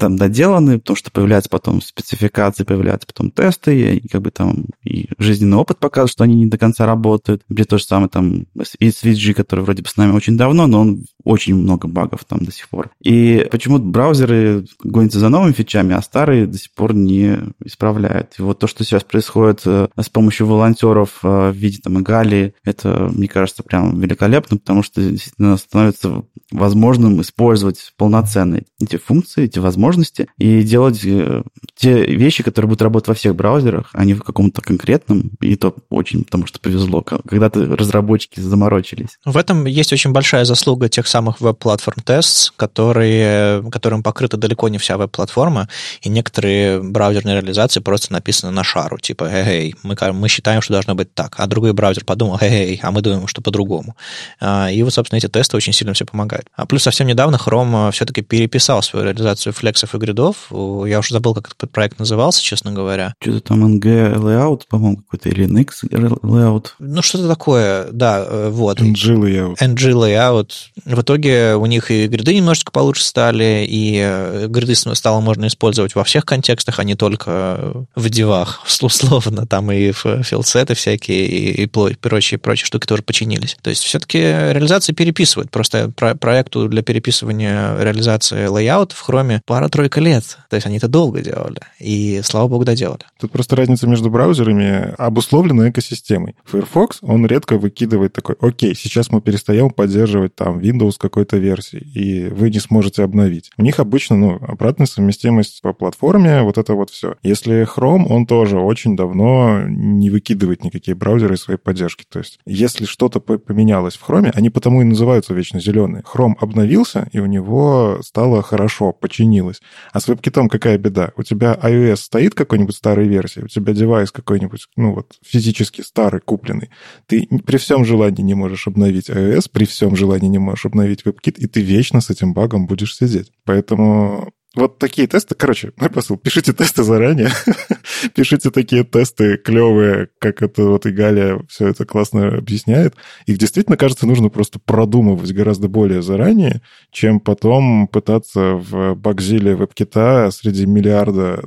там 0.00 0.16
доделаны, 0.16 0.80
потому 0.80 0.96
что 0.96 1.12
появляются 1.12 1.48
потом 1.48 1.80
спецификации, 1.80 2.61
появляются 2.64 3.06
потом 3.06 3.30
тесты, 3.30 3.96
и 3.96 4.08
как 4.08 4.22
бы 4.22 4.30
там 4.30 4.66
и 4.84 5.08
жизненный 5.18 5.56
опыт 5.56 5.78
показывает, 5.78 6.12
что 6.12 6.24
они 6.24 6.36
не 6.36 6.46
до 6.46 6.58
конца 6.58 6.86
работают. 6.86 7.42
Где 7.48 7.64
то 7.64 7.78
же 7.78 7.84
самое 7.84 8.08
там 8.08 8.46
и 8.78 8.90
с 8.90 9.02
VG, 9.02 9.34
который 9.34 9.64
вроде 9.64 9.82
бы 9.82 9.88
с 9.88 9.96
нами 9.96 10.12
очень 10.12 10.36
давно, 10.36 10.66
но 10.66 10.80
он 10.80 11.04
очень 11.24 11.54
много 11.54 11.88
багов 11.88 12.24
там 12.24 12.40
до 12.40 12.52
сих 12.52 12.68
пор. 12.68 12.90
И 13.02 13.46
почему 13.50 13.78
браузеры 13.78 14.66
гонятся 14.82 15.18
за 15.18 15.28
новыми 15.28 15.52
фичами, 15.52 15.94
а 15.94 16.02
старые 16.02 16.46
до 16.46 16.58
сих 16.58 16.72
пор 16.74 16.94
не 16.94 17.38
исправляют. 17.64 18.34
И 18.38 18.42
вот 18.42 18.58
то, 18.58 18.66
что 18.66 18.84
сейчас 18.84 19.04
происходит 19.04 19.62
э, 19.66 19.88
с 19.98 20.08
помощью 20.08 20.46
волонтеров 20.46 21.20
э, 21.22 21.50
в 21.50 21.56
виде 21.56 21.78
там 21.82 22.02
Гали, 22.02 22.54
это, 22.64 23.10
мне 23.12 23.28
кажется, 23.28 23.62
прям 23.62 24.00
великолепно, 24.00 24.58
потому 24.58 24.82
что 24.82 25.00
действительно 25.00 25.56
становится 25.56 26.24
возможным 26.50 27.20
использовать 27.20 27.92
полноценно 27.96 28.60
эти 28.80 28.96
функции, 28.96 29.44
эти 29.44 29.58
возможности 29.58 30.28
и 30.38 30.62
делать 30.62 31.00
э, 31.04 31.42
те 31.76 32.04
вещи, 32.04 32.42
которые 32.52 32.68
будут 32.68 32.82
работать 32.82 33.08
во 33.08 33.14
всех 33.14 33.34
браузерах, 33.34 33.88
а 33.92 34.04
не 34.04 34.14
в 34.14 34.22
каком-то 34.22 34.60
конкретном, 34.60 35.30
и 35.40 35.56
то 35.56 35.74
очень 35.88 36.24
потому 36.24 36.46
что 36.46 36.60
повезло, 36.60 37.02
когда-то 37.02 37.64
разработчики 37.76 38.40
заморочились. 38.40 39.18
В 39.24 39.36
этом 39.36 39.64
есть 39.64 39.92
очень 39.92 40.12
большая 40.12 40.44
заслуга 40.44 40.88
тех 40.88 41.06
самых 41.06 41.40
веб-платформ 41.40 42.02
Tests, 42.04 42.52
которые, 42.56 43.62
которым 43.70 44.02
покрыта 44.02 44.36
далеко 44.36 44.68
не 44.68 44.78
вся 44.78 44.98
веб-платформа, 44.98 45.68
и 46.02 46.08
некоторые 46.08 46.82
браузерные 46.82 47.36
реализации 47.36 47.80
просто 47.80 48.12
написаны 48.12 48.52
на 48.52 48.64
шару, 48.64 48.98
типа, 48.98 49.24
эй, 49.24 49.74
мы, 49.82 49.96
мы 50.12 50.28
считаем, 50.28 50.60
что 50.60 50.74
должно 50.74 50.94
быть 50.94 51.14
так, 51.14 51.34
а 51.38 51.46
другой 51.46 51.72
браузер 51.72 52.04
подумал, 52.04 52.38
эй, 52.40 52.78
а 52.82 52.90
мы 52.90 53.00
думаем, 53.00 53.26
что 53.26 53.40
по-другому. 53.40 53.96
А, 54.40 54.70
и 54.70 54.82
вот, 54.82 54.92
собственно, 54.92 55.18
эти 55.18 55.28
тесты 55.28 55.56
очень 55.56 55.72
сильно 55.72 55.94
все 55.94 56.04
помогают. 56.04 56.46
А 56.54 56.66
плюс 56.66 56.82
совсем 56.82 57.06
недавно 57.06 57.36
Chrome 57.36 57.90
все-таки 57.92 58.22
переписал 58.22 58.82
свою 58.82 59.06
реализацию 59.06 59.52
флексов 59.52 59.94
и 59.94 59.98
гридов. 59.98 60.50
Я 60.50 60.98
уже 60.98 61.14
забыл, 61.14 61.34
как 61.34 61.54
этот 61.54 61.70
проект 61.70 61.98
назывался, 61.98 62.41
честно 62.42 62.72
говоря. 62.72 63.14
Что-то 63.20 63.40
там 63.40 63.64
NG 63.76 64.14
Layout, 64.16 64.62
по-моему, 64.68 64.98
какой-то, 64.98 65.28
или 65.28 65.46
NX 65.46 65.88
Layout. 66.22 66.68
Ну, 66.78 67.02
что-то 67.02 67.28
такое, 67.28 67.88
да, 67.92 68.24
э, 68.26 68.48
вот. 68.50 68.80
NG 68.80 69.16
Layout. 69.16 69.56
NG 69.58 69.92
Layout. 69.92 70.50
В 70.84 71.02
итоге 71.02 71.54
у 71.54 71.66
них 71.66 71.90
и 71.90 72.06
гриды 72.06 72.34
немножечко 72.34 72.72
получше 72.72 73.04
стали, 73.04 73.66
и 73.68 74.00
э, 74.02 74.46
гриды 74.48 74.74
стало 74.74 75.20
можно 75.20 75.46
использовать 75.46 75.94
во 75.94 76.04
всех 76.04 76.24
контекстах, 76.24 76.78
а 76.78 76.84
не 76.84 76.94
только 76.94 77.86
в 77.94 78.08
девах, 78.10 78.62
условно, 78.82 79.46
там 79.46 79.70
и 79.70 79.92
в 79.92 80.22
филдсеты 80.22 80.74
всякие, 80.74 81.26
и, 81.26 81.62
и 81.62 81.66
прочие, 81.66 82.38
прочие 82.38 82.66
штуки 82.66 82.86
тоже 82.86 83.02
починились. 83.02 83.56
То 83.62 83.70
есть 83.70 83.82
все-таки 83.82 84.18
реализация 84.18 84.94
переписывают. 84.94 85.50
Просто 85.50 85.90
про 85.94 86.14
проекту 86.14 86.68
для 86.68 86.82
переписывания 86.82 87.76
реализации 87.78 88.46
лейаута 88.46 88.94
в 88.94 89.08
Chrome 89.08 89.40
пара-тройка 89.44 90.00
лет. 90.00 90.38
То 90.48 90.56
есть 90.56 90.66
они 90.66 90.78
это 90.78 90.88
долго 90.88 91.20
делали. 91.20 91.60
И, 91.78 92.20
слава 92.22 92.48
богу, 92.48 92.64
доделали. 92.64 93.00
Тут 93.18 93.32
просто 93.32 93.56
разница 93.56 93.86
между 93.86 94.10
браузерами 94.10 94.94
обусловлена 94.98 95.70
экосистемой. 95.70 96.36
Firefox, 96.44 96.98
он 97.02 97.26
редко 97.26 97.58
выкидывает 97.58 98.12
такой, 98.12 98.36
окей, 98.40 98.74
сейчас 98.74 99.10
мы 99.10 99.20
перестаем 99.20 99.70
поддерживать 99.70 100.34
там 100.34 100.58
Windows 100.58 100.94
какой-то 100.98 101.36
версии, 101.36 101.78
и 101.78 102.28
вы 102.28 102.50
не 102.50 102.60
сможете 102.60 103.02
обновить. 103.02 103.50
У 103.56 103.62
них 103.62 103.80
обычно, 103.80 104.16
ну, 104.16 104.38
обратная 104.40 104.86
совместимость 104.86 105.62
по 105.62 105.72
платформе, 105.72 106.42
вот 106.42 106.58
это 106.58 106.74
вот 106.74 106.90
все. 106.90 107.16
Если 107.22 107.66
Chrome, 107.66 108.06
он 108.08 108.26
тоже 108.26 108.58
очень 108.58 108.96
давно 108.96 109.62
не 109.66 110.10
выкидывает 110.10 110.64
никакие 110.64 110.94
браузеры 110.94 111.36
своей 111.36 111.58
поддержки. 111.58 112.04
То 112.08 112.20
есть, 112.20 112.38
если 112.46 112.84
что-то 112.84 113.20
поменялось 113.20 113.96
в 113.96 114.08
Chrome, 114.08 114.30
они 114.34 114.50
потому 114.50 114.82
и 114.82 114.84
называются 114.84 115.34
вечно 115.34 115.60
зеленые. 115.60 116.02
Chrome 116.02 116.34
обновился, 116.40 117.08
и 117.12 117.18
у 117.18 117.26
него 117.26 118.00
стало 118.02 118.42
хорошо, 118.42 118.92
починилось. 118.92 119.60
А 119.92 120.00
с 120.00 120.08
WebKit 120.08 120.48
какая 120.48 120.78
беда? 120.78 121.12
У 121.16 121.22
тебя 121.22 121.58
iOS 121.62 121.96
стоит 122.12 122.34
какой-нибудь 122.34 122.76
старой 122.76 123.08
версии, 123.08 123.40
у 123.40 123.48
тебя 123.48 123.72
девайс 123.72 124.12
какой-нибудь, 124.12 124.68
ну 124.76 124.92
вот, 124.92 125.16
физически 125.24 125.80
старый, 125.80 126.20
купленный. 126.20 126.68
Ты 127.06 127.26
при 127.46 127.56
всем 127.56 127.86
желании 127.86 128.20
не 128.20 128.34
можешь 128.34 128.66
обновить 128.66 129.08
iOS, 129.08 129.48
при 129.50 129.64
всем 129.64 129.96
желании 129.96 130.28
не 130.28 130.36
можешь 130.36 130.66
обновить 130.66 131.04
WebKit, 131.06 131.36
и 131.38 131.46
ты 131.46 131.62
вечно 131.62 132.02
с 132.02 132.10
этим 132.10 132.34
багом 132.34 132.66
будешь 132.66 132.94
сидеть. 132.94 133.32
Поэтому 133.46 134.30
вот 134.54 134.78
такие 134.78 135.08
тесты, 135.08 135.34
короче, 135.34 135.72
мой 135.76 135.88
посыл, 135.88 136.18
пишите 136.18 136.52
тесты 136.52 136.82
заранее, 136.82 137.30
пишите 138.14 138.50
такие 138.50 138.84
тесты 138.84 139.38
клевые, 139.38 140.08
как 140.18 140.42
это 140.42 140.64
вот 140.64 140.84
и 140.84 140.90
Галя 140.90 141.40
все 141.48 141.68
это 141.68 141.86
классно 141.86 142.36
объясняет. 142.36 142.94
Их 143.26 143.38
действительно, 143.38 143.78
кажется, 143.78 144.06
нужно 144.06 144.28
просто 144.28 144.58
продумывать 144.58 145.32
гораздо 145.32 145.68
более 145.68 146.02
заранее, 146.02 146.60
чем 146.90 147.18
потом 147.18 147.88
пытаться 147.88 148.56
в 148.56 148.94
багзиле 148.94 149.56
веб-кита 149.56 150.30
среди 150.30 150.66
миллиарда 150.66 151.44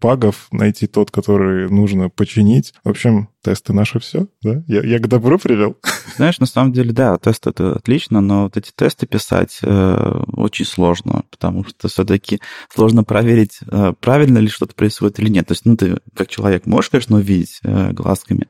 багов 0.00 0.48
найти 0.50 0.88
тот, 0.88 1.12
который 1.12 1.70
нужно 1.70 2.08
починить. 2.08 2.74
В 2.82 2.88
общем, 2.88 3.28
тесты 3.42 3.72
наши 3.72 3.98
все, 3.98 4.26
да? 4.42 4.62
Я, 4.66 4.82
я 4.82 4.98
к 4.98 5.08
добру 5.08 5.38
привел. 5.38 5.76
Знаешь, 6.16 6.38
на 6.40 6.46
самом 6.46 6.72
деле, 6.72 6.92
да, 6.92 7.16
тесты 7.18 7.50
это 7.50 7.72
отлично, 7.72 8.20
но 8.20 8.44
вот 8.44 8.56
эти 8.56 8.70
тесты 8.74 9.06
писать 9.06 9.58
э, 9.62 10.22
очень 10.32 10.64
сложно, 10.64 11.24
потому 11.30 11.64
что 11.64 11.88
все-таки 11.88 12.40
сложно 12.72 13.04
проверить, 13.04 13.60
э, 13.66 13.92
правильно 14.00 14.38
ли 14.38 14.48
что-то 14.48 14.74
происходит 14.74 15.18
или 15.18 15.28
нет. 15.28 15.46
То 15.46 15.52
есть, 15.52 15.64
ну, 15.64 15.76
ты 15.76 15.98
как 16.14 16.28
человек 16.28 16.66
можешь, 16.66 16.90
конечно, 16.90 17.16
увидеть 17.16 17.60
э, 17.62 17.92
глазками, 17.92 18.48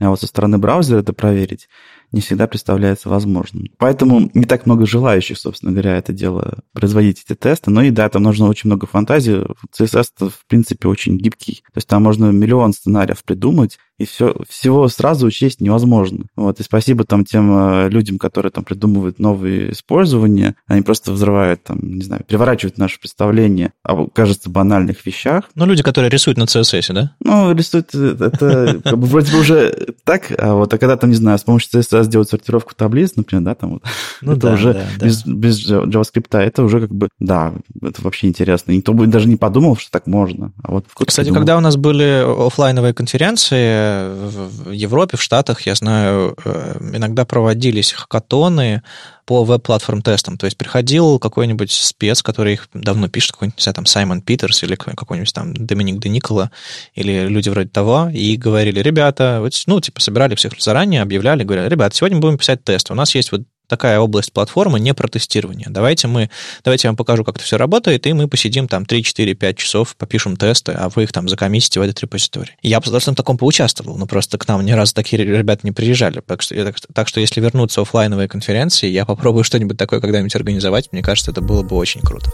а 0.00 0.10
вот 0.10 0.20
со 0.20 0.26
стороны 0.26 0.58
браузера 0.58 0.98
это 0.98 1.12
проверить 1.12 1.68
не 2.12 2.20
всегда 2.20 2.46
представляется 2.46 3.08
возможным. 3.08 3.64
Поэтому 3.78 4.30
не 4.34 4.44
так 4.44 4.66
много 4.66 4.86
желающих, 4.86 5.38
собственно 5.38 5.72
говоря, 5.72 5.96
это 5.96 6.12
дело 6.12 6.58
производить 6.74 7.24
эти 7.24 7.36
тесты. 7.36 7.70
Но 7.70 7.82
и 7.82 7.90
да, 7.90 8.08
там 8.08 8.22
нужно 8.22 8.48
очень 8.48 8.68
много 8.68 8.86
фантазии. 8.86 9.46
CSS, 9.76 10.30
в 10.30 10.46
принципе, 10.46 10.88
очень 10.88 11.16
гибкий. 11.16 11.62
То 11.72 11.78
есть 11.78 11.88
там 11.88 12.02
можно 12.02 12.26
миллион 12.26 12.74
сценариев 12.74 13.24
придумать, 13.24 13.78
и 13.98 14.04
все, 14.04 14.34
всего 14.48 14.88
сразу 14.88 15.26
учесть 15.26 15.60
невозможно. 15.60 16.24
Вот, 16.36 16.60
и 16.60 16.62
спасибо 16.62 17.04
там 17.04 17.24
тем 17.24 17.50
э, 17.52 17.88
людям, 17.88 18.18
которые 18.18 18.50
там 18.50 18.64
придумывают 18.64 19.18
новые 19.18 19.72
использования, 19.72 20.56
они 20.66 20.82
просто 20.82 21.12
взрывают 21.12 21.62
там, 21.62 21.78
не 21.82 22.02
знаю, 22.02 22.24
переворачивают 22.26 22.78
наше 22.78 22.98
представление 22.98 23.72
о, 23.84 24.06
кажется, 24.06 24.50
банальных 24.50 25.04
вещах. 25.06 25.44
Ну, 25.54 25.66
люди, 25.66 25.82
которые 25.82 26.10
рисуют 26.10 26.38
на 26.38 26.44
CSS, 26.44 26.92
да? 26.92 27.14
Ну, 27.20 27.52
рисуют, 27.54 27.90
э, 27.94 28.16
это 28.18 28.80
как 28.84 28.98
бы 28.98 29.06
вроде 29.06 29.32
бы 29.32 29.40
уже 29.40 29.94
так, 30.04 30.32
а 30.36 30.54
вот, 30.54 30.72
а 30.72 30.78
когда 30.78 30.96
там, 30.96 31.10
не 31.10 31.16
знаю, 31.16 31.38
с 31.38 31.42
помощью 31.42 31.80
CSS 31.80 32.04
сделать 32.04 32.28
сортировку 32.28 32.74
таблиц, 32.74 33.12
например, 33.16 33.44
да, 33.44 33.54
там 33.54 33.74
вот, 33.74 33.82
ну, 34.20 34.32
это 34.32 34.48
да, 34.48 34.52
уже 34.54 34.74
да, 34.74 34.86
да. 34.98 35.06
Без, 35.06 35.24
без 35.26 35.70
JavaScript, 35.70 36.38
это 36.38 36.62
уже 36.62 36.80
как 36.80 36.94
бы, 36.94 37.08
да, 37.18 37.52
это 37.80 38.02
вообще 38.02 38.26
интересно. 38.26 38.72
Никто 38.72 38.92
бы 38.94 39.06
даже 39.06 39.28
не 39.28 39.36
подумал, 39.36 39.76
что 39.76 39.90
так 39.90 40.06
можно. 40.06 40.52
А 40.62 40.72
вот 40.72 40.86
Кстати, 40.94 41.26
придумал. 41.26 41.40
когда 41.40 41.56
у 41.56 41.60
нас 41.60 41.76
были 41.76 42.46
офлайновые 42.46 42.94
конференции, 42.94 43.81
в 43.82 44.70
Европе, 44.70 45.16
в 45.16 45.22
Штатах, 45.22 45.62
я 45.62 45.74
знаю, 45.74 46.36
э, 46.44 46.78
иногда 46.94 47.24
проводились 47.24 47.92
хакатоны 47.92 48.82
по 49.24 49.44
веб-платформ-тестам. 49.44 50.36
То 50.36 50.46
есть 50.46 50.56
приходил 50.56 51.18
какой-нибудь 51.18 51.70
спец, 51.70 52.22
который 52.22 52.54
их 52.54 52.68
давно 52.74 53.08
пишет, 53.08 53.32
какой-нибудь, 53.32 53.64
там, 53.74 53.86
Саймон 53.86 54.20
Питерс 54.20 54.62
или 54.62 54.74
какой-нибудь 54.74 55.32
там 55.32 55.54
Доминик 55.54 56.00
Де 56.00 56.08
Никола, 56.08 56.50
или 56.94 57.26
люди 57.28 57.48
вроде 57.48 57.68
того, 57.68 58.10
и 58.12 58.36
говорили, 58.36 58.80
ребята, 58.80 59.38
вот, 59.40 59.52
ну, 59.66 59.80
типа, 59.80 60.00
собирали 60.00 60.34
всех 60.34 60.52
заранее, 60.58 61.02
объявляли, 61.02 61.44
говорят, 61.44 61.70
ребята, 61.70 61.96
сегодня 61.96 62.18
будем 62.18 62.38
писать 62.38 62.64
тест. 62.64 62.90
У 62.90 62.94
нас 62.94 63.14
есть 63.14 63.32
вот 63.32 63.42
такая 63.72 63.98
область 63.98 64.34
платформы 64.34 64.78
не 64.78 64.92
про 64.92 65.08
тестирование. 65.08 65.66
Давайте 65.70 66.06
мы, 66.06 66.28
давайте 66.62 66.88
я 66.88 66.90
вам 66.90 66.96
покажу, 66.98 67.24
как 67.24 67.36
это 67.36 67.44
все 67.44 67.56
работает, 67.56 68.06
и 68.06 68.12
мы 68.12 68.28
посидим 68.28 68.68
там 68.68 68.84
3, 68.84 69.02
4, 69.02 69.32
5 69.32 69.56
часов, 69.56 69.96
попишем 69.96 70.36
тесты, 70.36 70.72
а 70.72 70.90
вы 70.90 71.04
их 71.04 71.12
там 71.12 71.26
закоммитите 71.26 71.80
в 71.80 71.82
этот 71.82 71.98
репозиторий. 72.00 72.52
Я 72.60 72.80
бы 72.80 72.90
в 72.90 73.14
таком 73.14 73.38
поучаствовал, 73.38 73.96
но 73.96 74.04
просто 74.06 74.36
к 74.36 74.46
нам 74.46 74.62
ни 74.62 74.72
разу 74.72 74.94
такие 74.94 75.24
ребята 75.24 75.60
не 75.62 75.72
приезжали. 75.72 76.20
Так 76.20 76.42
что, 76.42 76.54
так, 76.54 76.76
так 76.92 77.08
что 77.08 77.20
если 77.20 77.40
вернуться 77.40 77.80
в 77.80 77.84
офлайновые 77.84 78.28
конференции, 78.28 78.88
я 78.88 79.06
попробую 79.06 79.42
что-нибудь 79.42 79.78
такое 79.78 80.02
когда-нибудь 80.02 80.36
организовать. 80.36 80.92
Мне 80.92 81.02
кажется, 81.02 81.30
это 81.30 81.40
было 81.40 81.62
бы 81.62 81.74
очень 81.76 82.02
круто. 82.02 82.30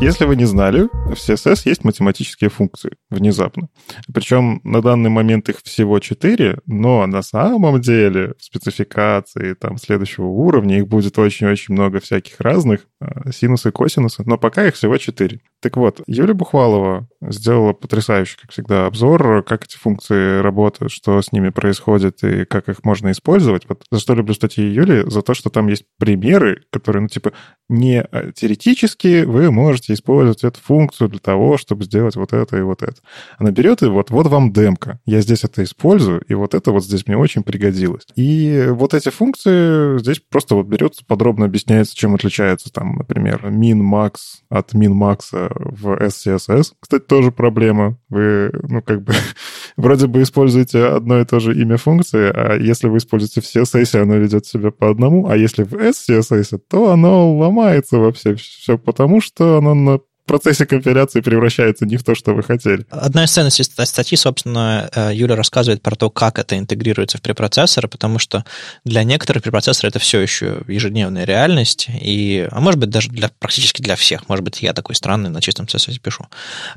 Если 0.00 0.24
вы 0.26 0.36
не 0.36 0.44
знали, 0.44 0.88
в 1.06 1.12
CSS 1.12 1.62
есть 1.64 1.84
математические 1.84 2.50
функции 2.50 2.96
внезапно. 3.10 3.68
Причем 4.12 4.60
на 4.64 4.82
данный 4.82 5.08
момент 5.08 5.48
их 5.48 5.60
всего 5.62 5.98
4, 5.98 6.58
но 6.66 7.06
на 7.06 7.22
самом 7.22 7.80
деле 7.80 8.34
в 8.38 8.44
спецификации 8.44 9.54
там, 9.54 9.78
следующего 9.78 10.26
уровня 10.26 10.78
их 10.78 10.88
будет 10.88 11.18
очень-очень 11.18 11.74
много 11.74 12.00
всяких 12.00 12.40
разных, 12.40 12.86
а, 13.00 13.30
синусы, 13.32 13.70
косинусы, 13.70 14.24
но 14.26 14.36
пока 14.36 14.66
их 14.66 14.74
всего 14.74 14.98
4. 14.98 15.40
Так 15.60 15.76
вот, 15.76 16.00
Юлия 16.06 16.34
Бухвалова 16.34 17.08
сделала 17.30 17.72
потрясающий, 17.72 18.36
как 18.40 18.52
всегда, 18.52 18.86
обзор, 18.86 19.42
как 19.42 19.64
эти 19.64 19.76
функции 19.76 20.40
работают, 20.40 20.92
что 20.92 21.20
с 21.20 21.32
ними 21.32 21.50
происходит 21.50 22.22
и 22.24 22.44
как 22.44 22.68
их 22.68 22.84
можно 22.84 23.10
использовать. 23.10 23.68
Вот 23.68 23.84
за 23.90 24.00
что 24.00 24.14
люблю 24.14 24.34
статьи 24.34 24.64
Юли, 24.64 25.04
за 25.08 25.22
то, 25.22 25.34
что 25.34 25.50
там 25.50 25.68
есть 25.68 25.84
примеры, 25.98 26.62
которые, 26.70 27.02
ну, 27.02 27.08
типа, 27.08 27.32
не 27.68 28.02
а, 28.02 28.32
теоретически 28.32 29.24
вы 29.24 29.50
можете 29.50 29.94
использовать 29.94 30.44
эту 30.44 30.60
функцию 30.60 31.08
для 31.08 31.18
того, 31.18 31.56
чтобы 31.56 31.84
сделать 31.84 32.16
вот 32.16 32.32
это 32.32 32.56
и 32.56 32.62
вот 32.62 32.82
это. 32.82 32.96
Она 33.38 33.50
берет 33.50 33.82
и 33.82 33.86
вот, 33.86 34.10
вот 34.10 34.26
вам 34.26 34.52
демка. 34.52 35.00
Я 35.06 35.20
здесь 35.20 35.44
это 35.44 35.62
использую, 35.62 36.20
и 36.28 36.34
вот 36.34 36.54
это 36.54 36.72
вот 36.72 36.84
здесь 36.84 37.06
мне 37.06 37.16
очень 37.16 37.42
пригодилось. 37.42 38.06
И 38.16 38.66
вот 38.68 38.94
эти 38.94 39.08
функции 39.08 39.98
здесь 39.98 40.20
просто 40.20 40.54
вот 40.54 40.66
берется, 40.66 41.04
подробно 41.06 41.46
объясняется, 41.46 41.96
чем 41.96 42.14
отличается 42.14 42.72
там, 42.72 42.96
например, 42.96 43.46
min-max 43.46 44.14
от 44.48 44.74
min-max 44.74 45.18
в 45.30 45.94
SCSS. 45.94 46.72
Кстати, 46.80 47.04
тоже 47.14 47.30
проблема. 47.30 47.96
Вы, 48.08 48.50
ну, 48.68 48.82
как 48.82 49.04
бы, 49.04 49.12
вроде 49.76 50.08
бы 50.08 50.22
используете 50.22 50.84
одно 50.84 51.20
и 51.20 51.24
то 51.24 51.38
же 51.38 51.54
имя 51.56 51.76
функции, 51.76 52.28
а 52.34 52.56
если 52.56 52.88
вы 52.88 52.96
используете 52.96 53.40
в 53.40 53.44
CSS, 53.44 54.00
оно 54.00 54.16
ведет 54.16 54.46
себя 54.46 54.72
по 54.72 54.90
одному, 54.90 55.28
а 55.28 55.36
если 55.36 55.62
в 55.62 55.74
SCSS, 55.74 56.58
то 56.68 56.90
оно 56.90 57.36
ломается 57.36 57.98
вообще 57.98 58.34
все 58.34 58.78
потому, 58.78 59.20
что 59.20 59.58
оно 59.58 59.74
на 59.74 60.00
процессе 60.24 60.66
компиляции 60.66 61.20
превращается 61.20 61.86
не 61.86 61.96
в 61.96 62.04
то, 62.04 62.14
что 62.14 62.32
вы 62.32 62.42
хотели. 62.42 62.86
Одна 62.90 63.24
из 63.24 63.30
ценностей 63.32 63.64
статьи, 63.64 64.16
собственно, 64.16 64.88
э, 64.94 65.10
Юля 65.14 65.36
рассказывает 65.36 65.82
про 65.82 65.96
то, 65.96 66.10
как 66.10 66.38
это 66.38 66.58
интегрируется 66.58 67.18
в 67.18 67.22
препроцессор, 67.22 67.88
потому 67.88 68.18
что 68.18 68.44
для 68.84 69.04
некоторых 69.04 69.42
препроцессоров 69.42 69.90
это 69.90 69.98
все 69.98 70.20
еще 70.20 70.62
ежедневная 70.66 71.24
реальность, 71.24 71.88
и, 71.88 72.48
а 72.50 72.60
может 72.60 72.80
быть, 72.80 72.90
даже 72.90 73.10
для, 73.10 73.30
практически 73.38 73.82
для 73.82 73.96
всех. 73.96 74.28
Может 74.28 74.44
быть, 74.44 74.62
я 74.62 74.72
такой 74.72 74.94
странный 74.94 75.30
на 75.30 75.40
чистом 75.40 75.66
CSS 75.66 76.00
пишу. 76.00 76.26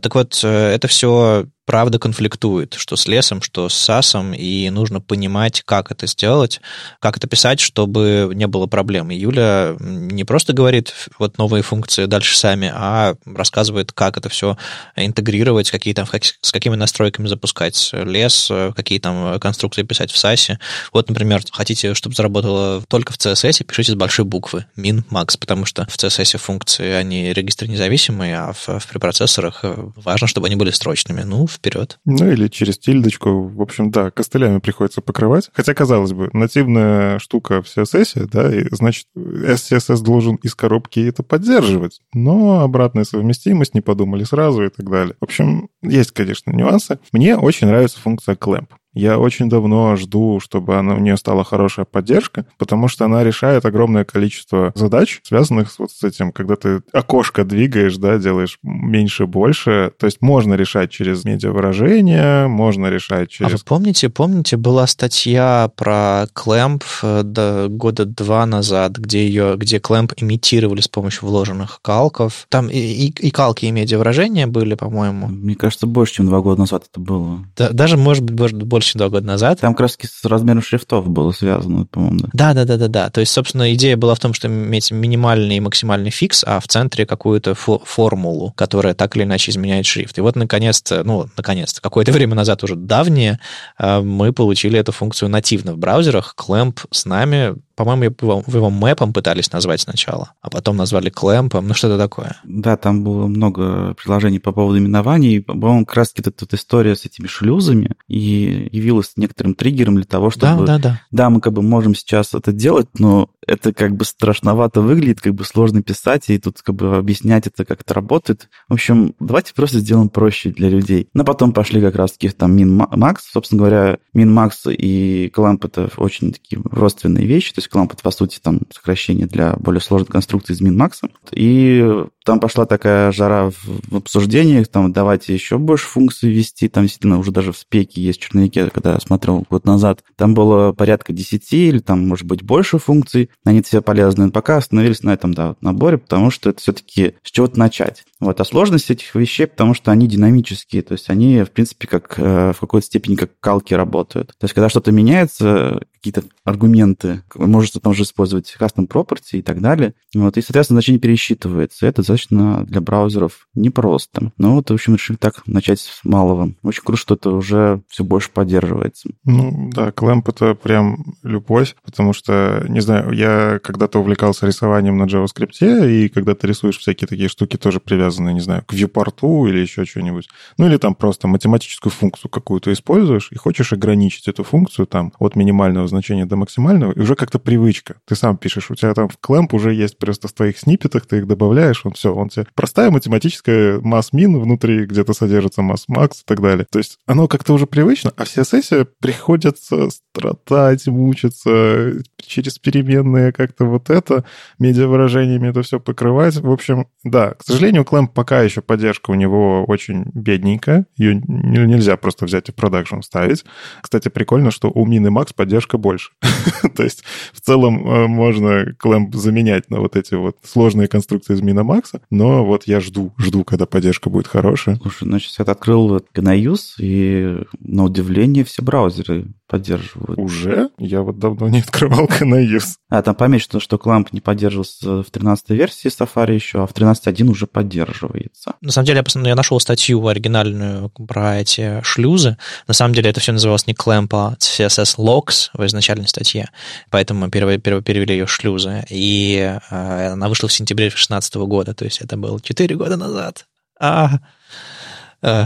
Так 0.01 0.15
вот, 0.15 0.39
э, 0.43 0.47
это 0.47 0.87
все 0.87 1.45
правда 1.67 1.99
конфликтует, 1.99 2.75
что 2.75 2.95
с 2.95 3.07
лесом, 3.07 3.41
что 3.41 3.67
с 3.67 3.75
САСом, 3.75 4.33
и 4.33 4.69
нужно 4.69 5.01
понимать, 5.01 5.61
как 5.63 5.91
это 5.91 6.07
сделать, 6.07 6.61
как 7.01 7.17
это 7.17 7.27
писать, 7.27 7.59
чтобы 7.59 8.31
не 8.33 8.47
было 8.47 8.67
проблем. 8.67 9.09
Юля 9.09 9.75
не 9.79 10.23
просто 10.23 10.53
говорит 10.53 10.93
вот 11.19 11.37
новые 11.37 11.63
функции 11.63 12.05
дальше 12.05 12.37
сами, 12.37 12.71
а 12.73 13.15
рассказывает, 13.25 13.91
как 13.91 14.17
это 14.17 14.29
все 14.29 14.57
интегрировать, 14.95 15.69
какие 15.69 15.93
там, 15.93 16.07
с 16.41 16.51
какими 16.53 16.75
настройками 16.75 17.27
запускать 17.27 17.89
лес, 17.91 18.49
какие 18.73 18.99
там 18.99 19.37
конструкции 19.39 19.83
писать 19.83 20.11
в 20.11 20.17
САСе. 20.17 20.59
Вот, 20.93 21.09
например, 21.09 21.43
хотите, 21.51 21.93
чтобы 21.95 22.15
заработало 22.15 22.81
только 22.87 23.11
в 23.11 23.17
CSS, 23.17 23.65
пишите 23.65 23.91
с 23.91 23.95
большой 23.95 24.23
буквы 24.23 24.67
min, 24.77 25.03
max, 25.09 25.37
потому 25.37 25.65
что 25.65 25.85
в 25.89 25.97
CSS 25.97 26.37
функции, 26.37 26.91
они 26.93 27.33
регистры 27.33 27.67
независимые, 27.67 28.37
а 28.37 28.53
в, 28.53 28.79
в 28.79 28.87
препроцессорах 28.87 29.59
важно, 29.63 30.27
чтобы 30.27 30.47
они 30.47 30.55
были 30.55 30.71
строчными. 30.71 31.23
Ну, 31.23 31.45
вперед. 31.57 31.99
Ну, 32.05 32.29
или 32.29 32.47
через 32.47 32.77
тильдочку. 32.77 33.47
В 33.47 33.61
общем, 33.61 33.91
да, 33.91 34.11
костылями 34.11 34.59
приходится 34.59 35.01
покрывать. 35.01 35.49
Хотя, 35.53 35.73
казалось 35.73 36.13
бы, 36.13 36.29
нативная 36.33 37.19
штука 37.19 37.61
в 37.61 37.65
CSS, 37.65 38.29
да, 38.31 38.53
и, 38.53 38.67
значит, 38.71 39.07
SCSS 39.15 40.01
должен 40.03 40.35
из 40.35 40.55
коробки 40.55 40.99
это 40.99 41.23
поддерживать. 41.23 41.99
Но 42.13 42.61
обратная 42.61 43.03
совместимость, 43.03 43.73
не 43.73 43.81
подумали 43.81 44.23
сразу 44.23 44.63
и 44.63 44.69
так 44.69 44.89
далее. 44.89 45.15
В 45.19 45.23
общем, 45.23 45.69
есть, 45.81 46.11
конечно, 46.11 46.51
нюансы. 46.51 46.99
Мне 47.11 47.37
очень 47.37 47.67
нравится 47.67 47.99
функция 47.99 48.35
clamp. 48.35 48.67
Я 48.97 49.19
очень 49.19 49.49
давно 49.49 49.95
жду, 49.95 50.39
чтобы 50.39 50.75
она, 50.77 50.95
у 50.95 50.99
нее 50.99 51.17
стала 51.17 51.43
хорошая 51.43 51.85
поддержка, 51.85 52.45
потому 52.57 52.87
что 52.87 53.05
она 53.05 53.23
решает 53.23 53.65
огромное 53.65 54.05
количество 54.05 54.71
задач, 54.75 55.21
связанных 55.23 55.71
вот 55.77 55.91
с 55.91 56.03
этим, 56.03 56.31
когда 56.31 56.55
ты 56.55 56.81
окошко 56.91 57.43
двигаешь, 57.43 57.97
да, 57.97 58.17
делаешь 58.17 58.57
меньше, 58.63 59.27
больше. 59.27 59.91
То 59.99 60.05
есть 60.07 60.21
можно 60.21 60.55
решать 60.55 60.89
через 60.89 61.25
медиавыражение, 61.25 62.47
можно 62.47 62.87
решать 62.87 63.29
через... 63.29 63.51
А 63.51 63.55
вы 63.55 63.61
помните, 63.63 64.09
помните, 64.09 64.57
была 64.57 64.87
статья 64.87 65.69
про 65.75 66.25
Clamp 66.35 66.83
э, 67.03 67.67
года 67.69 68.05
два 68.05 68.45
назад, 68.45 68.97
где 68.97 69.27
ее, 69.27 69.55
где 69.57 69.77
Clamp 69.77 70.13
имитировали 70.17 70.81
с 70.81 70.87
помощью 70.87 71.27
вложенных 71.27 71.79
калков. 71.81 72.47
Там 72.49 72.67
и, 72.67 72.77
и, 72.77 73.07
и 73.09 73.29
калки, 73.29 73.65
и 73.65 73.71
медиавыражения 73.71 74.47
были, 74.47 74.73
по-моему. 74.73 75.27
Мне 75.27 75.55
кажется, 75.55 75.85
больше, 75.85 76.15
чем 76.15 76.25
два 76.25 76.41
года 76.41 76.61
назад 76.61 76.85
это 76.89 76.99
было. 76.99 77.45
Да, 77.55 77.69
даже, 77.69 77.97
может 77.97 78.23
быть, 78.23 78.53
больше 78.63 78.86
больше 78.87 78.97
два 78.97 79.09
года 79.09 79.25
назад. 79.27 79.59
Там 79.59 79.73
как 79.73 79.89
с 79.89 80.25
размером 80.25 80.61
шрифтов 80.61 81.07
было 81.07 81.31
связано, 81.31 81.85
по-моему. 81.85 82.29
Да, 82.33 82.53
да, 82.53 82.65
да, 82.65 82.77
да, 82.77 82.87
да. 82.87 83.09
То 83.09 83.19
есть, 83.19 83.31
собственно, 83.31 83.73
идея 83.73 83.97
была 83.97 84.15
в 84.15 84.19
том, 84.19 84.33
что 84.33 84.47
иметь 84.47 84.91
минимальный 84.91 85.57
и 85.57 85.59
максимальный 85.59 86.09
фикс, 86.09 86.43
а 86.45 86.59
в 86.59 86.67
центре 86.67 87.05
какую-то 87.05 87.51
фо- 87.51 87.81
формулу, 87.83 88.53
которая 88.55 88.93
так 88.93 89.15
или 89.15 89.23
иначе 89.23 89.51
изменяет 89.51 89.85
шрифт. 89.85 90.17
И 90.17 90.21
вот, 90.21 90.35
наконец-то, 90.35 91.03
ну, 91.03 91.27
наконец-то, 91.35 91.81
какое-то 91.81 92.11
время 92.11 92.35
назад 92.35 92.63
уже 92.63 92.75
давнее, 92.75 93.39
э, 93.77 94.01
мы 94.01 94.31
получили 94.31 94.79
эту 94.79 94.91
функцию 94.91 95.29
нативно 95.29 95.73
в 95.73 95.77
браузерах. 95.77 96.35
Clamp 96.37 96.79
с 96.91 97.05
нами 97.05 97.55
по-моему, 97.77 98.05
его, 98.05 98.43
его 98.47 98.69
мэпом 98.71 99.13
пытались 99.13 99.51
назвать 99.51 99.81
сначала, 99.81 100.31
а 100.41 100.49
потом 100.49 100.77
назвали 100.77 101.11
клэмпом, 101.11 101.67
ну 101.67 101.75
что-то 101.75 101.99
такое. 101.99 102.35
Да, 102.43 102.75
там 102.75 103.03
было 103.03 103.27
много 103.27 103.93
приложений 103.93 104.39
по 104.39 104.51
поводу 104.51 104.79
именований. 104.79 105.41
По-моему, 105.41 105.85
как 105.85 105.97
раз 105.97 106.11
эта 106.15 106.31
тут 106.31 106.55
история 106.55 106.95
с 106.95 107.05
этими 107.05 107.27
шлюзами 107.27 107.91
и 108.07 108.66
явилась 108.71 109.13
некоторым 109.15 109.53
триггером 109.53 109.95
для 109.95 110.05
того, 110.05 110.31
чтобы... 110.31 110.65
Да, 110.65 110.77
да, 110.77 110.79
да. 110.79 111.01
Да, 111.11 111.29
мы 111.29 111.39
как 111.41 111.53
бы 111.53 111.61
можем 111.61 111.93
сейчас 111.93 112.33
это 112.33 112.51
делать, 112.51 112.87
но 112.97 113.29
это 113.45 113.71
как 113.73 113.95
бы 113.95 114.03
страшновато 114.03 114.81
выглядит, 114.81 115.21
как 115.21 115.35
бы 115.35 115.43
сложно 115.45 115.83
писать, 115.83 116.29
и 116.29 116.39
тут 116.39 116.61
как 116.61 116.75
бы 116.75 116.97
объяснять 116.97 117.47
это, 117.47 117.63
как 117.63 117.81
это 117.81 117.93
работает. 117.93 118.49
В 118.67 118.73
общем, 118.73 119.13
давайте 119.19 119.53
просто 119.53 119.79
сделаем 119.79 120.09
проще 120.09 120.49
для 120.49 120.69
людей. 120.69 121.09
Но 121.13 121.23
потом 121.23 121.53
пошли 121.53 121.79
как 121.79 121.95
раз-таки 121.95 122.29
там 122.29 122.57
min-max. 122.57 123.17
Собственно 123.31 123.59
говоря, 123.59 123.97
min-max 124.15 124.73
и 124.73 125.31
clamp— 125.35 125.59
это 125.63 125.89
очень 125.97 126.33
такие 126.33 126.61
родственные 126.63 127.25
вещи, 127.25 127.53
то 127.53 127.59
есть 127.59 127.67
есть 127.67 127.73
Clamp 127.73 127.93
это, 127.93 128.01
по 128.01 128.11
сути, 128.11 128.39
там 128.41 128.61
сокращение 128.73 129.27
для 129.27 129.53
более 129.57 129.81
сложной 129.81 130.07
конструкции 130.07 130.53
из 130.53 130.61
min-max. 130.61 131.09
И 131.31 132.05
там 132.27 132.41
пошла 132.41 132.65
такая 132.65 133.13
жара 133.13 133.51
в, 133.51 133.95
обсуждениях, 133.95 134.67
там 134.67 134.91
давайте 134.91 135.33
еще 135.33 135.57
больше 135.57 135.87
функций 135.87 136.29
ввести, 136.29 136.67
там 136.67 136.83
действительно 136.83 137.19
уже 137.19 137.31
даже 137.31 137.53
в 137.53 137.57
спеке 137.57 138.01
есть 138.01 138.19
черновике, 138.19 138.69
когда 138.69 138.95
я 138.95 138.99
смотрел 138.99 139.45
год 139.49 139.65
назад, 139.65 140.03
там 140.17 140.33
было 140.33 140.73
порядка 140.73 141.13
10 141.13 141.53
или 141.53 141.79
там, 141.79 142.05
может 142.05 142.27
быть, 142.27 142.43
больше 142.43 142.79
функций, 142.79 143.29
они 143.45 143.61
все 143.61 143.81
полезны, 143.81 144.29
пока 144.29 144.57
остановились 144.57 145.03
на 145.03 145.13
этом 145.13 145.33
да, 145.33 145.55
наборе, 145.61 145.99
потому 145.99 146.29
что 146.29 146.49
это 146.49 146.59
все-таки 146.59 147.15
с 147.23 147.31
чего-то 147.31 147.57
начать. 147.57 148.03
Вот, 148.19 148.41
а 148.41 148.43
сложность 148.43 148.91
этих 148.91 149.15
вещей, 149.15 149.47
потому 149.47 149.73
что 149.73 149.91
они 149.91 150.05
динамические, 150.05 150.81
то 150.81 150.93
есть 150.93 151.09
они, 151.09 151.43
в 151.43 151.51
принципе, 151.51 151.87
как 151.87 152.15
э, 152.17 152.51
в 152.51 152.59
какой-то 152.59 152.87
степени 152.87 153.15
как 153.15 153.39
калки 153.39 153.73
работают. 153.73 154.29
То 154.37 154.43
есть, 154.43 154.53
когда 154.53 154.67
что-то 154.67 154.91
меняется, 154.91 155.79
какие-то 156.07 156.33
аргументы, 156.43 157.23
можете 157.35 157.79
там 157.79 157.93
же 157.93 158.03
использовать 158.03 158.55
custom 158.59 158.87
property 158.87 159.39
и 159.39 159.41
так 159.41 159.61
далее, 159.61 159.93
вот, 160.13 160.37
и, 160.37 160.41
соответственно, 160.41 160.77
значение 160.77 160.99
пересчитывается. 160.99 161.85
Это 161.85 161.97
достаточно 161.97 162.63
для 162.65 162.81
браузеров 162.81 163.47
непросто. 163.55 164.31
Но 164.37 164.55
вот, 164.55 164.69
в 164.69 164.73
общем, 164.73 164.95
решили 164.95 165.17
так 165.17 165.45
начать 165.45 165.79
с 165.79 166.03
малого. 166.03 166.53
Очень 166.63 166.83
круто, 166.83 167.01
что 167.01 167.15
это 167.15 167.31
уже 167.31 167.81
все 167.89 168.03
больше 168.03 168.31
поддерживается. 168.31 169.09
Ну, 169.25 169.69
да, 169.73 169.89
Clamp— 169.89 170.23
это 170.27 170.55
прям 170.55 171.15
любовь, 171.23 171.75
потому 171.83 172.13
что, 172.13 172.65
не 172.69 172.79
знаю, 172.79 173.11
я 173.11 173.59
когда-то 173.61 173.99
увлекался 173.99 174.47
рисованием 174.47 174.97
на 174.97 175.03
JavaScript, 175.03 175.57
и 175.89 176.09
когда 176.09 176.35
ты 176.35 176.47
рисуешь 176.47 176.77
всякие 176.77 177.07
такие 177.07 177.29
штуки, 177.29 177.57
тоже 177.57 177.79
привязанные, 177.79 178.33
не 178.33 178.39
знаю, 178.39 178.63
к 178.65 178.73
вьюпорту 178.73 179.45
или 179.47 179.59
еще 179.59 179.85
что-нибудь. 179.85 180.29
Ну, 180.57 180.67
или 180.67 180.77
там 180.77 180.95
просто 180.95 181.27
математическую 181.27 181.91
функцию 181.91 182.31
какую-то 182.31 182.71
используешь, 182.71 183.29
и 183.31 183.35
хочешь 183.35 183.73
ограничить 183.73 184.27
эту 184.27 184.43
функцию 184.43 184.87
там 184.87 185.11
от 185.19 185.35
минимального 185.35 185.87
значения 185.97 186.25
до 186.25 186.35
максимального, 186.35 186.91
и 186.91 186.99
уже 186.99 187.15
как-то 187.15 187.39
привычка. 187.39 187.95
Ты 188.05 188.15
сам 188.15 188.37
пишешь, 188.37 188.69
у 188.69 188.75
тебя 188.75 188.93
там 188.93 189.09
в 189.09 189.17
Clamp 189.19 189.49
уже 189.51 189.73
есть 189.73 189.97
просто 189.97 190.27
в 190.27 190.33
твоих 190.33 190.59
сниппетах, 190.59 191.05
ты 191.05 191.17
их 191.17 191.27
добавляешь, 191.27 191.85
он 191.85 191.93
все, 191.93 192.13
он 192.13 192.29
тебе 192.29 192.45
простая 192.53 192.91
математическая 192.91 193.79
масс-мин 193.79 194.39
внутри 194.39 194.85
где-то 194.85 195.13
содержится 195.13 195.61
масс-макс 195.61 196.21
и 196.21 196.23
так 196.25 196.41
далее. 196.41 196.65
То 196.69 196.79
есть 196.79 196.99
оно 197.07 197.27
как-то 197.27 197.53
уже 197.53 197.65
привычно, 197.65 198.11
а 198.15 198.25
вся 198.25 198.43
сессия 198.43 198.87
приходится 198.99 199.89
страдать, 199.89 200.87
мучиться 200.87 201.93
через 202.17 202.59
переменные 202.59 203.31
как-то 203.31 203.65
вот 203.65 203.89
это, 203.89 204.25
медиавыражениями 204.59 205.49
это 205.49 205.61
все 205.61 205.79
покрывать. 205.79 206.35
В 206.35 206.51
общем, 206.51 206.87
да, 207.03 207.31
к 207.31 207.43
сожалению, 207.43 207.83
Clamp 207.83 208.09
пока 208.13 208.41
еще 208.41 208.61
поддержка 208.61 209.11
у 209.11 209.15
него 209.15 209.65
очень 209.65 210.05
бедненькая, 210.13 210.85
ее 210.95 211.15
нельзя 211.15 211.97
просто 211.97 212.25
взять 212.25 212.49
и 212.49 212.51
в 212.51 212.55
продакшн 212.55 213.01
ставить. 213.01 213.45
Кстати, 213.81 214.09
прикольно, 214.09 214.51
что 214.51 214.69
у 214.69 214.87
Min 214.87 215.07
и 215.07 215.09
Max 215.09 215.33
поддержка 215.35 215.76
больше. 215.77 216.11
То 216.75 216.83
есть 216.83 217.03
в 217.33 217.41
целом 217.41 217.87
э, 217.87 218.07
можно 218.07 218.71
Clamp 218.83 219.15
заменять 219.15 219.69
на 219.69 219.79
вот 219.79 219.95
эти 219.95 220.15
вот 220.15 220.37
сложные 220.43 220.87
конструкции 220.87 221.33
из 221.33 221.41
Max, 221.41 221.99
но 222.09 222.45
вот 222.45 222.63
я 222.65 222.79
жду, 222.79 223.13
жду, 223.17 223.43
когда 223.43 223.65
поддержка 223.65 224.09
будет 224.09 224.27
хорошая. 224.27 224.77
Слушай, 224.77 225.05
значит, 225.05 225.33
я 225.37 225.45
открыл 225.45 225.97
GNU, 225.97 226.55
и 226.79 227.43
на 227.59 227.85
удивление 227.85 228.43
все 228.43 228.61
браузеры 228.61 229.27
поддерживают. 229.47 230.19
Уже? 230.19 230.69
Я 230.77 231.01
вот 231.01 231.19
давно 231.19 231.49
не 231.49 231.59
открывал 231.59 232.05
GNU. 232.19 232.61
А, 232.89 233.01
там 233.01 233.15
пометь, 233.15 233.41
что, 233.41 233.59
что 233.59 233.77
Clamp 233.77 234.09
не 234.11 234.21
поддерживался 234.21 235.03
в 235.03 235.09
13 235.11 235.49
версии 235.51 235.89
Safari 235.89 236.35
еще, 236.35 236.63
а 236.63 236.67
в 236.67 236.73
13.1 236.73 237.29
уже 237.29 237.47
поддерживается. 237.47 238.55
На 238.61 238.71
самом 238.71 238.85
деле, 238.85 239.03
я, 239.05 239.21
я 239.21 239.35
нашел 239.35 239.59
статью 239.59 240.05
оригинальную 240.07 240.89
про 240.89 241.39
эти 241.39 241.81
шлюзы. 241.83 242.37
На 242.67 242.73
самом 242.73 242.93
деле, 242.93 243.09
это 243.09 243.19
все 243.19 243.31
называлось 243.31 243.67
не 243.67 243.73
Clamp, 243.73 244.09
а 244.11 244.35
CSS 244.39 244.97
Logs 244.97 245.49
в 245.53 245.61
изначальной 245.67 246.07
статье. 246.07 246.49
Поэтому 246.89 247.21
мы 247.21 247.29
перев, 247.29 247.61
перев, 247.61 247.83
перевели 247.83 248.13
ее 248.15 248.27
шлюзы. 248.27 248.85
И 248.89 249.59
э, 249.69 250.07
она 250.11 250.29
вышла 250.29 250.47
в 250.49 250.53
сентябре 250.53 250.85
2016 250.87 251.35
года. 251.35 251.73
То 251.73 251.85
есть 251.85 252.01
это 252.01 252.17
было 252.17 252.39
4 252.41 252.75
года 252.75 252.97
назад. 252.97 253.45
А, 253.79 254.09
Э, 254.09 254.17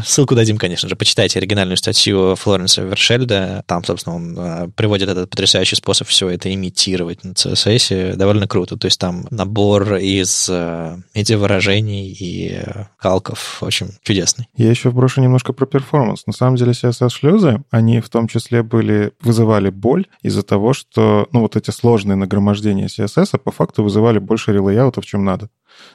ссылку 0.03 0.35
дадим, 0.35 0.57
конечно 0.57 0.89
же. 0.89 0.95
Почитайте 0.95 1.39
оригинальную 1.39 1.77
статью 1.77 2.35
Флоренса 2.35 2.81
Вершельда. 2.81 3.63
Там, 3.67 3.83
собственно, 3.83 4.15
он 4.15 4.37
э, 4.37 4.67
приводит 4.75 5.09
этот 5.09 5.29
потрясающий 5.29 5.75
способ 5.75 6.07
все 6.07 6.29
это 6.29 6.53
имитировать 6.53 7.23
на 7.23 7.31
CSS. 7.31 8.15
Довольно 8.15 8.47
круто. 8.47 8.77
То 8.77 8.85
есть 8.85 8.99
там 8.99 9.27
набор 9.29 9.95
из 9.95 10.47
э, 10.49 10.97
медиавыражений 11.15 12.11
и 12.11 12.61
calc 12.97 13.41
ов 13.41 13.63
очень 13.63 13.91
чудесный. 14.03 14.47
Я 14.55 14.69
еще 14.69 14.91
брошу 14.91 15.21
немножко 15.21 15.53
про 15.53 15.65
performance. 15.65 16.25
На 16.27 16.33
самом 16.33 16.57
деле 16.57 16.71
CSS-шлюзы, 16.71 17.63
они 17.71 18.01
в 18.01 18.09
том 18.09 18.27
числе 18.27 18.63
были, 18.63 19.13
вызывали 19.21 19.69
боль 19.69 20.07
из-за 20.21 20.43
того, 20.43 20.73
что 20.73 21.27
ну, 21.31 21.41
вот 21.41 21.55
эти 21.55 21.71
сложные 21.71 22.15
нагромождения 22.15 22.87
CSS 22.87 23.37
по 23.39 23.51
факту 23.51 23.83
вызывали 23.83 24.19
больше 24.19 24.51
relayout 24.51 24.90
ов, 24.90 25.05
чем 25.05 25.23
надо. 25.23 25.49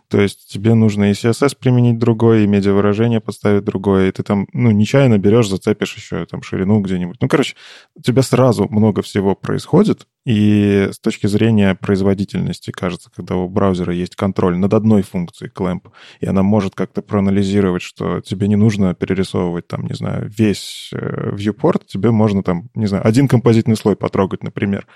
То 0.09 0.21
есть 0.21 0.49
тебе 0.53 0.75
нужно 0.75 1.11
и 1.11 1.13
CSS 1.13 1.57
применить 1.59 1.99
другое, 1.99 2.45
и 2.45 2.47
медиавыражение 2.47 3.21
подставить 3.21 3.65
другое, 3.65 4.09
и 4.09 4.13
ты 4.13 4.23
там, 4.23 4.47
ну, 4.53 4.71
нечаянно 4.71 5.19
берешь, 5.19 5.49
зацепишь 5.49 5.97
еще 5.97 6.27
там 6.27 6.43
ширину 6.43 6.81
где-нибудь. 6.81 7.17
Ну, 7.21 7.29
короче, 7.29 7.57
у 7.95 8.03
тебя 8.03 8.23
сразу 8.23 8.69
много 8.71 9.03
всего 9.03 9.35
происходит, 9.35 10.07
и 10.27 10.89
с 10.93 10.99
точки 10.99 11.29
зрения 11.29 11.77
производительности, 11.77 12.73
кажется, 12.73 13.11
когда 13.15 13.37
у 13.37 13.49
браузера 13.49 13.95
есть 13.95 14.17
контроль 14.17 14.57
над 14.59 14.75
одной 14.75 15.03
функцией 15.03 15.53
clamp, 15.55 15.89
и 16.21 16.27
она 16.27 16.43
может 16.43 16.75
как-то 16.75 17.01
проанализировать, 17.01 17.83
что 17.83 18.21
тебе 18.21 18.49
не 18.49 18.57
нужно 18.57 18.93
перерисовывать 18.95 19.69
там, 19.69 19.87
не 19.87 19.95
знаю, 19.95 20.29
весь 20.29 20.91
э, 20.93 21.31
viewport, 21.33 21.83
тебе 21.87 22.11
можно 22.11 22.43
там, 22.43 22.71
не 22.75 22.87
знаю, 22.87 23.07
один 23.07 23.29
композитный 23.29 23.77
слой 23.77 23.95
потрогать, 23.95 24.43
например. 24.43 24.89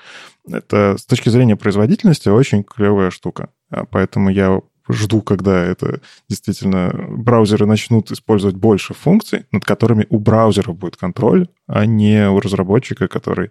Это 0.51 0.97
с 0.99 1.07
точки 1.07 1.29
зрения 1.29 1.55
производительности 1.55 2.29
очень 2.29 2.65
клевая 2.65 3.11
штука. 3.11 3.51
А 3.71 3.85
поэтому 3.85 4.31
я 4.31 4.61
жду, 4.89 5.23
когда 5.23 5.65
это 5.65 6.01
действительно 6.29 6.93
браузеры 7.09 7.67
начнут 7.67 8.11
использовать 8.11 8.57
больше 8.57 8.95
функций, 8.95 9.47
над 9.53 9.65
которыми 9.65 10.07
у 10.11 10.19
браузера 10.19 10.73
будет 10.73 10.97
контроль, 10.97 11.49
а 11.67 11.87
не 11.87 12.29
у 12.29 12.41
разработчика, 12.41 13.09
который 13.09 13.51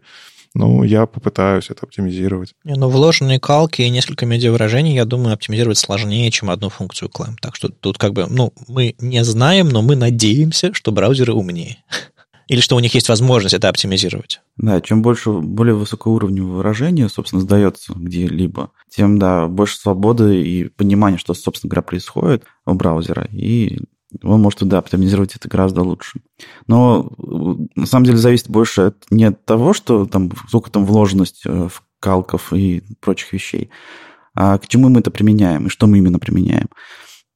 ну, 0.56 0.84
я 0.84 1.06
попытаюсь 1.06 1.70
это 1.70 1.86
оптимизировать. 1.86 2.56
Не, 2.64 2.74
ну, 2.74 2.90
вложенные 2.90 3.40
калки 3.40 3.84
и 3.84 3.90
несколько 3.90 4.26
медиавыражений, 4.26 4.96
я 4.96 5.06
думаю, 5.06 5.34
оптимизировать 5.36 5.78
сложнее, 5.78 6.32
чем 6.32 6.50
одну 6.50 6.70
функцию 6.70 7.10
clamp. 7.10 7.36
Так 7.40 7.56
что 7.56 7.70
тут 7.70 8.00
как 8.00 8.14
бы, 8.14 8.26
ну, 8.28 8.52
мы 8.68 8.96
не 9.00 9.24
знаем, 9.24 9.70
но 9.70 9.84
мы 9.84 9.96
надеемся, 9.96 10.74
что 10.74 10.92
браузеры 10.92 11.34
умнее. 11.34 11.78
Или 12.50 12.62
что 12.62 12.76
у 12.76 12.80
них 12.80 12.96
есть 12.96 13.08
возможность 13.10 13.54
это 13.54 13.70
оптимизировать? 13.70 14.42
Да, 14.58 14.82
чем 14.82 15.04
больше 15.04 15.32
более 15.32 15.76
высокоуровневое 15.76 16.58
выражение, 16.58 17.08
собственно, 17.08 17.42
сдается 17.42 17.94
где-либо, 17.96 18.72
тем, 18.90 19.20
да, 19.20 19.48
больше 19.48 19.78
свободы 19.78 20.42
и 20.42 20.66
понимания, 20.66 21.18
что, 21.18 21.36
собственно 21.36 21.70
говоря, 21.70 21.84
происходит 21.84 22.44
у 22.66 22.74
браузера, 22.74 23.28
и 23.32 23.78
он 24.24 24.42
может, 24.42 24.64
да, 24.64 24.80
оптимизировать 24.80 25.36
это 25.36 25.48
гораздо 25.48 25.84
лучше. 25.84 26.22
Но 26.66 27.12
на 27.76 27.86
самом 27.86 28.06
деле 28.06 28.18
зависит 28.18 28.50
больше 28.50 28.94
не 29.12 29.26
от 29.26 29.46
того, 29.46 29.74
что 29.74 30.08
там, 30.08 30.32
сколько 30.48 30.72
там 30.72 30.86
вложенность 30.86 31.44
э, 31.46 31.68
в 31.70 31.84
калков 32.00 32.52
и 32.52 32.82
прочих 33.00 33.32
вещей, 33.32 33.70
а 34.34 34.58
к 34.58 34.68
чему 34.68 34.90
мы 34.90 35.02
это 35.02 35.12
применяем 35.12 35.68
и 35.68 35.70
что 35.70 35.86
мы 35.86 36.00
именно 36.00 36.18
применяем 36.18 36.70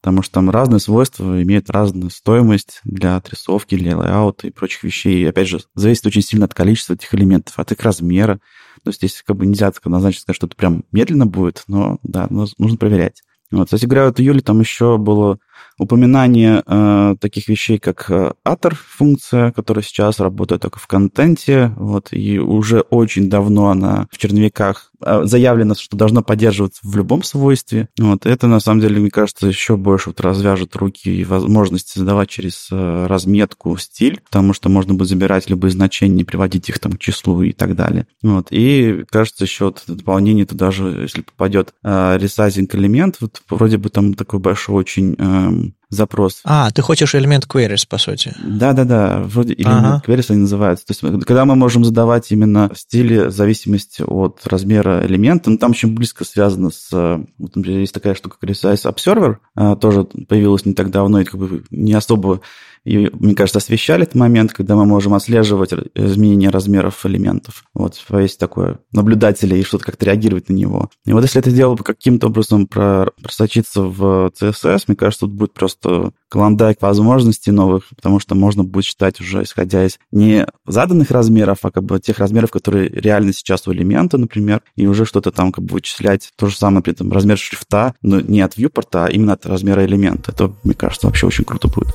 потому 0.03 0.21
что 0.21 0.33
там 0.33 0.49
разные 0.49 0.81
свойства 0.81 1.41
имеют 1.41 1.69
разную 1.69 2.09
стоимость 2.09 2.81
для 2.83 3.15
отрисовки, 3.15 3.77
для 3.77 3.97
лайаута 3.97 4.47
и 4.47 4.51
прочих 4.51 4.83
вещей. 4.83 5.21
И, 5.21 5.25
опять 5.25 5.47
же, 5.47 5.61
зависит 5.75 6.05
очень 6.05 6.21
сильно 6.21 6.43
от 6.43 6.53
количества 6.53 6.95
этих 6.95 7.15
элементов, 7.15 7.57
от 7.57 7.71
их 7.71 7.79
размера. 7.79 8.41
То 8.83 8.89
есть 8.89 8.99
здесь 8.99 9.23
как 9.25 9.37
бы 9.37 9.45
нельзя 9.45 9.69
однозначно 9.69 10.19
сказать, 10.19 10.35
что 10.35 10.47
это 10.47 10.57
прям 10.57 10.83
медленно 10.91 11.25
будет, 11.25 11.63
но 11.67 11.99
да, 12.03 12.27
нужно 12.29 12.77
проверять. 12.77 13.21
Вот, 13.49 13.65
кстати 13.67 13.85
говоря, 13.85 14.07
вот 14.07 14.19
июле 14.19 14.41
там 14.41 14.59
еще 14.59 14.97
было 14.97 15.39
упоминание 15.77 16.63
э, 16.65 17.15
таких 17.19 17.47
вещей, 17.47 17.79
как 17.79 18.09
э, 18.09 18.31
Ator 18.45 18.75
функция, 18.75 19.51
которая 19.51 19.83
сейчас 19.83 20.19
работает 20.19 20.61
только 20.61 20.79
в 20.79 20.87
контенте, 20.87 21.73
вот, 21.77 22.09
и 22.11 22.39
уже 22.39 22.81
очень 22.81 23.29
давно 23.29 23.69
она 23.69 24.07
в 24.11 24.17
черновиках 24.17 24.91
э, 25.01 25.21
заявлено, 25.23 25.75
что 25.75 25.97
должна 25.97 26.21
поддерживаться 26.21 26.81
в 26.83 26.95
любом 26.95 27.23
свойстве. 27.23 27.89
Вот, 27.97 28.25
это, 28.25 28.47
на 28.47 28.59
самом 28.59 28.81
деле, 28.81 28.99
мне 28.99 29.09
кажется, 29.09 29.47
еще 29.47 29.77
больше 29.77 30.09
вот 30.09 30.21
развяжет 30.21 30.75
руки 30.75 31.09
и 31.09 31.23
возможности 31.23 31.99
задавать 31.99 32.29
через 32.29 32.69
э, 32.71 33.05
разметку 33.07 33.75
стиль, 33.77 34.21
потому 34.25 34.53
что 34.53 34.69
можно 34.69 34.93
будет 34.93 35.09
забирать 35.09 35.49
любые 35.49 35.71
значения, 35.71 36.25
приводить 36.25 36.69
их 36.69 36.79
там 36.79 36.93
к 36.93 36.99
числу 36.99 37.41
и 37.41 37.51
так 37.51 37.75
далее. 37.75 38.07
Вот, 38.21 38.47
и, 38.51 39.05
кажется, 39.09 39.43
еще 39.43 39.65
вот 39.65 39.83
дополнение 39.87 40.45
туда 40.45 40.71
же, 40.71 41.01
если 41.01 41.21
попадет 41.21 41.73
э, 41.83 42.17
ресайзинг 42.19 42.73
элемент, 42.75 43.17
вот 43.19 43.41
вроде 43.49 43.77
бы 43.77 43.89
там 43.89 44.13
такой 44.13 44.39
большой 44.39 44.75
очень 44.75 45.15
э, 45.17 45.52
Jahren. 45.53 45.75
Запрос. 45.93 46.41
А, 46.43 46.71
ты 46.71 46.81
хочешь 46.81 47.15
элемент 47.15 47.45
queries, 47.45 47.87
по 47.87 47.97
сути. 47.97 48.35
Да-да-да, 48.43 49.21
вроде 49.23 49.53
элемент 49.53 49.85
ага. 49.85 50.03
queries 50.05 50.25
они 50.29 50.41
называются. 50.41 50.85
То 50.85 50.91
есть, 50.93 51.25
когда 51.25 51.45
мы 51.45 51.55
можем 51.55 51.85
задавать 51.85 52.31
именно 52.31 52.71
стили 52.75 53.27
в 53.27 53.31
зависимости 53.31 54.03
от 54.05 54.41
размера 54.45 55.05
элемента, 55.05 55.49
ну, 55.49 55.57
там 55.57 55.71
очень 55.71 55.93
близко 55.93 56.25
связано 56.25 56.69
с... 56.71 56.89
Вот, 57.37 57.55
например, 57.55 57.79
есть 57.79 57.93
такая 57.93 58.15
штука, 58.15 58.37
как 58.39 58.49
Resize 58.49 58.93
Observer, 58.93 59.37
а, 59.55 59.75
тоже 59.75 60.03
появилась 60.03 60.65
не 60.65 60.73
так 60.73 60.91
давно, 60.91 61.21
и 61.21 61.25
как 61.25 61.39
бы 61.39 61.63
не 61.69 61.93
особо 61.93 62.41
и, 62.83 63.09
мне 63.13 63.33
кажется, 63.33 63.59
освещали 63.59 64.03
этот 64.03 64.15
момент, 64.15 64.51
когда 64.51 64.75
мы 64.75 64.85
можем 64.85 65.13
отслеживать 65.13 65.71
изменения 65.95 66.49
размеров 66.49 67.05
элементов. 67.05 67.63
Вот, 67.73 68.01
есть 68.11 68.39
такое 68.39 68.79
наблюдателя 68.91 69.55
и 69.55 69.63
что-то 69.63 69.85
как-то 69.85 70.05
реагировать 70.05 70.49
на 70.49 70.53
него. 70.53 70.89
И 71.05 71.13
вот 71.13 71.23
если 71.23 71.39
это 71.39 71.51
дело 71.51 71.75
каким-то 71.77 72.27
образом 72.27 72.67
просочиться 72.67 73.83
в 73.83 74.31
CSS, 74.39 74.83
мне 74.87 74.97
кажется, 74.97 75.25
тут 75.25 75.31
будет 75.33 75.53
просто 75.53 75.82
клондайк 76.29 76.81
возможностей 76.81 77.51
новых, 77.51 77.89
потому 77.95 78.19
что 78.19 78.35
можно 78.35 78.63
будет 78.63 78.85
считать 78.85 79.21
уже, 79.21 79.43
исходя 79.43 79.85
из 79.85 79.99
не 80.11 80.47
заданных 80.65 81.11
размеров, 81.11 81.59
а 81.61 81.71
как 81.71 81.83
бы 81.83 81.99
тех 81.99 82.17
размеров, 82.17 82.51
которые 82.51 82.89
реально 82.89 83.33
сейчас 83.33 83.67
у 83.67 83.73
элемента, 83.73 84.17
например, 84.17 84.61
и 84.75 84.87
уже 84.87 85.05
что-то 85.05 85.31
там 85.31 85.51
как 85.51 85.63
бы 85.63 85.73
вычислять. 85.73 86.31
То 86.37 86.47
же 86.47 86.57
самое 86.57 86.81
при 86.81 86.93
этом 86.93 87.11
размер 87.11 87.37
шрифта, 87.37 87.93
но 88.01 88.19
не 88.19 88.41
от 88.41 88.57
viewport, 88.57 88.89
а 88.93 89.07
именно 89.07 89.33
от 89.33 89.45
размера 89.45 89.85
элемента. 89.85 90.31
Это, 90.31 90.53
мне 90.63 90.73
кажется, 90.73 91.07
вообще 91.07 91.27
очень 91.27 91.43
круто 91.43 91.67
будет. 91.67 91.93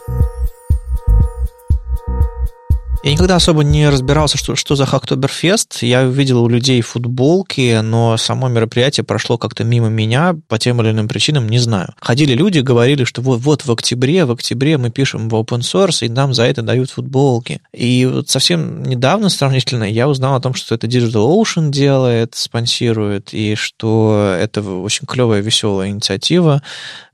Я 3.09 3.12
никогда 3.12 3.36
особо 3.36 3.64
не 3.64 3.88
разбирался, 3.88 4.36
что, 4.36 4.54
что 4.54 4.76
за 4.76 4.84
Хактоберфест. 4.84 5.82
Я 5.82 6.02
увидел 6.02 6.44
у 6.44 6.48
людей 6.50 6.82
футболки, 6.82 7.80
но 7.80 8.18
само 8.18 8.48
мероприятие 8.48 9.02
прошло 9.02 9.38
как-то 9.38 9.64
мимо 9.64 9.88
меня 9.88 10.36
по 10.46 10.59
тем 10.59 10.82
или 10.82 10.90
иным 10.90 11.09
причинам, 11.09 11.48
не 11.48 11.59
знаю. 11.59 11.94
Ходили 12.02 12.34
люди, 12.34 12.59
говорили, 12.59 13.04
что 13.04 13.22
вот, 13.22 13.40
вот 13.40 13.64
в 13.64 13.72
октябре, 13.72 14.26
в 14.26 14.32
октябре 14.32 14.76
мы 14.76 14.90
пишем 14.90 15.30
в 15.30 15.34
open 15.36 15.61
source, 15.61 16.04
и 16.04 16.11
нам 16.11 16.34
за 16.34 16.42
это 16.42 16.61
дают 16.61 16.90
футболки. 16.90 17.62
И 17.72 18.04
вот 18.04 18.28
совсем 18.28 18.82
недавно, 18.82 19.30
сравнительно, 19.30 19.84
я 19.84 20.06
узнал 20.06 20.34
о 20.34 20.40
том, 20.40 20.52
что 20.52 20.74
это 20.74 20.86
DigitalOcean 20.86 21.70
делает, 21.70 22.34
спонсирует, 22.34 23.32
и 23.32 23.54
что 23.54 24.36
это 24.38 24.61
очень 24.61 25.06
клевая, 25.06 25.40
веселая 25.40 25.88
инициатива. 25.88 26.62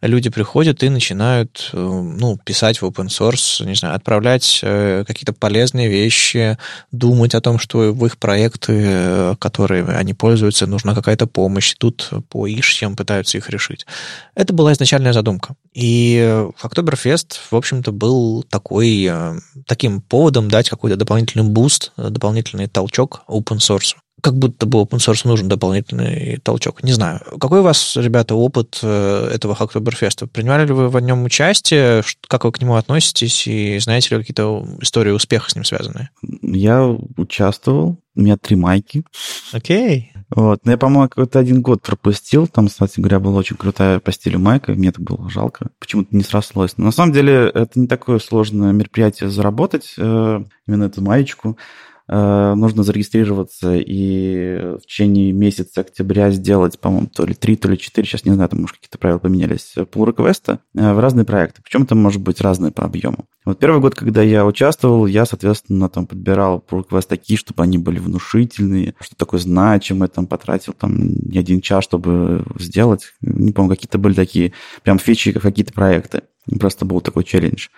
Люди 0.00 0.28
приходят 0.28 0.82
и 0.82 0.88
начинают 0.88 1.70
э, 1.72 1.78
ну, 1.78 2.36
писать 2.44 2.82
в 2.82 2.84
open 2.84 3.06
source, 3.06 3.64
не 3.64 3.76
знаю, 3.76 3.94
отправлять 3.94 4.58
э, 4.62 5.04
какие-то 5.06 5.32
полезные 5.32 5.83
полезные 5.84 5.88
вещи, 5.88 6.58
думать 6.92 7.34
о 7.34 7.40
том, 7.40 7.58
что 7.58 7.92
в 7.92 8.06
их 8.06 8.18
проекты, 8.18 9.36
которые 9.38 9.84
они 9.84 10.14
пользуются, 10.14 10.66
нужна 10.66 10.94
какая-то 10.94 11.26
помощь. 11.26 11.74
Тут 11.78 12.10
по 12.28 12.46
issue 12.46 12.78
ям 12.78 12.96
пытаются 12.96 13.38
их 13.38 13.50
решить. 13.50 13.86
Это 14.34 14.52
была 14.52 14.72
изначальная 14.72 15.12
задумка. 15.12 15.54
И 15.74 16.44
Hacktoberfest, 16.62 17.40
в 17.50 17.56
общем-то, 17.56 17.92
был 17.92 18.44
такой, 18.48 19.06
э, 19.10 19.34
таким 19.66 20.00
поводом 20.00 20.48
дать 20.48 20.68
какой-то 20.68 20.96
дополнительный 20.96 21.44
boost, 21.44 21.92
дополнительный 21.96 22.68
толчок 22.68 23.22
open 23.28 23.58
source 23.58 23.94
как 24.24 24.38
будто 24.38 24.64
бы 24.64 24.78
open 24.78 24.96
source 24.96 25.28
нужен 25.28 25.48
дополнительный 25.48 26.38
толчок. 26.42 26.82
Не 26.82 26.92
знаю. 26.92 27.20
Какой 27.38 27.60
у 27.60 27.62
вас, 27.62 27.94
ребята, 27.94 28.34
опыт 28.34 28.78
э, 28.82 29.30
этого 29.34 29.54
Хактоберфеста? 29.54 30.26
Принимали 30.26 30.66
ли 30.66 30.72
вы 30.72 30.88
в 30.88 30.98
нем 30.98 31.24
участие? 31.24 32.02
Как 32.26 32.44
вы 32.44 32.52
к 32.52 32.62
нему 32.62 32.76
относитесь? 32.76 33.46
И 33.46 33.78
знаете 33.80 34.14
ли 34.14 34.22
какие-то 34.22 34.66
истории 34.80 35.10
успеха 35.10 35.50
с 35.50 35.54
ним 35.54 35.64
связанные? 35.64 36.08
Я 36.40 36.86
участвовал. 37.18 37.98
У 38.16 38.20
меня 38.22 38.38
три 38.38 38.56
майки. 38.56 39.04
Окей. 39.52 40.12
Okay. 40.14 40.14
Вот. 40.34 40.64
Но 40.64 40.72
я, 40.72 40.78
по-моему, 40.78 41.08
какой-то 41.08 41.38
один 41.38 41.60
год 41.60 41.82
пропустил. 41.82 42.46
Там, 42.46 42.68
кстати 42.68 43.00
говоря, 43.00 43.20
была 43.20 43.38
очень 43.38 43.56
крутая 43.56 44.00
по 44.00 44.10
стилю 44.10 44.38
майка. 44.38 44.72
Мне 44.72 44.88
это 44.88 45.02
было 45.02 45.28
жалко. 45.28 45.68
Почему-то 45.78 46.16
не 46.16 46.24
срослось. 46.24 46.74
Но 46.76 46.86
на 46.86 46.92
самом 46.92 47.12
деле 47.12 47.50
это 47.52 47.78
не 47.78 47.86
такое 47.86 48.18
сложное 48.18 48.72
мероприятие 48.72 49.28
заработать, 49.28 49.94
э, 49.98 50.44
именно 50.66 50.84
эту 50.84 51.02
маечку. 51.02 51.58
Э, 52.06 52.54
нужно 52.54 52.82
зарегистрироваться 52.82 53.76
и 53.76 54.76
в 54.76 54.80
течение 54.82 55.32
месяца 55.32 55.80
октября 55.80 56.30
сделать, 56.30 56.78
по-моему, 56.78 57.06
то 57.06 57.24
ли 57.24 57.34
3, 57.34 57.56
то 57.56 57.68
ли 57.68 57.78
4, 57.78 58.06
сейчас 58.06 58.24
не 58.24 58.32
знаю, 58.32 58.50
там, 58.50 58.60
может, 58.60 58.76
какие-то 58.76 58.98
правила 58.98 59.18
поменялись, 59.18 59.74
pull 59.76 60.06
реквеста 60.06 60.60
в 60.74 61.00
разные 61.00 61.24
проекты. 61.24 61.62
Причем 61.62 61.84
это 61.84 61.94
может 61.94 62.20
быть 62.20 62.40
разные 62.42 62.72
по 62.72 62.84
объему. 62.84 63.24
Вот 63.46 63.58
первый 63.58 63.80
год, 63.80 63.94
когда 63.94 64.22
я 64.22 64.44
участвовал, 64.44 65.06
я, 65.06 65.24
соответственно, 65.24 65.88
там 65.88 66.06
подбирал 66.06 66.62
pull 66.66 66.86
request 66.86 67.06
такие, 67.08 67.38
чтобы 67.38 67.62
они 67.62 67.78
были 67.78 67.98
внушительные, 67.98 68.94
что 69.00 69.16
такое 69.16 69.40
значимое, 69.40 70.08
там 70.08 70.26
потратил 70.26 70.74
там 70.74 70.94
не 70.96 71.38
один 71.38 71.62
час, 71.62 71.84
чтобы 71.84 72.44
сделать. 72.58 73.14
Не 73.22 73.52
помню, 73.52 73.70
какие-то 73.70 73.98
были 73.98 74.14
такие 74.14 74.52
прям 74.82 74.98
фичи, 74.98 75.32
какие-то 75.32 75.72
проекты. 75.72 76.22
Просто 76.60 76.84
был 76.84 77.00
такой 77.00 77.24
челлендж. 77.24 77.68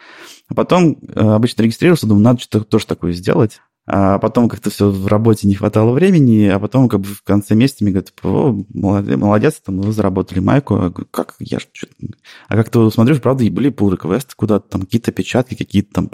А 0.48 0.54
потом 0.54 0.98
э, 1.00 1.20
обычно 1.20 1.62
регистрировался, 1.62 2.06
думаю, 2.06 2.24
надо 2.24 2.40
что-то 2.40 2.64
тоже 2.64 2.86
такое 2.86 3.12
сделать. 3.12 3.60
А 3.86 4.18
потом 4.18 4.48
как-то 4.48 4.70
все 4.70 4.90
в 4.90 5.06
работе 5.06 5.46
не 5.46 5.54
хватало 5.54 5.92
времени, 5.92 6.46
а 6.46 6.58
потом 6.58 6.88
как 6.88 7.00
бы 7.00 7.06
в 7.06 7.22
конце 7.22 7.54
месяца 7.54 7.84
мне 7.84 7.92
говорят, 7.92 8.12
о, 8.22 8.58
молодец, 8.74 9.16
молодец 9.16 9.62
там, 9.64 9.80
вы 9.80 9.92
заработали 9.92 10.40
майку. 10.40 10.74
Я 10.74 10.88
говорю, 10.90 11.06
как? 11.10 11.36
Я 11.38 11.60
ж 11.60 11.68
А 12.48 12.56
как-то 12.56 12.90
смотрю, 12.90 13.16
правда, 13.20 13.44
и 13.44 13.50
были 13.50 13.70
pull 13.70 13.96
request 13.96 14.30
куда-то, 14.34 14.68
там 14.68 14.80
какие-то 14.82 15.12
печатки, 15.12 15.54
какие-то 15.54 15.94
там 15.94 16.10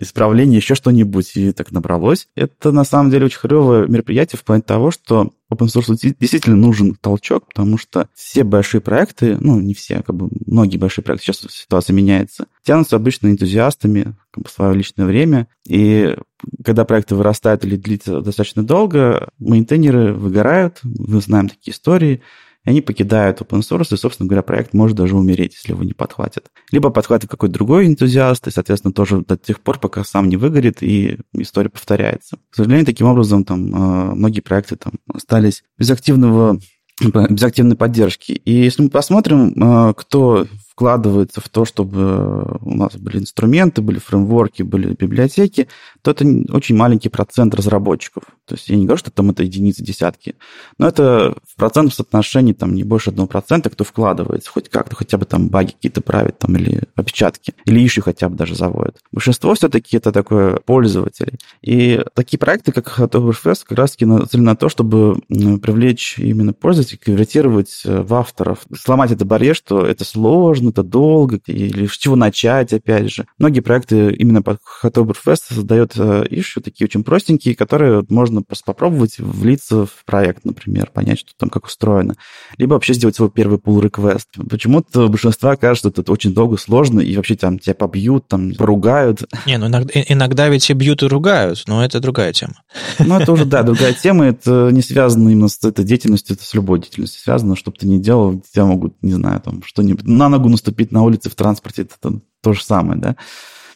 исправления, 0.00 0.56
еще 0.56 0.74
что-нибудь, 0.74 1.36
и 1.36 1.52
так 1.52 1.72
набралось. 1.72 2.28
Это 2.36 2.72
на 2.72 2.84
самом 2.84 3.10
деле 3.10 3.26
очень 3.26 3.38
хреновое 3.38 3.86
мероприятие 3.86 4.38
в 4.38 4.44
плане 4.44 4.62
того, 4.62 4.90
что 4.90 5.32
open 5.54 5.66
source 5.66 6.14
действительно 6.18 6.56
нужен 6.56 6.94
толчок, 7.00 7.46
потому 7.48 7.78
что 7.78 8.08
все 8.14 8.44
большие 8.44 8.80
проекты, 8.80 9.36
ну, 9.40 9.60
не 9.60 9.74
все, 9.74 10.02
как 10.02 10.14
бы 10.14 10.28
многие 10.46 10.76
большие 10.76 11.04
проекты, 11.04 11.26
сейчас 11.26 11.46
ситуация 11.50 11.94
меняется, 11.94 12.46
тянутся 12.62 12.96
обычно 12.96 13.28
энтузиастами 13.28 14.14
как 14.30 14.44
бы, 14.44 14.48
в 14.48 14.52
свое 14.52 14.74
личное 14.74 15.06
время, 15.06 15.48
и 15.66 16.16
когда 16.64 16.84
проекты 16.84 17.14
вырастают 17.14 17.64
или 17.64 17.76
длится 17.76 18.20
достаточно 18.20 18.62
долго, 18.62 19.28
мейнтейнеры 19.38 20.12
выгорают, 20.14 20.80
мы 20.82 21.20
знаем 21.20 21.48
такие 21.48 21.72
истории, 21.72 22.22
и 22.64 22.70
они 22.70 22.80
покидают 22.80 23.40
open 23.40 23.60
source, 23.60 23.94
и, 23.94 23.96
собственно 23.96 24.28
говоря, 24.28 24.42
проект 24.42 24.72
может 24.72 24.96
даже 24.96 25.16
умереть, 25.16 25.54
если 25.54 25.72
его 25.72 25.84
не 25.84 25.92
подхватят. 25.92 26.46
Либо 26.70 26.90
подхватит 26.90 27.30
какой-то 27.30 27.54
другой 27.54 27.86
энтузиаст, 27.86 28.46
и, 28.46 28.50
соответственно, 28.50 28.92
тоже 28.92 29.20
до 29.20 29.36
тех 29.36 29.60
пор, 29.60 29.78
пока 29.78 30.04
сам 30.04 30.28
не 30.28 30.36
выгорит, 30.36 30.82
и 30.82 31.18
история 31.34 31.68
повторяется. 31.68 32.38
К 32.50 32.56
сожалению, 32.56 32.86
таким 32.86 33.06
образом, 33.06 33.44
там, 33.44 33.74
э, 33.74 34.14
многие 34.14 34.40
проекты 34.40 34.76
там 34.76 34.94
остались 35.12 35.62
без 35.78 35.90
активного 35.90 36.58
без 37.00 37.42
активной 37.42 37.76
поддержки. 37.76 38.32
И 38.32 38.52
если 38.52 38.84
мы 38.84 38.88
посмотрим, 38.88 39.52
э, 39.52 39.94
кто 39.96 40.46
вкладывается 40.70 41.40
в 41.40 41.48
то, 41.48 41.64
чтобы 41.64 42.58
у 42.60 42.74
нас 42.74 42.96
были 42.96 43.18
инструменты, 43.18 43.82
были 43.82 43.98
фреймворки, 43.98 44.62
были 44.62 44.94
библиотеки, 44.94 45.68
то 46.04 46.10
это 46.10 46.26
очень 46.52 46.76
маленький 46.76 47.08
процент 47.08 47.54
разработчиков. 47.54 48.24
То 48.44 48.56
есть 48.56 48.68
я 48.68 48.76
не 48.76 48.84
говорю, 48.84 48.98
что 48.98 49.10
там 49.10 49.30
это 49.30 49.42
единицы, 49.42 49.82
десятки, 49.82 50.34
но 50.76 50.86
это 50.86 51.34
в 51.48 51.56
процентном 51.56 51.92
соотношении 51.92 52.52
там 52.52 52.74
не 52.74 52.84
больше 52.84 53.08
одного 53.08 53.26
процента, 53.26 53.70
кто 53.70 53.84
вкладывается 53.84 54.50
хоть 54.50 54.68
как-то, 54.68 54.96
хотя 54.96 55.16
бы 55.16 55.24
там 55.24 55.48
баги 55.48 55.72
какие-то 55.72 56.02
правит 56.02 56.38
там 56.38 56.56
или 56.56 56.82
опечатки, 56.94 57.54
или 57.64 57.84
ищу 57.84 58.02
хотя 58.02 58.28
бы 58.28 58.36
даже 58.36 58.54
заводят. 58.54 58.98
Большинство 59.12 59.54
все-таки 59.54 59.96
это 59.96 60.12
такое 60.12 60.56
пользователи. 60.56 61.38
И 61.62 62.04
такие 62.12 62.38
проекты, 62.38 62.72
как 62.72 62.98
Oktoberfest, 62.98 63.64
как 63.66 63.78
раз-таки 63.78 64.04
нацелены 64.04 64.50
на 64.50 64.56
то, 64.56 64.68
чтобы 64.68 65.20
привлечь 65.62 66.18
именно 66.18 66.52
пользователей, 66.52 67.00
конвертировать 67.02 67.80
э, 67.86 68.02
в 68.02 68.12
авторов, 68.12 68.66
сломать 68.78 69.10
этот 69.10 69.26
барьер, 69.26 69.56
что 69.56 69.86
это 69.86 70.04
сложно, 70.04 70.68
это 70.68 70.82
долго, 70.82 71.40
или 71.46 71.86
с 71.86 71.96
чего 71.96 72.14
начать, 72.14 72.74
опять 72.74 73.10
же. 73.10 73.26
Многие 73.38 73.60
проекты 73.60 74.12
именно 74.12 74.42
под 74.42 74.58
Oktoberfest 74.82 75.54
создают 75.54 75.93
ищу 75.96 76.60
такие 76.60 76.86
очень 76.86 77.04
простенькие, 77.04 77.54
которые 77.54 78.04
можно 78.08 78.42
просто 78.42 78.64
попробовать 78.64 79.18
влиться 79.18 79.86
в 79.86 80.04
проект, 80.04 80.44
например, 80.44 80.90
понять, 80.92 81.20
что 81.20 81.32
там 81.36 81.50
как 81.50 81.66
устроено. 81.66 82.16
Либо 82.58 82.74
вообще 82.74 82.94
сделать 82.94 83.16
свой 83.16 83.30
первый 83.30 83.58
pull 83.58 83.80
request. 83.80 84.48
Почему-то 84.48 85.08
большинство 85.08 85.56
кажется, 85.56 85.90
что 85.90 86.02
это 86.02 86.12
очень 86.12 86.34
долго, 86.34 86.56
сложно, 86.56 87.00
и 87.00 87.16
вообще 87.16 87.36
там 87.36 87.58
тебя 87.58 87.74
побьют, 87.74 88.28
там 88.28 88.52
поругают. 88.54 89.24
Не, 89.46 89.58
ну 89.58 89.66
иногда, 89.66 89.92
иногда 90.08 90.48
ведь 90.48 90.68
и 90.70 90.72
бьют 90.72 91.02
и 91.02 91.06
ругают, 91.06 91.64
но 91.66 91.84
это 91.84 92.00
другая 92.00 92.32
тема. 92.32 92.62
Ну, 92.98 93.18
это 93.18 93.32
уже, 93.32 93.44
да, 93.44 93.62
другая 93.62 93.92
тема. 94.02 94.26
Это 94.26 94.70
не 94.72 94.82
связано 94.82 95.28
именно 95.28 95.48
с 95.48 95.62
этой 95.64 95.84
деятельностью, 95.84 96.36
это 96.36 96.44
с 96.44 96.54
любой 96.54 96.80
деятельностью 96.80 97.20
связано. 97.20 97.56
Чтобы 97.56 97.76
ты 97.78 97.86
не 97.86 98.00
делал, 98.00 98.40
тебя 98.40 98.64
могут, 98.64 98.94
не 99.02 99.12
знаю, 99.12 99.40
там 99.40 99.62
что-нибудь, 99.64 100.06
на 100.06 100.28
ногу 100.28 100.48
наступить 100.48 100.92
на 100.92 101.02
улице 101.02 101.30
в 101.30 101.34
транспорте, 101.34 101.82
это 101.82 102.20
то 102.42 102.52
же 102.52 102.62
самое, 102.62 103.00
да. 103.00 103.16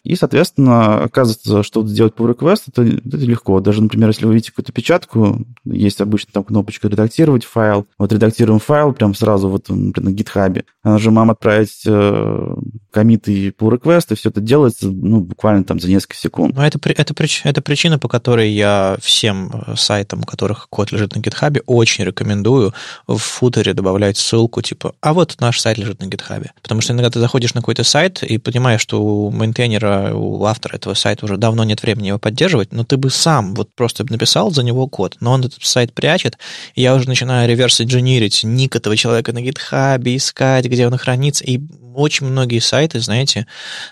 И, 0.05 0.15
соответственно, 0.17 1.03
оказывается, 1.03 1.63
что 1.63 1.87
сделать 1.87 2.15
pull 2.17 2.35
request, 2.35 2.65
это, 2.69 2.83
это 2.83 3.17
легко. 3.17 3.61
Даже, 3.61 3.83
например, 3.83 4.09
если 4.09 4.27
вы 4.27 4.35
видите 4.35 4.53
какую-то 4.53 4.73
печатку, 4.73 5.45
есть 5.65 6.01
обычно 6.01 6.31
там 6.33 6.45
кнопочка 6.45 6.89
«Редактировать 6.89 7.45
файл». 7.45 7.87
Вот 7.99 8.13
редактируем 8.13 8.61
файл 8.61 8.93
прям 8.93 9.15
сразу 9.15 9.49
вот, 9.49 9.69
например, 9.69 10.11
на 10.11 10.15
GitHub. 10.15 10.65
Нажимаем 10.85 11.31
«Отправить 11.31 11.83
э, 11.87 12.55
комит 12.91 13.29
и 13.29 13.51
pull 13.51 13.79
request», 13.79 14.07
и 14.11 14.15
все 14.15 14.31
это 14.31 14.41
делается 14.41 14.89
ну, 14.89 15.21
буквально 15.21 15.65
там 15.65 15.81
за 15.81 15.89
несколько 15.89 16.17
секунд. 16.17 16.55
Но 16.57 16.67
это, 16.67 16.79
это, 16.83 17.15
это 17.45 17.63
причина, 17.63 17.99
по 17.99 18.09
которой 18.09 18.51
я 18.51 18.97
всем 19.01 19.51
э, 19.53 19.75
сайтам, 19.77 20.21
у 20.21 20.25
которых 20.25 20.69
код 20.69 20.93
лежит 20.93 21.15
на 21.15 21.21
GitHub, 21.21 21.63
очень 21.67 22.05
рекомендую 22.05 22.73
в 23.07 23.19
футере 23.19 23.75
добавлять 23.75 24.17
ссылку 24.17 24.63
типа 24.63 24.95
«А 25.01 25.13
вот 25.13 25.37
наш 25.41 25.61
сайт 25.61 25.79
лежит 25.79 26.01
на 26.01 26.07
GitHub». 26.07 26.47
Потому 26.63 26.81
что 26.81 26.93
иногда 26.93 27.11
ты 27.11 27.21
заходишь 27.21 27.55
на 27.55 27.61
какой-то 27.61 27.85
сайт 27.85 28.23
и 28.23 28.39
понимаешь, 28.39 28.81
что 28.81 29.03
у 29.03 29.31
мейнтейнера 29.31 29.88
у 30.15 30.45
автора 30.45 30.77
этого 30.77 30.95
сайта 30.95 31.25
уже 31.25 31.37
давно 31.37 31.65
нет 31.65 31.83
времени 31.83 32.09
его 32.09 32.19
поддерживать, 32.19 32.73
но 32.73 32.85
ты 32.85 32.97
бы 32.97 33.11
сам 33.11 33.55
вот 33.55 33.75
просто 33.75 34.05
написал 34.11 34.51
за 34.51 34.63
него 34.63 34.87
код, 34.87 35.17
но 35.21 35.33
он 35.33 35.45
этот 35.45 35.65
сайт 35.65 35.93
прячет, 35.93 36.39
и 36.75 36.83
я 36.83 36.95
уже 36.95 37.09
начинаю 37.09 37.49
реверс-инженерить 37.49 38.45
ник 38.45 38.77
этого 38.77 38.97
человека 38.97 39.33
на 39.33 39.39
GitHub, 39.39 40.03
искать, 40.17 40.67
где 40.67 40.87
он 40.87 40.97
хранится, 40.97 41.45
и 41.45 41.61
очень 41.99 42.27
многие 42.27 42.61
сайты, 42.61 43.01
знаете, 43.01 43.47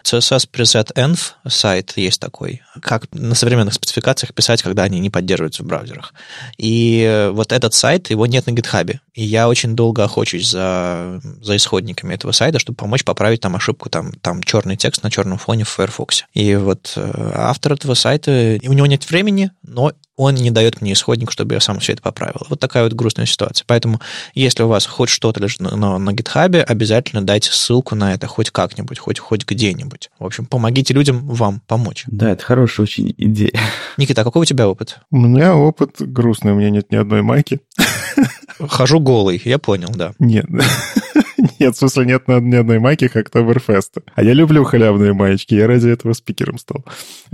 CSS 0.04 0.48
Preset 0.52 0.94
Env 0.94 1.18
сайт 1.48 1.94
есть 1.96 2.20
такой, 2.20 2.62
как 2.80 3.12
на 3.12 3.34
современных 3.34 3.74
спецификациях 3.74 4.32
писать, 4.32 4.62
когда 4.62 4.84
они 4.84 5.00
не 5.00 5.10
поддерживаются 5.10 5.64
в 5.64 5.66
браузерах. 5.66 6.14
И 6.56 7.28
вот 7.32 7.50
этот 7.50 7.74
сайт, 7.74 8.10
его 8.10 8.26
нет 8.26 8.46
на 8.46 8.52
GitHub. 8.52 8.98
И 9.14 9.24
я 9.24 9.48
очень 9.48 9.74
долго 9.74 10.04
охочусь 10.04 10.48
за, 10.48 11.20
за 11.40 11.56
исходниками 11.56 12.14
этого 12.14 12.30
сайта, 12.30 12.60
чтобы 12.60 12.76
помочь 12.76 13.02
поправить 13.02 13.40
там 13.40 13.56
ошибку, 13.56 13.90
там, 13.90 14.12
там 14.12 14.42
черный 14.42 14.76
текст 14.76 15.02
на 15.02 15.10
черном 15.10 15.38
фоне 15.38 15.64
в 15.64 15.68
Firefox. 15.86 16.24
И 16.34 16.54
вот 16.56 16.92
э, 16.96 17.30
автор 17.34 17.74
этого 17.74 17.94
сайта, 17.94 18.58
у 18.62 18.72
него 18.72 18.86
нет 18.86 19.08
времени, 19.08 19.50
но 19.62 19.92
он 20.16 20.34
не 20.34 20.50
дает 20.50 20.80
мне 20.80 20.94
исходник, 20.94 21.30
чтобы 21.30 21.54
я 21.54 21.60
сам 21.60 21.78
все 21.78 21.92
это 21.92 22.02
поправил. 22.02 22.46
Вот 22.48 22.58
такая 22.58 22.84
вот 22.84 22.94
грустная 22.94 23.26
ситуация. 23.26 23.64
Поэтому, 23.66 24.00
если 24.34 24.62
у 24.62 24.68
вас 24.68 24.86
хоть 24.86 25.10
что-то 25.10 25.40
лежит 25.40 25.60
на, 25.60 25.76
на, 25.76 25.98
на 25.98 26.10
GitHub, 26.10 26.58
обязательно 26.62 27.22
дайте 27.22 27.50
ссылку 27.52 27.94
на 27.94 28.14
это 28.14 28.26
хоть 28.26 28.50
как-нибудь, 28.50 28.98
хоть, 28.98 29.18
хоть 29.18 29.46
где-нибудь. 29.46 30.10
В 30.18 30.24
общем, 30.24 30.46
помогите 30.46 30.94
людям 30.94 31.26
вам 31.28 31.60
помочь. 31.66 32.04
Да, 32.06 32.30
это 32.30 32.42
хорошая 32.42 32.84
очень 32.84 33.14
идея. 33.18 33.52
Никита, 33.98 34.22
а 34.22 34.24
какой 34.24 34.42
у 34.42 34.46
тебя 34.46 34.68
опыт? 34.68 35.00
У 35.10 35.18
меня 35.18 35.54
опыт 35.54 35.96
грустный, 35.98 36.52
у 36.52 36.56
меня 36.56 36.70
нет 36.70 36.90
ни 36.90 36.96
одной 36.96 37.22
майки. 37.22 37.60
Хожу 38.58 39.00
голый, 39.00 39.40
я 39.44 39.58
понял, 39.58 39.88
да. 39.94 40.12
Нет. 40.18 40.46
Нет, 41.58 41.74
в 41.74 41.78
смысле, 41.78 42.06
нет 42.06 42.28
ни 42.28 42.56
одной 42.56 42.78
майки, 42.78 43.08
как 43.08 43.26
Октоберфеста. 43.26 44.02
А 44.14 44.22
я 44.22 44.32
люблю 44.32 44.64
халявные 44.64 45.12
маечки, 45.12 45.54
я 45.54 45.66
ради 45.66 45.88
этого 45.88 46.12
спикером 46.12 46.58
стал. 46.58 46.84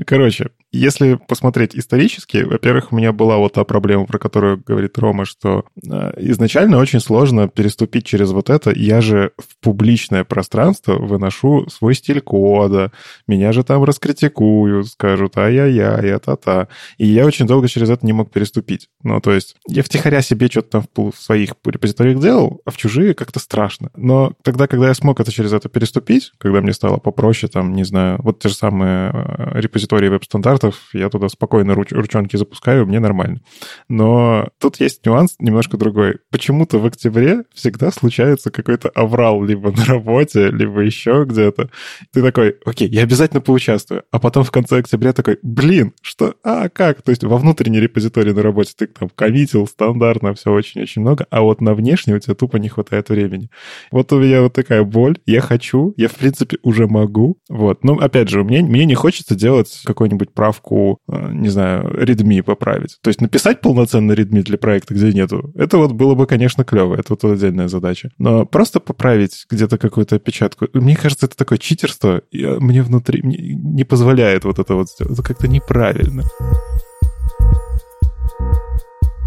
Короче, 0.06 0.50
если 0.72 1.14
посмотреть 1.14 1.74
исторически, 1.76 2.38
во-первых, 2.38 2.92
у 2.92 2.96
меня 2.96 3.12
была 3.12 3.36
вот 3.36 3.54
та 3.54 3.64
проблема, 3.64 4.06
про 4.06 4.18
которую 4.18 4.62
говорит 4.64 4.98
Рома, 4.98 5.24
что 5.24 5.64
э, 5.76 6.12
изначально 6.18 6.78
очень 6.78 7.00
сложно 7.00 7.48
переступить 7.48 8.06
через 8.06 8.30
вот 8.30 8.50
это. 8.50 8.72
Я 8.74 9.00
же 9.00 9.32
в 9.36 9.62
публичное 9.62 10.24
пространство 10.24 10.94
выношу 10.94 11.68
свой 11.68 11.94
стиль 11.94 12.20
кода, 12.20 12.92
меня 13.26 13.52
же 13.52 13.64
там 13.64 13.84
раскритикуют, 13.84 14.88
скажут 14.88 15.36
ай-яй-яй, 15.36 16.12
а-та-та. 16.14 16.68
И 16.98 17.06
я 17.06 17.26
очень 17.26 17.46
долго 17.46 17.68
через 17.68 17.90
это 17.90 18.06
не 18.06 18.12
мог 18.12 18.30
переступить. 18.30 18.88
Ну, 19.02 19.20
то 19.20 19.32
есть 19.32 19.56
я 19.68 19.82
втихаря 19.82 20.22
себе 20.22 20.46
что-то 20.46 20.71
там 20.72 20.84
в 20.94 21.16
своих 21.16 21.50
репозиториях 21.64 22.20
делал, 22.20 22.60
а 22.64 22.70
в 22.70 22.76
чужие 22.76 23.14
как-то 23.14 23.38
страшно. 23.40 23.90
Но 23.96 24.34
тогда, 24.42 24.66
когда 24.66 24.88
я 24.88 24.94
смог 24.94 25.20
это 25.20 25.30
через 25.30 25.52
это 25.52 25.68
переступить, 25.68 26.32
когда 26.38 26.60
мне 26.60 26.72
стало 26.72 26.96
попроще, 26.96 27.50
там, 27.52 27.74
не 27.74 27.84
знаю, 27.84 28.20
вот 28.22 28.38
те 28.40 28.48
же 28.48 28.54
самые 28.54 29.10
э, 29.12 29.60
репозитории 29.60 30.08
веб-стандартов, 30.08 30.62
стандартов, 30.62 30.90
я 30.92 31.08
туда 31.08 31.28
спокойно 31.28 31.74
руч, 31.74 31.92
ручонки 31.92 32.36
запускаю, 32.36 32.86
мне 32.86 33.00
нормально. 33.00 33.40
Но 33.88 34.48
тут 34.58 34.80
есть 34.80 35.04
нюанс 35.06 35.34
немножко 35.38 35.76
другой. 35.76 36.18
Почему-то 36.30 36.78
в 36.78 36.86
октябре 36.86 37.44
всегда 37.54 37.90
случается 37.90 38.50
какой-то 38.50 38.88
аврал 38.88 39.42
либо 39.42 39.70
на 39.72 39.84
работе, 39.84 40.50
либо 40.50 40.80
еще 40.80 41.24
где-то. 41.26 41.70
Ты 42.12 42.22
такой, 42.22 42.56
окей, 42.64 42.88
я 42.88 43.02
обязательно 43.02 43.40
поучаствую. 43.40 44.04
А 44.10 44.18
потом 44.18 44.44
в 44.44 44.50
конце 44.50 44.78
октября 44.78 45.12
такой, 45.12 45.38
блин, 45.42 45.92
что, 46.02 46.34
а 46.42 46.68
как? 46.68 47.02
То 47.02 47.10
есть 47.10 47.24
во 47.24 47.38
внутренней 47.38 47.80
репозитории 47.80 48.32
на 48.32 48.42
работе 48.42 48.72
ты 48.76 48.86
там 48.86 49.08
коммитил 49.08 49.66
стандартно, 49.66 50.34
все 50.34 50.50
очень-очень 50.62 51.02
много, 51.02 51.26
а 51.30 51.42
вот 51.42 51.60
на 51.60 51.74
внешней 51.74 52.14
у 52.14 52.18
тебя 52.20 52.34
тупо 52.34 52.56
не 52.56 52.68
хватает 52.68 53.08
времени. 53.08 53.50
Вот 53.90 54.12
у 54.12 54.20
меня 54.20 54.42
вот 54.42 54.52
такая 54.52 54.84
боль. 54.84 55.18
Я 55.26 55.40
хочу, 55.40 55.92
я 55.96 56.08
в 56.08 56.14
принципе 56.14 56.58
уже 56.62 56.86
могу. 56.86 57.38
Вот. 57.48 57.82
Но 57.82 57.94
опять 57.94 58.28
же, 58.28 58.44
мне, 58.44 58.62
мне 58.62 58.84
не 58.84 58.94
хочется 58.94 59.34
делать 59.34 59.82
какой-нибудь 59.84 60.32
прав 60.32 60.52
правку, 60.52 60.98
э, 61.10 61.32
не 61.32 61.48
знаю, 61.48 61.84
readme 62.04 62.42
поправить. 62.42 62.98
То 63.02 63.08
есть 63.08 63.20
написать 63.20 63.60
полноценный 63.60 64.14
readme 64.14 64.42
для 64.42 64.58
проекта, 64.58 64.94
где 64.94 65.12
нету, 65.12 65.50
это 65.54 65.78
вот 65.78 65.92
было 65.92 66.14
бы, 66.14 66.26
конечно, 66.26 66.64
клево, 66.64 66.94
это 66.94 67.06
вот 67.10 67.24
отдельная 67.24 67.68
задача. 67.68 68.10
Но 68.18 68.44
просто 68.44 68.80
поправить 68.80 69.46
где-то 69.50 69.78
какую-то 69.78 70.16
опечатку, 70.16 70.68
мне 70.74 70.96
кажется, 70.96 71.26
это 71.26 71.36
такое 71.36 71.58
читерство, 71.58 72.22
и 72.30 72.44
э, 72.44 72.58
мне 72.60 72.82
внутри 72.82 73.22
мне 73.22 73.54
не 73.54 73.84
позволяет 73.84 74.44
вот 74.44 74.58
это 74.58 74.74
вот 74.74 74.90
сделать. 74.90 75.14
Это 75.14 75.22
как-то 75.22 75.48
неправильно. 75.48 76.24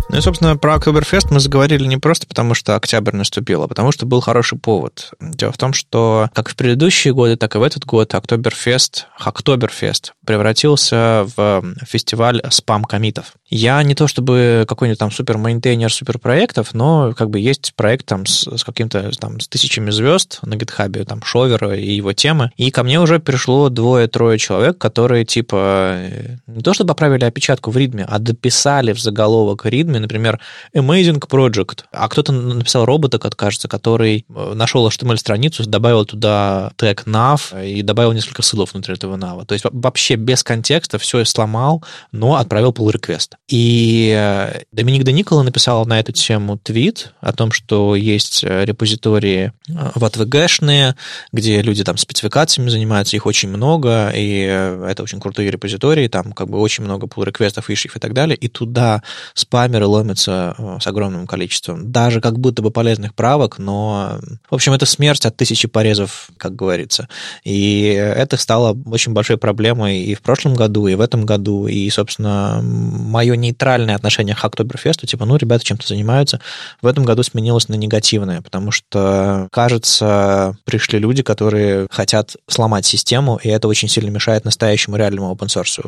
Ну 0.09 0.17
и, 0.17 0.21
собственно, 0.21 0.55
про 0.55 0.75
Октоберфест 0.75 1.31
мы 1.31 1.39
заговорили 1.39 1.85
не 1.85 1.97
просто 1.97 2.27
потому, 2.27 2.53
что 2.53 2.75
октябрь 2.75 3.15
наступил, 3.15 3.63
а 3.63 3.67
потому 3.67 3.91
что 3.91 4.05
был 4.05 4.21
хороший 4.21 4.57
повод. 4.57 5.11
Дело 5.19 5.51
в 5.51 5.57
том, 5.57 5.73
что 5.73 6.29
как 6.33 6.49
в 6.49 6.55
предыдущие 6.55 7.13
годы, 7.13 7.37
так 7.37 7.55
и 7.55 7.57
в 7.57 7.63
этот 7.63 7.85
год 7.85 8.13
Октоберфест, 8.13 9.07
Октоберфест 9.17 10.13
превратился 10.25 11.25
в 11.35 11.63
фестиваль 11.87 12.41
спам-комитов. 12.49 13.33
Я 13.47 13.83
не 13.83 13.93
то 13.93 14.07
чтобы 14.07 14.65
какой-нибудь 14.67 14.97
там 14.97 15.11
супер-мейнтейнер 15.11 15.93
суперпроектов, 15.93 16.73
но 16.73 17.13
как 17.15 17.29
бы 17.29 17.39
есть 17.39 17.73
проект 17.75 18.07
там 18.07 18.25
с, 18.25 18.47
с 18.47 18.63
каким-то 18.63 19.11
там 19.19 19.39
с 19.39 19.47
тысячами 19.47 19.91
звезд 19.91 20.39
на 20.41 20.55
гитхабе, 20.55 21.03
там 21.03 21.21
Шовера 21.23 21.75
и 21.77 21.93
его 21.93 22.13
темы, 22.13 22.51
и 22.57 22.71
ко 22.71 22.83
мне 22.83 22.99
уже 22.99 23.19
пришло 23.19 23.69
двое-трое 23.69 24.39
человек, 24.39 24.79
которые 24.79 25.25
типа 25.25 25.99
не 26.47 26.63
то 26.63 26.73
чтобы 26.73 26.87
поправили 26.89 27.23
опечатку 27.23 27.69
в 27.69 27.77
ритме, 27.77 28.05
а 28.09 28.17
дописали 28.17 28.93
в 28.93 28.99
заголовок 28.99 29.65
ритме, 29.65 29.99
например, 29.99 30.39
Amazing 30.75 31.19
Project, 31.19 31.83
а 31.91 32.09
кто-то 32.09 32.31
написал 32.31 32.85
робота, 32.85 33.19
как 33.19 33.35
кажется, 33.35 33.67
который 33.67 34.25
э, 34.27 34.53
нашел 34.55 34.87
HTML-страницу, 34.87 35.65
добавил 35.67 36.05
туда 36.05 36.71
тег 36.77 37.03
nav 37.05 37.63
и 37.63 37.83
добавил 37.83 38.11
несколько 38.13 38.41
ссылок 38.41 38.73
внутри 38.73 38.95
этого 38.95 39.17
nav. 39.17 39.45
То 39.45 39.53
есть 39.53 39.65
вообще 39.69 40.15
без 40.15 40.43
контекста 40.43 40.97
все 40.97 41.23
сломал, 41.25 41.83
но 42.11 42.35
отправил 42.35 42.71
pull 42.71 42.91
request. 42.91 43.35
И 43.47 44.11
э, 44.17 44.63
Доминик 44.71 45.03
Даникола 45.03 45.43
написал 45.43 45.85
на 45.85 45.99
эту 45.99 46.11
тему 46.11 46.57
твит 46.57 47.13
о 47.21 47.31
том, 47.31 47.51
что 47.51 47.95
есть 47.95 48.43
э, 48.43 48.65
репозитории 48.65 49.53
в 49.67 50.03
ATVG-шные, 50.03 50.95
где 51.31 51.61
люди 51.61 51.83
там 51.83 51.97
спецификациями 51.97 52.69
занимаются, 52.69 53.15
их 53.15 53.27
очень 53.27 53.49
много, 53.49 54.09
и 54.15 54.39
это 54.39 55.03
очень 55.03 55.19
крутые 55.19 55.51
репозитории, 55.51 56.07
там 56.07 56.31
как 56.31 56.49
бы 56.49 56.59
очень 56.59 56.83
много 56.83 57.05
pull 57.05 57.23
реквестов 57.23 57.69
ишев 57.69 57.95
и 57.95 57.99
так 57.99 58.13
далее, 58.13 58.35
и 58.35 58.47
туда 58.47 59.03
спамеры 59.35 59.85
ломятся 59.85 60.55
э, 60.57 60.77
с 60.81 60.87
огромным 60.87 61.27
количеством, 61.27 61.91
даже 61.91 62.21
как 62.21 62.39
будто 62.39 62.63
бы 62.63 62.71
полезных 62.71 63.13
правок, 63.13 63.59
но, 63.59 64.19
в 64.49 64.55
общем, 64.55 64.73
это 64.73 64.87
смерть 64.87 65.23
от 65.23 65.37
тысячи 65.37 65.67
порезов, 65.67 66.29
как 66.37 66.55
говорится. 66.55 67.07
И 67.43 67.89
это 67.89 68.37
стало 68.37 68.75
очень 68.87 69.13
большой 69.13 69.37
проблемой 69.37 69.99
и 69.99 70.15
в 70.15 70.21
прошлом 70.23 70.55
году, 70.55 70.87
и 70.87 70.95
в 70.95 71.01
этом 71.01 71.27
году, 71.27 71.67
и, 71.67 71.87
собственно, 71.91 72.59
мое 72.63 73.34
нейтральное 73.36 73.95
отношение 73.95 74.36
к 74.36 74.43
Октоберфесту, 74.43 75.07
типа, 75.07 75.25
ну, 75.25 75.36
ребята 75.38 75.63
чем-то 75.63 75.88
занимаются, 75.88 76.39
в 76.81 76.88
этом 76.88 77.03
году 77.03 77.23
сменилось 77.23 77.67
на 77.69 77.75
негативное, 77.75 78.41
потому 78.41 78.71
что, 78.71 79.47
кажется, 79.51 80.57
пришли 80.65 80.99
люди, 80.99 81.23
которые 81.23 81.88
хотят 81.89 82.36
сломать 82.47 82.86
систему, 82.86 83.39
и 83.41 83.49
это 83.49 83.67
очень 83.67 83.88
сильно 83.88 84.09
мешает 84.09 84.45
настоящему 84.45 84.97
реальному 84.97 85.33
open 85.33 85.47
source. 85.47 85.81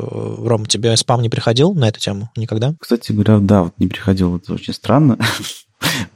Ром, 0.46 0.66
тебе 0.66 0.96
спам 0.96 1.22
не 1.22 1.28
приходил 1.28 1.74
на 1.74 1.88
эту 1.88 2.00
тему 2.00 2.30
никогда? 2.36 2.74
Кстати 2.80 3.12
говоря, 3.12 3.38
да, 3.38 3.64
вот 3.64 3.74
не 3.78 3.86
приходил, 3.86 4.36
это 4.36 4.54
очень 4.54 4.74
странно. 4.74 5.18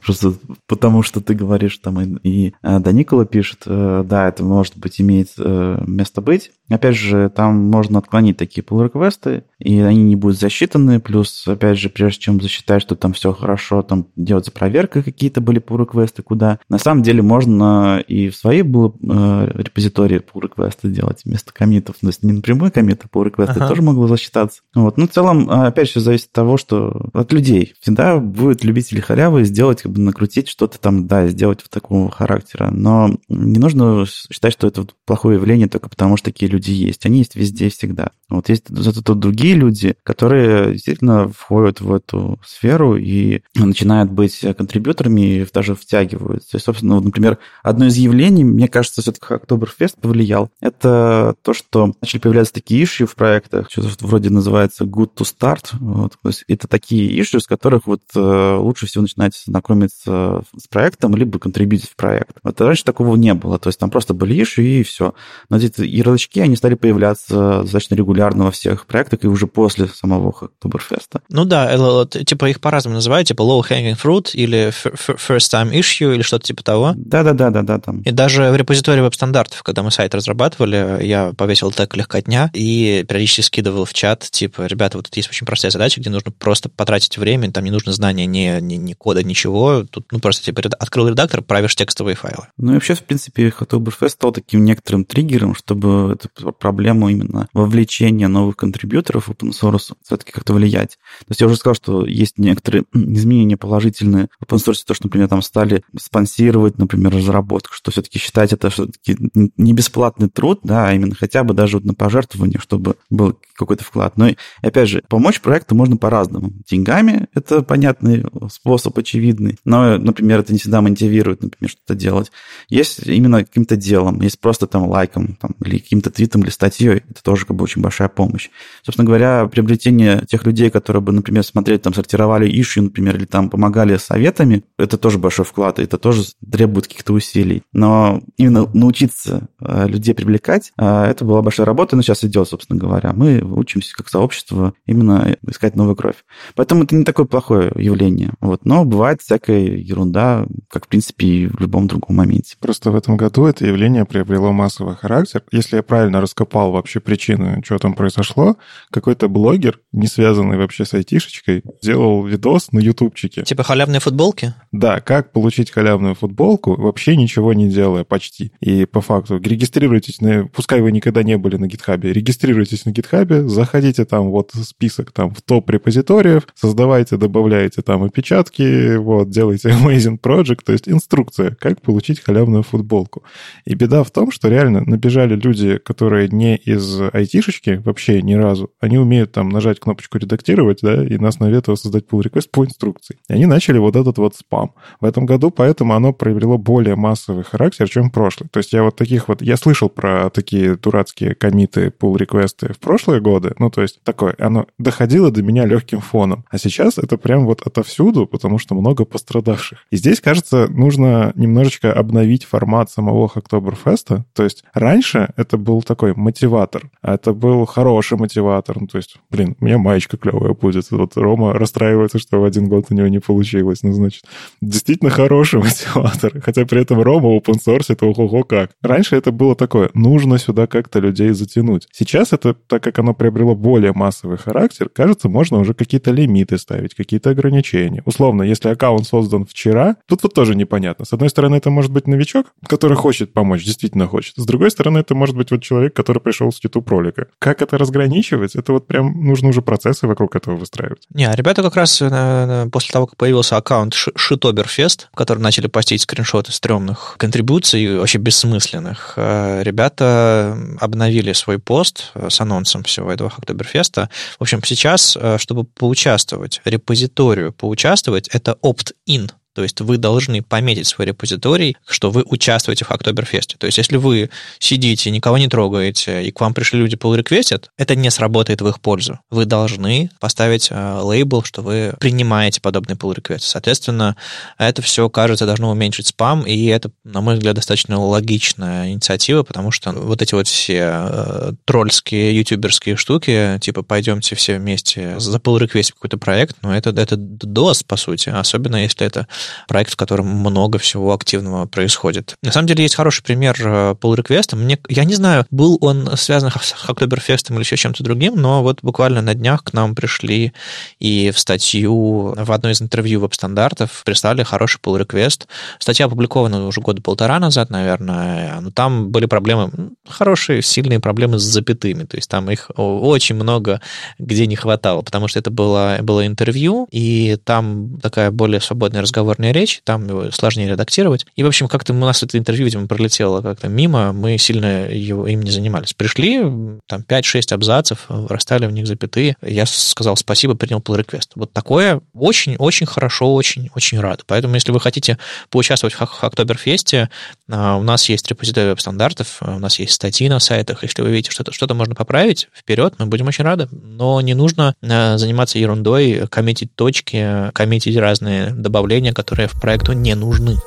Просто 0.05 0.33
потому, 0.67 1.03
что 1.03 1.21
ты 1.21 1.33
говоришь, 1.33 1.77
там 1.77 2.01
и, 2.01 2.17
и 2.27 2.53
э, 2.61 2.79
Даникола 2.79 3.25
пишет, 3.25 3.61
э, 3.65 4.03
да, 4.05 4.27
это, 4.27 4.43
может 4.43 4.77
быть, 4.77 4.99
имеет 4.99 5.29
э, 5.37 5.83
место 5.87 6.21
быть. 6.21 6.51
Опять 6.69 6.95
же, 6.95 7.29
там 7.29 7.55
можно 7.69 7.99
отклонить 7.99 8.37
такие 8.37 8.63
pull 8.63 8.83
реквесты 8.83 9.43
и 9.59 9.79
они 9.79 10.03
не 10.03 10.15
будут 10.15 10.39
засчитаны. 10.39 10.99
Плюс, 10.99 11.47
опять 11.47 11.77
же, 11.77 11.89
прежде 11.89 12.19
чем 12.19 12.41
засчитать, 12.41 12.81
что 12.81 12.95
там 12.95 13.13
все 13.13 13.33
хорошо, 13.33 13.81
там 13.81 14.07
делать 14.15 14.51
проверка 14.51 15.03
какие-то 15.03 15.39
были 15.39 15.61
pull 15.61 15.81
реквесты 15.81 16.21
куда. 16.21 16.59
На 16.69 16.77
самом 16.77 17.03
деле 17.03 17.21
можно 17.21 18.03
и 18.07 18.29
в 18.29 18.35
своей 18.35 18.63
было 18.63 18.93
репозитории 19.01 20.19
pull 20.19 20.41
реквесты 20.41 20.89
делать 20.89 21.21
вместо 21.25 21.53
комитов. 21.53 21.97
То 22.01 22.07
есть 22.07 22.23
не 22.23 22.33
напрямую 22.33 22.71
комиты, 22.71 23.07
pull 23.11 23.25
реквесты 23.25 23.59
ага. 23.59 23.69
тоже 23.69 23.81
могло 23.81 24.07
засчитаться. 24.07 24.61
Вот. 24.73 24.97
Ну, 24.97 25.07
в 25.07 25.11
целом, 25.11 25.49
опять 25.49 25.91
же, 25.91 25.99
зависит 25.99 26.27
от 26.27 26.33
того, 26.33 26.57
что 26.57 27.09
от 27.13 27.31
людей. 27.31 27.73
Всегда 27.79 28.17
будет 28.17 28.63
любители 28.63 28.99
халявы 28.99 29.43
сделать, 29.53 29.83
как 29.83 29.91
бы 29.91 30.01
накрутить 30.01 30.49
что-то 30.49 30.79
там, 30.79 31.07
да, 31.07 31.27
сделать 31.27 31.61
в 31.61 31.69
такого 31.69 32.09
характера. 32.09 32.69
Но 32.71 33.17
не 33.29 33.59
нужно 33.59 34.05
считать, 34.05 34.53
что 34.53 34.67
это 34.67 34.87
плохое 35.05 35.37
явление 35.37 35.67
только 35.67 35.89
потому, 35.89 36.17
что 36.17 36.25
такие 36.25 36.51
люди 36.51 36.71
есть. 36.71 37.05
Они 37.05 37.19
есть 37.19 37.35
везде 37.35 37.69
всегда. 37.69 38.11
Вот 38.29 38.49
есть 38.49 38.65
зато 38.69 39.13
другие 39.13 39.53
люди, 39.53 39.95
которые 40.03 40.73
действительно 40.73 41.27
входят 41.27 41.81
в 41.81 41.93
эту 41.93 42.39
сферу 42.45 42.97
и 42.97 43.41
начинают 43.53 44.11
быть 44.11 44.39
контрибьюторами 44.57 45.21
и 45.21 45.47
даже 45.53 45.75
втягиваются. 45.75 46.57
И, 46.57 46.59
собственно, 46.59 46.95
вот, 46.95 47.05
например, 47.05 47.37
одно 47.61 47.85
из 47.85 47.95
явлений, 47.95 48.43
мне 48.43 48.67
кажется, 48.67 49.01
все-таки 49.01 49.33
Октоберфест 49.33 50.01
повлиял, 50.01 50.49
это 50.61 51.35
то, 51.43 51.53
что 51.53 51.93
начали 52.01 52.21
появляться 52.21 52.53
такие 52.53 52.83
иши 52.83 53.05
в 53.05 53.15
проектах, 53.15 53.69
что-то 53.69 54.07
вроде 54.07 54.29
называется 54.29 54.85
good 54.85 55.11
to 55.15 55.23
start. 55.23 55.67
Вот. 55.73 56.13
То 56.21 56.29
есть 56.29 56.43
это 56.47 56.67
такие 56.67 57.21
иши, 57.21 57.39
с 57.39 57.45
которых 57.45 57.85
вот 57.85 58.01
э, 58.15 58.55
лучше 58.55 58.87
всего 58.87 59.03
начинать 59.03 59.42
знакомиться 59.45 60.43
с 60.57 60.67
проектом, 60.67 61.15
либо 61.15 61.39
контрибьютить 61.39 61.89
в 61.89 61.95
проект. 61.95 62.37
Вот 62.43 62.59
раньше 62.61 62.83
такого 62.83 63.15
не 63.15 63.33
было. 63.33 63.59
То 63.59 63.69
есть 63.69 63.79
там 63.79 63.89
просто 63.89 64.13
были 64.13 64.41
иши 64.41 64.63
и 64.63 64.83
все. 64.83 65.13
Но 65.49 65.57
эти 65.57 65.81
ярлычки, 65.81 66.39
они 66.39 66.55
стали 66.55 66.75
появляться 66.75 67.61
достаточно 67.61 67.95
регулярно 67.95 68.45
во 68.45 68.51
всех 68.51 68.85
проектах 68.85 69.23
и 69.23 69.27
уже 69.27 69.47
после 69.47 69.87
самого 69.87 70.29
Октоберфеста. 70.29 71.21
Ну 71.29 71.45
да, 71.45 72.05
типа 72.05 72.49
их 72.49 72.59
по-разному 72.59 72.95
называют, 72.95 73.27
типа 73.27 73.41
low 73.41 73.61
hanging 73.61 73.97
fruit 74.01 74.31
или 74.33 74.69
first 74.69 75.51
time 75.51 75.71
issue 75.71 76.13
или 76.13 76.21
что-то 76.21 76.45
типа 76.45 76.63
того. 76.63 76.93
Да-да-да, 76.95 77.49
да, 77.49 77.61
да, 77.61 77.79
там. 77.79 78.01
И 78.01 78.11
даже 78.11 78.49
в 78.49 78.55
репозитории 78.55 79.01
веб-стандартов, 79.01 79.63
когда 79.63 79.83
мы 79.83 79.91
сайт 79.91 80.15
разрабатывали, 80.15 81.03
я 81.03 81.33
повесил 81.37 81.71
тег 81.71 81.95
легкотня 81.95 82.49
и 82.53 83.05
периодически 83.07 83.41
скидывал 83.41 83.85
в 83.85 83.93
чат, 83.93 84.21
типа, 84.29 84.65
ребята, 84.65 84.97
вот 84.97 85.05
тут 85.05 85.15
есть 85.17 85.29
очень 85.29 85.45
простая 85.45 85.71
задача, 85.71 85.99
где 85.99 86.09
нужно 86.09 86.31
просто 86.31 86.69
потратить 86.69 87.17
время, 87.17 87.51
там 87.51 87.63
не 87.63 87.71
нужно 87.71 87.91
знания 87.91 88.25
ни, 88.25 88.59
ни, 88.59 88.75
ни 88.75 88.93
кода, 88.93 89.23
ничего, 89.33 89.83
тут 89.83 90.05
ну 90.11 90.19
просто 90.19 90.45
типа 90.45 90.61
открыл 90.79 91.07
редактор, 91.07 91.41
правишь 91.41 91.75
текстовые 91.75 92.15
файлы. 92.15 92.47
Ну 92.57 92.71
и 92.71 92.73
вообще, 92.75 92.93
в 92.93 93.03
принципе, 93.03 93.49
Oktoberfest 93.49 94.09
стал 94.09 94.31
таким 94.31 94.63
некоторым 94.63 95.05
триггером, 95.05 95.55
чтобы 95.55 96.13
эту 96.13 96.53
проблему 96.53 97.09
именно 97.09 97.47
вовлечения 97.53 98.27
новых 98.27 98.55
контрибьюторов 98.55 99.29
open 99.29 99.51
source 99.51 99.95
все-таки 100.03 100.31
как-то 100.31 100.53
влиять. 100.53 100.97
То 101.19 101.25
есть 101.29 101.41
я 101.41 101.47
уже 101.47 101.55
сказал, 101.55 101.75
что 101.75 102.05
есть 102.05 102.37
некоторые 102.37 102.83
изменения 102.93 103.57
положительные 103.57 104.29
в 104.39 104.45
open 104.45 104.57
source, 104.57 104.83
то, 104.85 104.93
что, 104.93 105.07
например, 105.07 105.27
там 105.27 105.41
стали 105.41 105.83
спонсировать, 105.97 106.77
например, 106.77 107.15
разработку, 107.15 107.73
что 107.73 107.91
все-таки 107.91 108.19
считать 108.19 108.53
это 108.53 108.69
все-таки 108.69 109.17
не 109.57 109.73
бесплатный 109.73 110.29
труд, 110.29 110.59
да, 110.63 110.89
а 110.89 110.93
именно 110.93 111.15
хотя 111.15 111.43
бы 111.43 111.53
даже 111.53 111.77
вот 111.77 111.85
на 111.85 111.93
пожертвование, 111.93 112.59
чтобы 112.59 112.95
был 113.09 113.39
какой-то 113.55 113.83
вклад. 113.83 114.17
Но, 114.17 114.27
и, 114.27 114.35
опять 114.61 114.89
же, 114.89 115.03
помочь 115.09 115.41
проекту 115.41 115.75
можно 115.75 115.97
по-разному. 115.97 116.51
Деньгами— 116.69 117.27
это 117.33 117.63
понятный 117.63 118.25
способ, 118.51 118.97
очевидный, 119.23 119.57
но, 119.65 119.97
например, 119.97 120.39
это 120.39 120.53
не 120.53 120.59
всегда 120.59 120.81
мотивирует, 120.81 121.41
например, 121.41 121.69
что-то 121.69 121.95
делать. 121.95 122.31
Есть 122.69 122.99
именно 123.05 123.43
каким-то 123.43 123.75
делом, 123.75 124.21
есть 124.21 124.39
просто 124.39 124.67
там 124.67 124.87
лайком 124.87 125.37
там, 125.39 125.51
или 125.63 125.79
каким-то 125.79 126.09
твитом 126.09 126.41
или 126.41 126.49
статьей, 126.49 127.03
это 127.09 127.23
тоже 127.23 127.45
как 127.45 127.55
бы 127.55 127.63
очень 127.63 127.81
большая 127.81 128.09
помощь. 128.09 128.49
Собственно 128.83 129.05
говоря, 129.05 129.47
приобретение 129.47 130.25
тех 130.27 130.45
людей, 130.45 130.69
которые 130.69 131.01
бы, 131.01 131.11
например, 131.11 131.43
смотрели, 131.43 131.77
там, 131.77 131.93
сортировали 131.93 132.49
иши, 132.49 132.81
например, 132.81 133.15
или 133.15 133.25
там 133.25 133.49
помогали 133.49 133.97
советами, 133.97 134.63
это 134.77 134.97
тоже 134.97 135.17
большой 135.17 135.45
вклад, 135.45 135.79
это 135.79 135.97
тоже 135.97 136.23
требует 136.51 136.87
каких-то 136.87 137.13
усилий. 137.13 137.63
Но 137.71 138.21
именно 138.37 138.69
научиться 138.73 139.47
э, 139.59 139.87
людей 139.87 140.13
привлекать, 140.13 140.71
э, 140.77 141.03
это 141.05 141.25
была 141.25 141.41
большая 141.41 141.65
работа, 141.65 141.95
но 141.95 142.01
сейчас 142.01 142.23
идет, 142.23 142.47
собственно 142.47 142.79
говоря. 142.79 143.13
Мы 143.13 143.41
учимся 143.41 143.95
как 143.95 144.09
сообщество 144.09 144.73
именно 144.85 145.35
искать 145.47 145.75
новую 145.75 145.95
кровь. 145.95 146.15
Поэтому 146.55 146.83
это 146.83 146.95
не 146.95 147.03
такое 147.03 147.25
плохое 147.25 147.71
явление. 147.75 148.33
Вот. 148.41 148.65
Но 148.65 148.85
бывает 148.85 149.12
всякая 149.21 149.59
ерунда, 149.59 150.45
как, 150.69 150.85
в 150.85 150.89
принципе, 150.89 151.27
и 151.27 151.47
в 151.47 151.59
любом 151.59 151.87
другом 151.87 152.17
моменте. 152.17 152.55
Просто 152.59 152.91
в 152.91 152.95
этом 152.95 153.17
году 153.17 153.45
это 153.45 153.65
явление 153.65 154.05
приобрело 154.05 154.51
массовый 154.51 154.95
характер. 154.95 155.43
Если 155.51 155.77
я 155.77 155.83
правильно 155.83 156.21
раскопал 156.21 156.71
вообще 156.71 156.99
причины, 156.99 157.61
что 157.63 157.77
там 157.77 157.93
произошло, 157.93 158.57
какой-то 158.89 159.27
блогер, 159.27 159.79
не 159.91 160.07
связанный 160.07 160.57
вообще 160.57 160.85
с 160.85 160.93
айтишечкой, 160.93 161.63
сделал 161.81 162.25
видос 162.25 162.71
на 162.71 162.79
ютубчике. 162.79 163.43
Типа 163.43 163.63
халявные 163.63 163.99
футболки? 163.99 164.53
Да, 164.71 164.99
как 164.99 165.31
получить 165.31 165.71
халявную 165.71 166.15
футболку, 166.15 166.75
вообще 166.79 167.15
ничего 167.15 167.53
не 167.53 167.69
делая 167.69 168.03
почти. 168.03 168.51
И 168.59 168.85
по 168.85 169.01
факту 169.01 169.37
регистрируйтесь, 169.37 170.21
на, 170.21 170.47
пускай 170.47 170.81
вы 170.81 170.91
никогда 170.91 171.23
не 171.23 171.37
были 171.37 171.57
на 171.57 171.67
гитхабе, 171.67 172.13
регистрируйтесь 172.13 172.85
на 172.85 172.91
гитхабе, 172.91 173.47
заходите 173.47 174.05
там 174.05 174.31
вот 174.31 174.51
список 174.53 175.11
там 175.11 175.33
в 175.33 175.41
топ 175.41 175.69
репозиториев, 175.69 176.47
создавайте, 176.55 177.17
добавляете 177.17 177.81
там 177.81 178.03
опечатки, 178.03 178.95
вот, 179.03 179.29
делайте 179.29 179.69
Amazing 179.83 180.19
Project, 180.19 180.59
то 180.65 180.71
есть 180.71 180.89
инструкция, 180.89 181.55
как 181.59 181.81
получить 181.81 182.19
халявную 182.19 182.63
футболку. 182.63 183.23
И 183.65 183.75
беда 183.75 184.03
в 184.03 184.11
том, 184.11 184.31
что 184.31 184.49
реально 184.49 184.81
набежали 184.85 185.35
люди, 185.35 185.77
которые 185.77 186.29
не 186.29 186.55
из 186.55 187.01
айтишечки 187.13 187.81
вообще 187.83 188.21
ни 188.21 188.33
разу, 188.33 188.71
они 188.79 188.97
умеют 188.97 189.31
там 189.31 189.49
нажать 189.49 189.79
кнопочку 189.79 190.17
редактировать, 190.17 190.79
да, 190.81 191.03
и 191.03 191.17
на 191.17 191.29
основе 191.29 191.57
этого 191.57 191.75
создать 191.75 192.05
pull 192.09 192.21
request 192.21 192.49
по 192.51 192.65
инструкции. 192.65 193.17
И 193.29 193.33
они 193.33 193.45
начали 193.45 193.77
вот 193.77 193.95
этот 193.95 194.17
вот 194.17 194.35
спам. 194.35 194.73
В 194.99 195.05
этом 195.05 195.25
году 195.25 195.51
поэтому 195.51 195.93
оно 195.93 196.13
приобрело 196.13 196.57
более 196.57 196.95
массовый 196.95 197.43
характер, 197.43 197.89
чем 197.89 198.09
прошлый. 198.09 198.49
То 198.51 198.59
есть 198.59 198.73
я 198.73 198.83
вот 198.83 198.95
таких 198.95 199.27
вот, 199.27 199.41
я 199.41 199.57
слышал 199.57 199.89
про 199.89 200.29
такие 200.29 200.75
дурацкие 200.75 201.35
комиты, 201.35 201.91
pull 201.97 202.17
реквесты 202.17 202.73
в 202.73 202.79
прошлые 202.79 203.21
годы, 203.21 203.53
ну, 203.59 203.69
то 203.69 203.81
есть 203.81 204.01
такое, 204.03 204.35
оно 204.39 204.67
доходило 204.77 205.31
до 205.31 205.41
меня 205.41 205.65
легким 205.65 205.99
фоном. 205.99 206.45
А 206.49 206.57
сейчас 206.57 206.97
это 206.97 207.17
прям 207.17 207.45
вот 207.45 207.61
отовсюду, 207.61 208.27
потому 208.27 208.59
что 208.59 208.75
много 208.75 208.92
пострадавших. 208.93 209.85
И 209.91 209.97
здесь, 209.97 210.21
кажется, 210.21 210.67
нужно 210.69 211.31
немножечко 211.35 211.91
обновить 211.91 212.45
формат 212.45 212.89
самого 212.89 213.29
Октоберфеста. 213.33 214.25
То 214.33 214.43
есть 214.43 214.63
раньше 214.73 215.33
это 215.37 215.57
был 215.57 215.81
такой 215.81 216.13
мотиватор, 216.15 216.89
а 217.01 217.15
это 217.15 217.33
был 217.33 217.65
хороший 217.65 218.17
мотиватор. 218.17 218.79
Ну, 218.79 218.87
то 218.87 218.97
есть, 218.97 219.17
блин, 219.29 219.55
у 219.59 219.65
меня 219.65 219.77
маечка 219.77 220.17
клевая 220.17 220.53
будет. 220.53 220.89
Вот 220.91 221.17
Рома 221.17 221.53
расстраивается, 221.53 222.19
что 222.19 222.39
в 222.39 222.43
один 222.43 222.67
год 222.67 222.85
у 222.89 222.93
него 222.93 223.07
не 223.07 223.19
получилось. 223.19 223.83
Ну, 223.83 223.93
значит, 223.93 224.23
действительно 224.61 225.09
хороший 225.09 225.59
мотиватор. 225.63 226.41
Хотя 226.41 226.65
при 226.65 226.81
этом 226.81 227.01
Рома 227.01 227.35
open 227.35 227.55
source 227.65 227.85
это 227.89 228.05
ого-го 228.05 228.43
как. 228.43 228.71
Раньше 228.81 229.15
это 229.15 229.31
было 229.31 229.55
такое, 229.55 229.89
нужно 229.93 230.37
сюда 230.37 230.67
как-то 230.67 230.99
людей 230.99 231.29
затянуть. 231.31 231.87
Сейчас 231.91 232.33
это, 232.33 232.53
так 232.53 232.83
как 232.83 232.99
оно 232.99 233.13
приобрело 233.13 233.55
более 233.55 233.93
массовый 233.93 234.37
характер, 234.37 234.89
кажется, 234.89 235.29
можно 235.29 235.59
уже 235.59 235.73
какие-то 235.73 236.11
лимиты 236.11 236.57
ставить, 236.57 236.95
какие-то 236.95 237.29
ограничения. 237.29 238.03
Условно, 238.05 238.43
если 238.43 238.69
аккаунт 238.73 239.07
создан 239.07 239.45
вчера, 239.45 239.95
тут 240.07 240.23
вот 240.23 240.33
тоже 240.33 240.55
непонятно. 240.55 241.05
С 241.05 241.13
одной 241.13 241.29
стороны, 241.29 241.55
это 241.55 241.69
может 241.69 241.91
быть 241.91 242.07
новичок, 242.07 242.47
который 242.67 242.97
хочет 242.97 243.33
помочь, 243.33 243.63
действительно 243.63 244.07
хочет. 244.07 244.35
С 244.37 244.45
другой 244.45 244.71
стороны, 244.71 244.99
это 244.99 245.15
может 245.15 245.35
быть 245.35 245.51
вот 245.51 245.61
человек, 245.61 245.93
который 245.95 246.19
пришел 246.19 246.51
с 246.51 246.63
YouTube 246.63 246.89
ролика. 246.89 247.27
Как 247.39 247.61
это 247.61 247.77
разграничивать? 247.77 248.55
Это 248.55 248.73
вот 248.73 248.87
прям 248.87 249.25
нужно 249.25 249.49
уже 249.49 249.61
процессы 249.61 250.07
вокруг 250.07 250.35
этого 250.35 250.55
выстраивать. 250.55 251.03
Не, 251.13 251.25
а 251.25 251.35
ребята 251.35 251.61
как 251.61 251.75
раз 251.75 252.01
э, 252.01 252.67
после 252.71 252.91
того, 252.91 253.07
как 253.07 253.17
появился 253.17 253.57
аккаунт 253.57 253.93
Шитоберфест, 253.93 255.09
в 255.11 255.15
который 255.15 255.39
начали 255.39 255.67
постить 255.67 256.01
скриншоты 256.01 256.51
стрёмных 256.51 257.15
контрибуций, 257.17 257.97
вообще 257.97 258.17
бессмысленных, 258.17 259.13
э, 259.15 259.63
ребята 259.63 260.57
обновили 260.79 261.33
свой 261.33 261.59
пост 261.59 262.11
с 262.15 262.41
анонсом 262.41 262.83
всего 262.83 263.11
этого 263.11 263.31
Октоберфеста. 263.37 264.09
В 264.39 264.41
общем, 264.43 264.61
сейчас, 264.63 265.17
э, 265.19 265.37
чтобы 265.37 265.63
поучаствовать, 265.63 266.61
репозиторию 266.65 267.51
поучаствовать, 267.53 268.27
это 268.29 268.57
opt-in 268.63 269.27
то 269.53 269.63
есть 269.63 269.79
вы 269.81 269.97
должны 269.97 270.41
пометить 270.41 270.87
свой 270.87 271.07
репозиторий, 271.07 271.77
что 271.87 272.11
вы 272.11 272.23
участвуете 272.25 272.85
в 272.85 272.91
Октоберфесте. 272.91 273.55
То 273.57 273.65
есть 273.67 273.77
если 273.77 273.97
вы 273.97 274.29
сидите, 274.59 275.11
никого 275.11 275.37
не 275.37 275.47
трогаете, 275.47 276.23
и 276.23 276.31
к 276.31 276.41
вам 276.41 276.53
пришли 276.53 276.79
люди 276.79 276.95
pull 276.95 277.17
request, 277.17 277.67
это 277.77 277.95
не 277.95 278.09
сработает 278.09 278.61
в 278.61 278.67
их 278.67 278.81
пользу. 278.81 279.19
Вы 279.29 279.45
должны 279.45 280.09
поставить 280.19 280.69
э, 280.71 280.99
лейбл, 281.01 281.43
что 281.43 281.61
вы 281.61 281.93
принимаете 281.99 282.61
подобный 282.61 282.95
pull 282.95 283.15
request. 283.15 283.41
Соответственно, 283.41 284.15
это 284.57 284.81
все, 284.81 285.09
кажется, 285.09 285.45
должно 285.45 285.69
уменьшить 285.69 286.07
спам, 286.07 286.43
и 286.43 286.65
это, 286.65 286.91
на 287.03 287.21
мой 287.21 287.35
взгляд, 287.35 287.55
достаточно 287.55 287.99
логичная 287.99 288.91
инициатива, 288.91 289.43
потому 289.43 289.71
что 289.71 289.91
вот 289.91 290.21
эти 290.21 290.33
вот 290.33 290.47
все 290.47 291.07
э, 291.09 291.51
тролльские, 291.65 292.37
ютуберские 292.37 292.95
штуки, 292.95 293.57
типа 293.61 293.83
пойдемте 293.83 294.35
все 294.35 294.57
вместе 294.57 295.19
за 295.19 295.37
pull 295.37 295.59
request 295.59 295.93
какой-то 295.93 296.17
проект, 296.17 296.55
ну 296.61 296.71
это, 296.71 296.89
это 296.89 297.15
DOS, 297.15 297.83
по 297.85 297.97
сути, 297.97 298.29
особенно 298.29 298.77
если 298.77 299.05
это 299.05 299.27
проект, 299.67 299.91
в 299.91 299.95
котором 299.95 300.27
много 300.27 300.79
всего 300.79 301.13
активного 301.13 301.65
происходит. 301.65 302.35
На 302.41 302.51
самом 302.51 302.67
деле 302.67 302.83
есть 302.83 302.95
хороший 302.95 303.23
пример 303.23 303.55
э, 303.59 303.95
pull 303.99 304.15
request. 304.15 304.55
Мне, 304.55 304.79
я 304.89 305.03
не 305.05 305.15
знаю, 305.15 305.45
был 305.51 305.77
он 305.81 306.17
связан 306.17 306.51
с 306.51 306.75
Октоберфестом 306.87 307.55
или 307.55 307.63
еще 307.63 307.77
чем-то 307.77 308.03
другим, 308.03 308.35
но 308.35 308.63
вот 308.63 308.79
буквально 308.81 309.21
на 309.21 309.33
днях 309.33 309.63
к 309.63 309.73
нам 309.73 309.95
пришли 309.95 310.53
и 310.99 311.31
в 311.31 311.39
статью, 311.39 312.33
в 312.37 312.51
одной 312.51 312.73
из 312.73 312.81
интервью 312.81 313.21
веб-стандартов 313.21 314.03
прислали 314.05 314.43
хороший 314.43 314.79
pull 314.83 314.99
request. 314.99 315.47
Статья 315.79 316.05
опубликована 316.05 316.67
уже 316.67 316.81
года 316.81 317.01
полтора 317.01 317.39
назад, 317.39 317.69
наверное, 317.69 318.59
но 318.61 318.71
там 318.71 319.09
были 319.09 319.25
проблемы, 319.25 319.71
хорошие, 320.07 320.61
сильные 320.61 320.99
проблемы 320.99 321.39
с 321.39 321.43
запятыми, 321.43 322.03
то 322.03 322.17
есть 322.17 322.29
там 322.29 322.49
их 322.49 322.71
очень 322.75 323.35
много 323.35 323.81
где 324.19 324.47
не 324.47 324.55
хватало, 324.55 325.01
потому 325.01 325.27
что 325.27 325.39
это 325.39 325.51
было, 325.51 325.97
было 326.01 326.25
интервью, 326.25 326.87
и 326.91 327.37
там 327.43 327.99
такая 328.01 328.31
более 328.31 328.61
свободная 328.61 329.01
разговор 329.01 329.32
разговорная 329.33 329.51
речь, 329.51 329.81
там 329.83 330.07
его 330.07 330.31
сложнее 330.31 330.69
редактировать. 330.69 331.25
И, 331.35 331.43
в 331.43 331.47
общем, 331.47 331.67
как-то 331.67 331.93
у 331.93 331.97
нас 331.97 332.23
это 332.23 332.37
интервью, 332.37 332.65
видимо, 332.65 332.87
пролетело 332.87 333.41
как-то 333.41 333.67
мимо, 333.67 334.13
мы 334.13 334.37
сильно 334.37 334.87
его, 334.89 335.27
им 335.27 335.41
не 335.41 335.51
занимались. 335.51 335.93
Пришли, 335.93 336.39
там 336.87 337.01
5-6 337.07 337.53
абзацев, 337.53 338.05
расстали 338.07 338.65
в 338.65 338.71
них 338.71 338.87
запятые. 338.87 339.35
Я 339.41 339.65
сказал 339.65 340.15
спасибо, 340.15 340.55
принял 340.55 340.79
pull 340.79 341.03
request. 341.03 341.29
Вот 341.35 341.51
такое 341.53 342.01
очень-очень 342.13 342.85
хорошо, 342.85 343.33
очень-очень 343.33 343.99
рад. 343.99 344.23
Поэтому, 344.25 344.55
если 344.55 344.71
вы 344.71 344.79
хотите 344.79 345.17
поучаствовать 345.49 345.95
в 345.95 346.23
Октоберфесте, 346.23 347.09
а, 347.51 347.77
у 347.77 347.83
нас 347.83 348.07
есть 348.09 348.27
репозиторий 348.29 348.69
веб-стандартов, 348.69 349.37
у 349.41 349.59
нас 349.59 349.79
есть 349.79 349.93
статьи 349.93 350.29
на 350.29 350.39
сайтах. 350.39 350.83
Если 350.83 351.01
вы 351.01 351.11
видите, 351.11 351.31
что-то 351.31 351.51
что 351.51 351.73
можно 351.73 351.95
поправить, 351.95 352.49
вперед, 352.55 352.95
мы 352.99 353.07
будем 353.07 353.27
очень 353.27 353.43
рады. 353.43 353.67
Но 353.71 354.21
не 354.21 354.35
нужно 354.35 354.75
а, 354.81 355.17
заниматься 355.17 355.57
ерундой, 355.57 356.27
коммитить 356.27 356.75
точки, 356.75 357.51
коммитить 357.53 357.97
разные 357.97 358.51
добавления, 358.51 359.13
которые 359.23 359.47
в 359.47 359.57
проекту 359.57 359.93
не 359.93 360.15
нужны. 360.15 360.57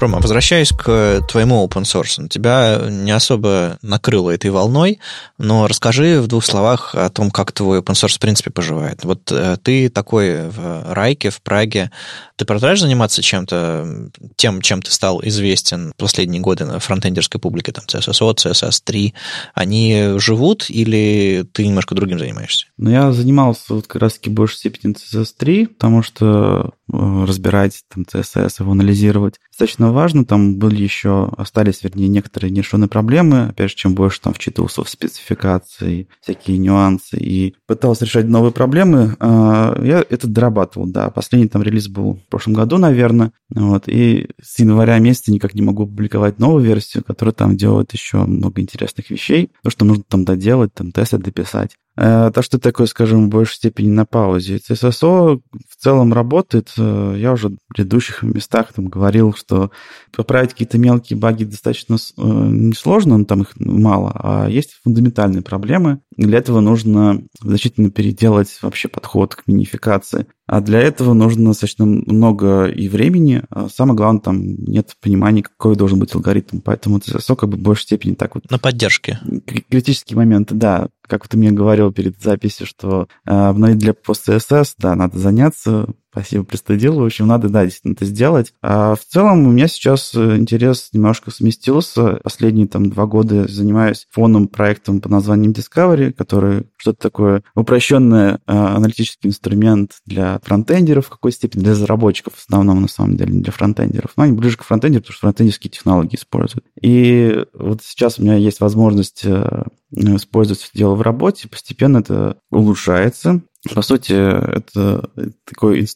Рома, 0.00 0.18
возвращаясь 0.20 0.70
к 0.70 1.20
твоему 1.28 1.66
open 1.66 1.82
source, 1.82 2.28
тебя 2.28 2.80
не 2.88 3.10
особо 3.10 3.78
накрыло 3.82 4.30
этой 4.30 4.50
волной, 4.50 4.98
но 5.38 5.66
расскажи 5.66 6.20
в 6.20 6.26
двух 6.26 6.44
словах 6.44 6.94
о 6.94 7.08
том, 7.10 7.30
как 7.30 7.52
твой 7.52 7.80
open 7.80 7.94
source 7.94 8.16
в 8.16 8.18
принципе 8.18 8.50
поживает. 8.50 9.04
Вот 9.04 9.30
э, 9.30 9.56
ты 9.62 9.88
такой 9.88 10.48
в 10.48 10.92
Райке, 10.92 11.30
в 11.30 11.40
Праге, 11.42 11.90
ты 12.36 12.46
продолжаешь 12.46 12.80
заниматься 12.80 13.22
чем-то, 13.22 14.10
тем, 14.36 14.62
чем 14.62 14.80
ты 14.80 14.90
стал 14.90 15.20
известен 15.24 15.92
последние 15.98 16.40
годы 16.40 16.64
на 16.64 16.78
фронтендерской 16.80 17.38
публике, 17.38 17.72
там 17.72 17.84
CSSO, 17.86 18.34
CSS3, 18.34 19.12
они 19.54 20.14
живут 20.16 20.70
или 20.70 21.44
ты 21.52 21.66
немножко 21.66 21.94
другим 21.94 22.18
занимаешься? 22.18 22.66
Ну, 22.78 22.90
я 22.90 23.12
занимался 23.12 23.74
вот 23.74 23.86
как 23.86 24.00
раз-таки 24.00 24.30
в 24.30 24.32
большей 24.32 24.56
степени 24.56 24.94
CSS3, 24.94 25.66
потому 25.66 26.02
что 26.02 26.26
э, 26.26 26.70
разбирать 26.92 27.82
там 27.92 28.04
CSS, 28.04 28.56
его 28.60 28.72
анализировать 28.72 29.38
достаточно 29.60 29.92
важно. 29.92 30.24
Там 30.24 30.56
были 30.56 30.82
еще, 30.82 31.30
остались, 31.36 31.82
вернее, 31.82 32.08
некоторые 32.08 32.50
нерешенные 32.50 32.88
проблемы. 32.88 33.48
Опять 33.48 33.70
же, 33.70 33.76
чем 33.76 33.94
больше 33.94 34.20
там 34.20 34.32
вчитывался 34.32 34.82
в 34.84 34.88
спецификации, 34.88 36.08
всякие 36.22 36.56
нюансы 36.56 37.18
и 37.18 37.54
пытался 37.66 38.06
решать 38.06 38.26
новые 38.26 38.52
проблемы, 38.52 39.16
э, 39.20 39.80
я 39.84 40.04
это 40.08 40.26
дорабатывал, 40.26 40.86
да. 40.86 41.10
Последний 41.10 41.48
там 41.48 41.62
релиз 41.62 41.88
был 41.88 42.14
в 42.14 42.30
прошлом 42.30 42.54
году, 42.54 42.78
наверное. 42.78 43.32
Вот, 43.54 43.84
и 43.86 44.28
с 44.40 44.58
января 44.60 44.98
месяца 44.98 45.30
никак 45.32 45.54
не 45.54 45.62
могу 45.62 45.86
публиковать 45.86 46.38
новую 46.38 46.64
версию, 46.64 47.04
которая 47.04 47.34
там 47.34 47.56
делает 47.56 47.92
еще 47.92 48.24
много 48.24 48.62
интересных 48.62 49.10
вещей. 49.10 49.50
То, 49.62 49.70
что 49.70 49.84
нужно 49.84 50.04
там 50.08 50.24
доделать, 50.24 50.72
там 50.72 50.92
тесты 50.92 51.18
дописать. 51.18 51.76
Э, 52.00 52.30
так 52.32 52.44
что 52.44 52.58
такое, 52.58 52.86
скажем, 52.86 53.26
в 53.26 53.28
большей 53.28 53.56
степени 53.56 53.90
на 53.90 54.06
паузе. 54.06 54.56
CSSO 54.56 55.42
в 55.68 55.76
целом 55.76 56.14
работает. 56.14 56.72
Э, 56.78 57.14
я 57.18 57.32
уже 57.32 57.50
в 57.50 57.56
предыдущих 57.68 58.22
местах 58.22 58.72
там 58.72 58.86
говорил, 58.86 59.34
что 59.34 59.70
поправить 60.16 60.52
какие-то 60.52 60.78
мелкие 60.78 61.18
баги 61.18 61.44
достаточно 61.44 61.96
э, 61.96 62.22
несложно, 62.22 63.18
но 63.18 63.26
там 63.26 63.42
их 63.42 63.52
мало, 63.56 64.12
а 64.14 64.48
есть 64.48 64.80
фундаментальные 64.82 65.42
проблемы. 65.42 66.00
Для 66.16 66.38
этого 66.38 66.60
нужно 66.60 67.22
значительно 67.38 67.90
переделать 67.90 68.58
вообще 68.62 68.88
подход 68.88 69.34
к 69.34 69.46
минификации. 69.46 70.26
А 70.50 70.60
для 70.60 70.80
этого 70.80 71.14
нужно 71.14 71.50
достаточно 71.50 71.86
много 71.86 72.64
и 72.64 72.88
времени. 72.88 73.44
А 73.50 73.68
самое 73.68 73.96
главное, 73.96 74.20
там 74.20 74.56
нет 74.64 74.96
понимания, 75.00 75.44
какой 75.44 75.76
должен 75.76 76.00
быть 76.00 76.12
алгоритм. 76.12 76.58
Поэтому 76.58 76.98
CSSO 76.98 77.36
как 77.36 77.50
бы 77.50 77.56
в 77.56 77.60
большей 77.60 77.84
степени 77.84 78.14
так 78.14 78.34
вот... 78.34 78.50
На 78.50 78.58
поддержке. 78.58 79.20
Критические 79.46 80.16
моменты, 80.16 80.56
да. 80.56 80.88
Как 81.02 81.28
ты 81.28 81.36
мне 81.36 81.52
говорил 81.52 81.92
перед 81.92 82.20
записью, 82.20 82.66
что 82.66 83.06
э, 83.24 83.30
обновить 83.30 83.78
для 83.78 83.94
пост-CSS, 83.94 84.74
да, 84.78 84.96
надо 84.96 85.20
заняться, 85.20 85.86
Спасибо, 86.12 86.44
пристыдил. 86.44 86.96
В 86.96 87.04
общем, 87.04 87.28
надо, 87.28 87.48
да, 87.48 87.64
действительно 87.64 87.92
это 87.92 88.04
сделать. 88.04 88.52
А 88.62 88.96
в 88.96 89.04
целом 89.04 89.46
у 89.46 89.52
меня 89.52 89.68
сейчас 89.68 90.12
э, 90.14 90.36
интерес 90.36 90.88
немножко 90.92 91.30
сместился. 91.30 92.20
Последние 92.24 92.66
там 92.66 92.90
два 92.90 93.06
года 93.06 93.46
занимаюсь 93.46 94.06
фоном 94.10 94.48
проектом 94.48 95.00
под 95.00 95.12
названием 95.12 95.52
Discovery, 95.52 96.12
который 96.12 96.66
что-то 96.76 97.00
такое 97.00 97.42
упрощенный 97.54 98.38
а, 98.46 98.76
аналитический 98.76 99.28
инструмент 99.28 99.98
для 100.04 100.40
фронтендеров 100.42 101.06
в 101.06 101.10
какой 101.10 101.30
степени, 101.30 101.62
для 101.62 101.72
разработчиков 101.72 102.34
в 102.34 102.44
основном, 102.44 102.82
на 102.82 102.88
самом 102.88 103.16
деле, 103.16 103.32
не 103.32 103.42
для 103.42 103.52
фронтендеров. 103.52 104.12
Но 104.16 104.24
они 104.24 104.32
ближе 104.32 104.56
к 104.56 104.64
фронтендеру, 104.64 105.02
потому 105.02 105.12
что 105.12 105.20
фронтендерские 105.20 105.70
технологии 105.70 106.16
используют. 106.16 106.64
И 106.80 107.44
вот 107.54 107.82
сейчас 107.84 108.18
у 108.18 108.22
меня 108.22 108.34
есть 108.34 108.60
возможность 108.60 109.22
э, 109.24 109.62
использовать 109.92 110.60
все 110.60 110.70
дело 110.74 110.94
в 110.94 111.02
работе, 111.02 111.48
постепенно 111.48 111.98
это 111.98 112.36
улучшается. 112.50 113.42
По 113.74 113.82
сути, 113.82 114.12
это 114.12 115.10
такой, 115.44 115.86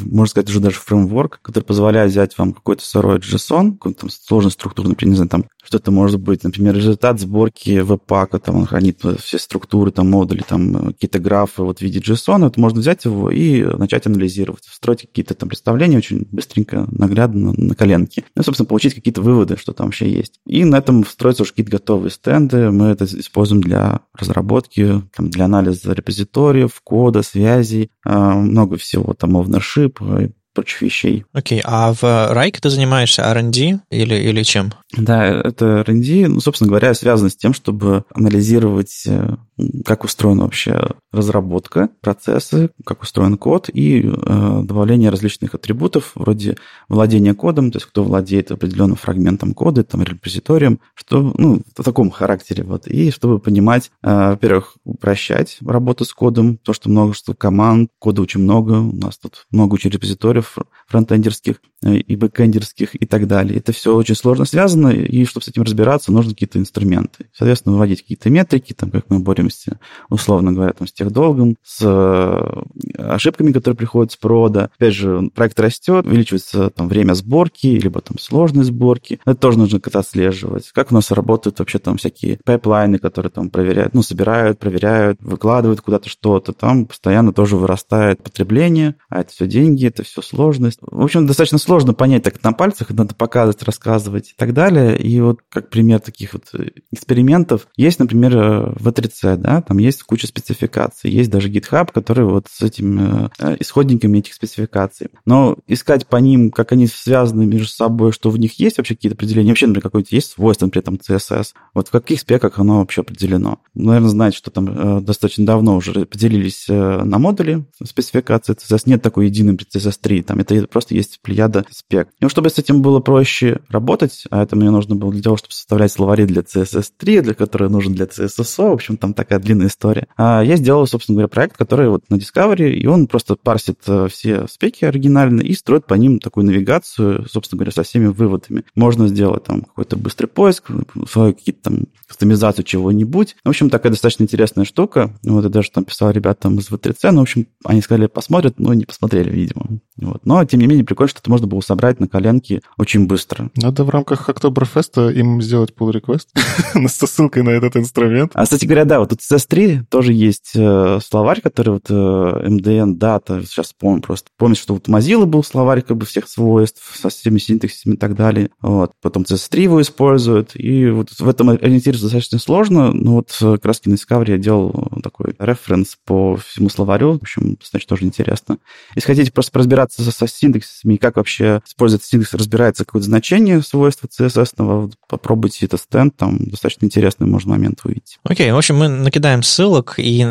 можно 0.00 0.26
сказать, 0.26 0.50
уже 0.50 0.60
даже 0.60 0.76
фреймворк, 0.76 1.40
который 1.40 1.64
позволяет 1.64 2.10
взять 2.10 2.36
вам 2.36 2.52
какой-то 2.52 2.84
сырой 2.84 3.18
JSON, 3.18 3.72
какую-то 3.72 4.02
там 4.02 4.10
сложную 4.10 4.50
структуру, 4.50 4.90
например, 4.90 5.10
не 5.12 5.16
знаю, 5.16 5.30
там 5.30 5.44
что-то 5.64 5.90
может 5.90 6.20
быть, 6.20 6.44
например, 6.44 6.76
результат 6.76 7.18
сборки 7.18 7.78
веб-пака, 7.78 8.38
там 8.38 8.56
он 8.56 8.66
хранит 8.66 9.00
все 9.20 9.38
структуры, 9.38 9.90
там 9.90 10.10
модули, 10.10 10.44
там 10.46 10.88
какие-то 10.88 11.18
графы 11.18 11.62
вот 11.62 11.78
в 11.78 11.82
виде 11.82 12.00
JSON, 12.00 12.46
это 12.46 12.60
можно 12.60 12.80
взять 12.80 13.06
его 13.06 13.30
и 13.30 13.62
начать 13.62 14.06
анализировать, 14.06 14.64
строить 14.64 15.00
какие-то 15.02 15.34
там 15.34 15.48
представления 15.48 15.96
очень 15.96 16.26
быстренько, 16.30 16.86
наглядно, 16.90 17.54
на 17.56 17.74
коленке. 17.74 18.24
Ну, 18.36 18.42
собственно, 18.42 18.66
получить 18.66 18.94
какие-то 18.94 19.22
выводы, 19.22 19.56
что 19.56 19.72
там 19.72 19.86
вообще 19.86 20.10
есть. 20.10 20.40
И 20.46 20.64
на 20.64 20.76
этом 20.76 21.04
встроятся 21.04 21.44
уже 21.44 21.52
какие-то 21.52 21.72
готовые 21.72 22.10
стенды. 22.10 22.70
Мы 22.70 22.88
это 22.88 23.06
используем 23.06 23.62
для 23.62 24.00
разработки, 24.12 25.02
там, 25.16 25.30
для 25.30 25.46
анализа 25.46 25.92
репозиториев, 25.92 26.80
кода, 26.82 27.13
кода, 27.14 27.22
связей, 27.22 27.90
а, 28.04 28.34
много 28.34 28.76
всего, 28.76 29.14
там, 29.14 29.36
ownership, 29.36 30.32
прочих 30.54 30.82
вещей. 30.82 31.24
Окей, 31.32 31.58
okay. 31.58 31.62
а 31.64 31.92
в 31.92 32.02
Rike 32.02 32.60
ты 32.60 32.70
занимаешься 32.70 33.22
R&D 33.22 33.80
или, 33.90 34.14
или 34.14 34.42
чем? 34.42 34.72
Да, 34.96 35.26
это 35.26 35.84
R&D, 35.86 36.28
ну, 36.28 36.40
собственно 36.40 36.68
говоря, 36.68 36.94
связано 36.94 37.28
с 37.28 37.36
тем, 37.36 37.52
чтобы 37.52 38.04
анализировать, 38.14 39.04
э, 39.06 39.36
как 39.84 40.04
устроена 40.04 40.44
вообще 40.44 40.88
разработка, 41.12 41.90
процессы, 42.00 42.70
как 42.84 43.02
устроен 43.02 43.36
код 43.36 43.68
и 43.72 44.02
э, 44.02 44.60
добавление 44.62 45.10
различных 45.10 45.54
атрибутов 45.54 46.12
вроде 46.14 46.56
владения 46.88 47.34
кодом, 47.34 47.70
то 47.70 47.76
есть 47.76 47.86
кто 47.86 48.04
владеет 48.04 48.50
определенным 48.50 48.96
фрагментом 48.96 49.54
кода, 49.54 49.84
там, 49.84 50.02
репозиторием, 50.02 50.80
что, 50.94 51.34
ну, 51.36 51.62
в 51.76 51.82
таком 51.82 52.10
характере, 52.10 52.62
вот, 52.62 52.86
и 52.86 53.10
чтобы 53.10 53.38
понимать, 53.38 53.90
э, 54.02 54.30
во-первых, 54.30 54.76
упрощать 54.84 55.58
работу 55.64 56.04
с 56.04 56.12
кодом, 56.12 56.56
то, 56.58 56.72
что 56.72 56.88
множество 56.88 57.34
команд, 57.34 57.90
кода 57.98 58.22
очень 58.22 58.40
много, 58.40 58.72
у 58.72 58.94
нас 58.94 59.18
тут 59.18 59.46
много 59.50 59.74
очень 59.74 59.90
репозиториев, 59.90 60.43
фронтендерских 60.86 61.56
э, 61.82 61.96
и 61.96 62.16
бэкендерских 62.16 62.94
и 62.94 63.06
так 63.06 63.26
далее. 63.26 63.58
Это 63.58 63.72
все 63.72 63.94
очень 63.94 64.14
сложно 64.14 64.44
связано, 64.44 64.88
и 64.88 65.24
чтобы 65.24 65.44
с 65.44 65.48
этим 65.48 65.62
разбираться, 65.62 66.12
нужны 66.12 66.32
какие-то 66.32 66.58
инструменты. 66.58 67.26
Соответственно, 67.32 67.74
выводить 67.74 68.02
какие-то 68.02 68.30
метрики, 68.30 68.72
там, 68.72 68.90
как 68.90 69.06
мы 69.08 69.20
боремся, 69.20 69.78
условно 70.08 70.52
говоря, 70.52 70.72
там, 70.72 70.86
с 70.86 70.92
техдолгом, 70.92 71.56
с 71.62 71.80
э, 71.82 73.02
ошибками, 73.02 73.52
которые 73.52 73.76
приходят 73.76 74.12
с 74.12 74.16
прода. 74.16 74.70
Опять 74.76 74.94
же, 74.94 75.30
проект 75.34 75.58
растет, 75.58 76.06
увеличивается 76.06 76.70
там, 76.70 76.88
время 76.88 77.14
сборки, 77.14 77.66
либо 77.66 78.00
там 78.00 78.18
сложность 78.18 78.68
сборки. 78.68 79.20
Это 79.24 79.36
тоже 79.36 79.58
нужно 79.58 79.80
как-то 79.80 80.00
отслеживать. 80.00 80.70
Как 80.72 80.92
у 80.92 80.94
нас 80.94 81.10
работают 81.10 81.58
вообще 81.58 81.78
там 81.78 81.96
всякие 81.96 82.38
pipeline 82.44 82.87
ы, 82.87 82.98
которые 82.98 83.30
там 83.30 83.50
проверяют, 83.50 83.94
ну, 83.94 84.02
собирают, 84.02 84.58
проверяют, 84.58 85.20
выкладывают 85.20 85.80
куда-то 85.80 86.08
что-то. 86.08 86.52
Там 86.52 86.86
постоянно 86.86 87.32
тоже 87.32 87.56
вырастает 87.56 88.22
потребление, 88.22 88.96
а 89.08 89.20
это 89.20 89.32
все 89.32 89.46
деньги, 89.46 89.86
это 89.86 90.02
все 90.02 90.22
сложность. 90.34 90.78
В 90.80 91.02
общем, 91.02 91.26
достаточно 91.26 91.58
сложно 91.58 91.94
понять 91.94 92.24
так 92.24 92.42
на 92.42 92.52
пальцах, 92.52 92.90
надо 92.90 93.14
показывать, 93.14 93.62
рассказывать 93.62 94.30
и 94.30 94.34
так 94.36 94.52
далее. 94.52 94.98
И 94.98 95.20
вот 95.20 95.40
как 95.48 95.70
пример 95.70 96.00
таких 96.00 96.34
вот 96.34 96.44
э, 96.54 96.70
экспериментов 96.90 97.68
есть, 97.76 97.98
например, 97.98 98.32
в 98.76 98.88
E3C, 98.88 99.36
да, 99.36 99.62
там 99.62 99.78
есть 99.78 100.02
куча 100.02 100.26
спецификаций, 100.26 101.10
есть 101.10 101.30
даже 101.30 101.50
GitHub, 101.50 101.88
который 101.92 102.24
вот 102.24 102.46
с 102.50 102.62
этими 102.62 103.30
э, 103.38 103.56
исходниками 103.60 104.18
этих 104.18 104.34
спецификаций. 104.34 105.08
Но 105.24 105.56
искать 105.66 106.06
по 106.06 106.16
ним, 106.16 106.50
как 106.50 106.72
они 106.72 106.86
связаны 106.86 107.46
между 107.46 107.68
собой, 107.68 108.12
что 108.12 108.30
в 108.30 108.38
них 108.38 108.58
есть 108.58 108.78
вообще 108.78 108.94
какие-то 108.94 109.16
определения, 109.16 109.50
вообще, 109.50 109.66
например, 109.66 109.82
какое-то 109.82 110.14
есть 110.14 110.32
свойство, 110.32 110.66
например, 110.66 110.84
там 110.84 110.94
CSS, 110.96 111.48
вот 111.74 111.88
в 111.88 111.90
каких 111.90 112.20
спеках 112.20 112.58
оно 112.58 112.78
вообще 112.78 113.02
определено. 113.02 113.60
Наверное, 113.74 114.10
знаете, 114.10 114.38
что 114.38 114.50
там 114.50 114.68
э, 114.68 115.00
достаточно 115.00 115.46
давно 115.46 115.76
уже 115.76 116.06
поделились 116.06 116.66
на 116.68 117.18
модули 117.18 117.64
спецификации 117.82 118.54
CSS, 118.54 118.82
нет 118.86 119.02
такой 119.02 119.26
единой 119.26 119.54
CSS 119.54 119.98
3, 120.00 120.22
там 120.24 120.40
это 120.40 120.66
просто 120.66 120.94
есть 120.94 121.20
плеяда 121.22 121.64
спек. 121.70 122.08
И 122.20 122.28
чтобы 122.28 122.50
с 122.50 122.58
этим 122.58 122.82
было 122.82 123.00
проще 123.00 123.60
работать, 123.68 124.24
а 124.30 124.42
это 124.42 124.56
мне 124.56 124.70
нужно 124.70 124.96
было 124.96 125.12
для 125.12 125.22
того, 125.22 125.36
чтобы 125.36 125.52
составлять 125.52 125.92
словари 125.92 126.24
для 126.24 126.42
CSS3, 126.42 127.22
для 127.22 127.34
которого 127.34 127.68
нужен 127.68 127.94
для 127.94 128.06
CSSO, 128.06 128.70
в 128.70 128.74
общем, 128.74 128.96
там 128.96 129.14
такая 129.14 129.38
длинная 129.38 129.68
история. 129.68 130.06
А 130.16 130.42
я 130.42 130.56
сделал, 130.56 130.86
собственно 130.86 131.16
говоря, 131.16 131.28
проект, 131.28 131.56
который 131.56 131.88
вот 131.88 132.04
на 132.10 132.16
Discovery, 132.16 132.70
и 132.70 132.86
он 132.86 133.06
просто 133.06 133.36
парсит 133.36 133.80
э, 133.86 134.08
все 134.10 134.46
спеки 134.48 134.84
оригинальные 134.84 135.46
и 135.46 135.54
строит 135.54 135.86
по 135.86 135.94
ним 135.94 136.18
такую 136.18 136.46
навигацию, 136.46 137.26
собственно 137.28 137.58
говоря, 137.58 137.72
со 137.72 137.82
всеми 137.82 138.06
выводами. 138.06 138.64
Можно 138.74 139.08
сделать 139.08 139.44
там 139.44 139.62
какой-то 139.62 139.96
быстрый 139.96 140.26
поиск, 140.26 140.70
свою 141.08 141.34
какие-то 141.34 141.70
там 141.70 141.84
кастомизацию 142.06 142.64
чего-нибудь. 142.64 143.36
В 143.44 143.48
общем, 143.48 143.70
такая 143.70 143.90
достаточно 143.90 144.24
интересная 144.24 144.64
штука. 144.64 145.16
Вот 145.22 145.44
я 145.44 145.50
даже 145.50 145.70
там 145.70 145.84
писал 145.84 146.10
ребятам 146.10 146.58
из 146.58 146.70
V3C, 146.70 147.10
но, 147.10 147.20
в 147.20 147.22
общем, 147.22 147.46
они 147.64 147.80
сказали, 147.82 148.06
посмотрят, 148.06 148.58
но 148.58 148.74
не 148.74 148.84
посмотрели, 148.84 149.30
видимо. 149.30 149.80
Вот. 149.96 150.13
Но, 150.24 150.44
тем 150.44 150.60
не 150.60 150.66
менее, 150.66 150.84
прикольно, 150.84 151.08
что 151.08 151.20
это 151.20 151.30
можно 151.30 151.46
было 151.46 151.60
собрать 151.60 152.00
на 152.00 152.08
коленке 152.08 152.60
очень 152.78 153.06
быстро. 153.06 153.50
Надо 153.56 153.84
в 153.84 153.90
рамках 153.90 154.28
Октоберфеста 154.28 155.08
им 155.08 155.40
сделать 155.42 155.72
pull 155.76 155.92
request 155.92 156.26
с 156.88 157.06
ссылкой 157.06 157.42
на 157.42 157.50
этот 157.50 157.76
инструмент. 157.76 158.32
А, 158.34 158.44
кстати 158.44 158.64
говоря, 158.64 158.84
да, 158.84 159.00
вот 159.00 159.10
тут 159.10 159.20
CS3 159.20 159.84
тоже 159.88 160.12
есть 160.12 160.52
э, 160.54 160.98
словарь, 161.04 161.40
который 161.40 161.70
вот 161.70 161.90
э, 161.90 161.92
MDN 161.92 162.98
Data, 162.98 163.44
сейчас 163.44 163.72
помню 163.72 164.02
просто. 164.02 164.30
Помню, 164.36 164.56
что 164.56 164.74
вот 164.74 164.88
Mozilla 164.88 165.26
был 165.26 165.42
словарь 165.42 165.82
как 165.82 165.96
бы 165.96 166.06
всех 166.06 166.28
свойств 166.28 166.96
со 166.96 167.08
всеми 167.08 167.38
синтаксисами 167.38 167.94
и 167.94 167.96
так 167.96 168.14
далее. 168.14 168.50
Вот. 168.60 168.92
Потом 169.02 169.22
CS3 169.22 169.60
его 169.60 169.82
используют, 169.82 170.52
и 170.54 170.88
вот 170.90 171.10
в 171.18 171.28
этом 171.28 171.50
ориентироваться 171.50 172.06
достаточно 172.06 172.38
сложно, 172.38 172.92
но 172.92 173.14
вот 173.14 173.36
э, 173.40 173.54
как 173.54 173.66
раз 173.66 173.80
на 173.84 173.94
Discovery 173.94 174.32
я 174.32 174.38
делал 174.38 174.72
такой 175.02 175.34
референс 175.38 175.96
по 176.04 176.36
всему 176.36 176.68
словарю, 176.68 177.12
в 177.12 177.22
общем, 177.22 177.56
достаточно 177.56 177.96
тоже 177.96 178.06
интересно. 178.06 178.58
Если 178.94 179.06
хотите 179.06 179.32
просто 179.32 179.58
разбираться 179.58 180.02
со 180.10 180.26
синтаксисами 180.26 180.96
как 180.96 181.16
вообще 181.16 181.60
используется 181.66 182.08
синтакс, 182.08 182.34
разбирается 182.34 182.84
какое-то 182.84 183.06
значение 183.06 183.62
свойства 183.62 184.08
CSS, 184.08 184.92
попробуйте 185.08 185.66
этот 185.66 185.80
стенд, 185.80 186.16
там 186.16 186.38
достаточно 186.38 186.86
интересный 186.86 187.26
можно 187.26 187.52
момент 187.52 187.80
увидеть. 187.84 188.18
Окей, 188.24 188.48
okay, 188.48 188.54
в 188.54 188.56
общем, 188.58 188.76
мы 188.76 188.88
накидаем 188.88 189.42
ссылок, 189.42 189.94
и 189.98 190.26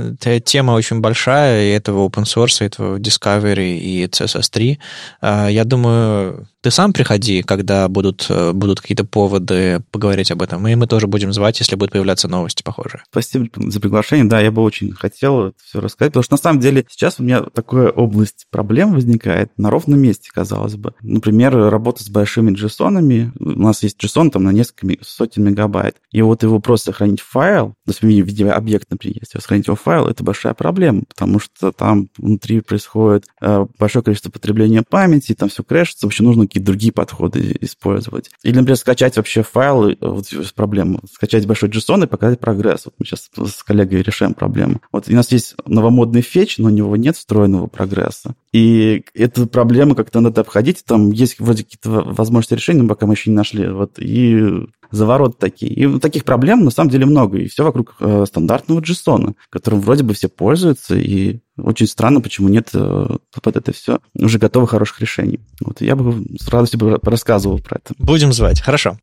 тема 0.45 0.71
очень 0.71 0.99
большая, 0.99 1.65
и 1.65 1.71
этого 1.71 2.07
open 2.07 2.24
source, 2.24 2.61
и 2.61 2.65
этого 2.65 2.97
Discovery, 2.97 3.78
и 3.78 4.05
CSS3. 4.05 4.78
А, 5.21 5.47
я 5.47 5.63
думаю, 5.63 6.47
ты 6.64 6.72
сам 6.72 6.93
приходи, 6.93 7.43
когда 7.43 7.89
будут, 7.89 8.26
э, 8.30 8.53
будут 8.53 8.80
какие-то 8.80 9.03
поводы 9.03 9.84
поговорить 9.91 10.32
об 10.32 10.41
этом, 10.41 10.66
и 10.66 10.76
мы 10.76 10.88
тоже 10.88 11.07
будем 11.07 11.34
звать, 11.34 11.59
если 11.59 11.76
будут 11.76 11.91
появляться 11.91 12.30
новости 12.30 12.64
похожие. 12.64 13.03
Спасибо 13.11 13.49
за 13.55 13.82
приглашение. 13.82 14.26
Да, 14.26 14.39
я 14.39 14.49
бы 14.49 14.61
очень 14.61 14.93
хотел 14.93 15.47
это 15.47 15.57
все 15.61 15.82
рассказать, 15.82 16.14
потому 16.14 16.24
что 16.24 16.34
на 16.36 16.38
самом 16.38 16.61
деле 16.61 16.86
сейчас 16.89 17.20
у 17.20 17.24
меня 17.24 17.41
такая 17.41 17.89
область 17.89 18.47
проблем 18.49 18.93
возникает 18.93 19.51
на 19.57 19.70
ровном 19.70 19.99
месте, 19.99 20.30
казалось 20.34 20.76
бы. 20.76 20.93
Например, 21.01 21.53
работа 21.53 22.01
с 22.01 22.09
большими 22.09 22.51
JSON. 22.51 23.34
У 23.39 23.59
нас 23.59 23.84
есть 23.84 24.01
JSON 24.01 24.30
там 24.30 24.45
на 24.45 24.51
несколько 24.51 25.03
сотен 25.03 25.43
мегабайт. 25.43 25.97
И 26.11 26.22
вот 26.22 26.43
его 26.43 26.59
просто 26.59 26.91
сохранить 26.91 27.20
в 27.20 27.30
файл, 27.30 27.76
то 27.86 27.89
есть 27.89 28.01
в 28.01 28.05
виде 28.05 28.49
объекта, 28.49 28.88
например, 28.91 29.18
если 29.20 29.39
сохранить 29.39 29.68
его 29.68 29.76
в 29.76 29.82
файл, 29.82 30.07
это 30.07 30.24
большая 30.24 30.53
проблема, 30.53 31.03
потому 31.09 31.39
что 31.39 31.74
там 31.74 32.07
внутри 32.18 32.61
происходит 32.61 33.26
э, 33.41 33.66
большое 33.78 34.03
количество 34.03 34.32
потребления 34.32 34.84
памяти, 34.88 35.34
там 35.34 35.49
все 35.49 35.64
крэшится, 35.64 36.05
вообще 36.05 36.24
нужно 36.24 36.47
какие-то 36.54 36.68
другие 36.68 36.93
подходы 36.93 37.58
использовать. 37.62 38.30
Или, 38.43 38.56
например, 38.56 38.78
скачать 38.78 39.18
вообще 39.18 39.41
файл, 39.41 39.95
вот 39.99 40.28
проблема, 40.56 40.99
скачать 41.12 41.47
большой 41.47 41.70
JSON 41.70 42.04
и 42.04 42.08
показать 42.08 42.39
прогресс. 42.39 42.86
Вот 42.86 42.93
мы 42.99 43.06
сейчас 43.06 43.30
с 43.36 43.64
коллегой 43.64 44.04
решаем 44.04 44.36
проблему. 44.36 44.82
Вот 44.91 45.10
у 45.10 45.14
нас 45.14 45.32
есть 45.32 45.56
новомодный 45.66 46.22
фетч, 46.22 46.60
но 46.60 46.68
у 46.68 46.72
него 46.72 46.95
нет 46.95 47.18
встроенного 47.18 47.68
прогресса. 47.68 48.36
И 48.51 49.04
эту 49.16 49.47
проблему 49.47 49.95
как-то 49.95 50.20
надо 50.20 50.41
обходить. 50.41 50.86
Там 50.86 51.12
есть 51.12 51.39
вроде 51.39 51.64
какие-то 51.64 51.89
возможности 51.89 52.54
решения, 52.54 52.88
пока 52.88 53.08
мы 53.08 53.16
еще 53.16 53.32
не 53.32 53.36
нашли. 53.36 53.68
Вот, 53.68 53.97
и 53.97 54.68
заворот 54.91 55.39
такие. 55.39 55.72
И 55.74 55.99
таких 55.99 56.24
проблем 56.24 56.64
на 56.64 56.70
самом 56.70 56.91
деле 56.91 57.06
много. 57.06 57.39
И 57.39 57.47
все 57.47 57.64
вокруг 57.64 57.95
э, 57.99 58.26
стандартного 58.28 58.80
JSON, 58.80 59.34
которым 59.49 59.82
вроде 59.82 60.04
бы 60.04 60.14
все 60.14 60.30
пользуются. 60.30 60.95
И 60.95 61.39
очень 61.58 61.88
странно, 61.88 62.22
почему 62.22 62.49
нет 62.49 62.70
э, 62.74 63.08
под 63.41 63.56
это 63.56 63.74
все 63.74 63.99
уже 64.16 64.39
готовых 64.39 64.72
хороших 64.72 65.01
решений. 65.01 65.39
Вот 65.62 65.82
я 65.82 65.95
бы 65.95 66.26
с 66.39 66.47
радостью 66.47 66.99
рассказывал 67.04 67.60
про 67.60 67.78
это. 67.78 67.93
Будем 67.97 68.34
звать. 68.34 68.62
Хорошо. 68.62 68.97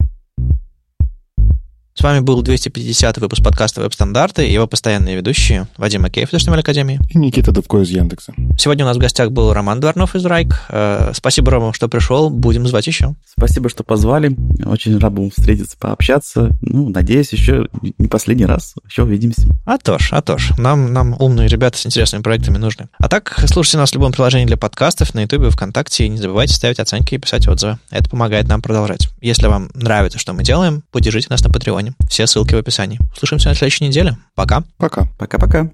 С 2.00 2.02
вами 2.02 2.20
был 2.20 2.40
250 2.40 3.18
выпуск 3.18 3.44
подкаста 3.44 3.82
«Веб-стандарты» 3.82 4.48
и 4.48 4.50
его 4.50 4.66
постоянные 4.66 5.16
ведущие 5.16 5.68
Вадим 5.76 6.00
Макеев 6.00 6.32
из 6.32 6.42
HTML 6.42 6.60
Академии. 6.60 6.98
И 7.10 7.18
Никита 7.18 7.52
Дубко 7.52 7.76
из 7.82 7.90
Яндекса. 7.90 8.32
Сегодня 8.58 8.86
у 8.86 8.88
нас 8.88 8.96
в 8.96 9.00
гостях 9.00 9.32
был 9.32 9.52
Роман 9.52 9.80
Дворнов 9.80 10.16
из 10.16 10.24
Райк. 10.24 10.62
Э, 10.70 11.10
спасибо, 11.12 11.50
Рома, 11.50 11.74
что 11.74 11.88
пришел. 11.88 12.30
Будем 12.30 12.66
звать 12.66 12.86
еще. 12.86 13.16
Спасибо, 13.26 13.68
что 13.68 13.84
позвали. 13.84 14.34
Очень 14.64 14.98
рад 14.98 15.12
был 15.12 15.28
встретиться, 15.28 15.76
пообщаться. 15.78 16.56
Ну, 16.62 16.88
надеюсь, 16.88 17.34
еще 17.34 17.68
не 17.98 18.08
последний 18.08 18.46
раз. 18.46 18.76
Еще 18.88 19.02
увидимся. 19.02 19.50
А 19.66 19.76
то 19.76 19.98
ж, 19.98 20.08
а 20.12 20.22
то 20.22 20.38
ж. 20.38 20.52
Нам, 20.56 20.94
нам 20.94 21.14
умные 21.18 21.48
ребята 21.48 21.76
с 21.76 21.84
интересными 21.84 22.22
проектами 22.22 22.56
нужны. 22.56 22.88
А 22.98 23.10
так, 23.10 23.44
слушайте 23.44 23.76
нас 23.76 23.90
в 23.90 23.94
любом 23.94 24.12
приложении 24.12 24.46
для 24.46 24.56
подкастов, 24.56 25.12
на 25.12 25.20
YouTube, 25.20 25.52
ВКонтакте. 25.52 26.06
И 26.06 26.08
не 26.08 26.16
забывайте 26.16 26.54
ставить 26.54 26.80
оценки 26.80 27.16
и 27.16 27.18
писать 27.18 27.46
отзывы. 27.46 27.78
Это 27.90 28.08
помогает 28.08 28.48
нам 28.48 28.62
продолжать. 28.62 29.10
Если 29.20 29.48
вам 29.48 29.68
нравится, 29.74 30.18
что 30.18 30.32
мы 30.32 30.42
делаем, 30.44 30.82
поддержите 30.92 31.26
нас 31.28 31.44
на 31.44 31.50
Патреоне. 31.50 31.89
Все 32.08 32.26
ссылки 32.26 32.54
в 32.54 32.58
описании. 32.58 32.98
Услышимся 33.14 33.48
на 33.48 33.54
следующей 33.54 33.86
неделе. 33.86 34.16
Пока. 34.34 34.64
Пока. 34.78 35.08
Пока-пока. 35.18 35.70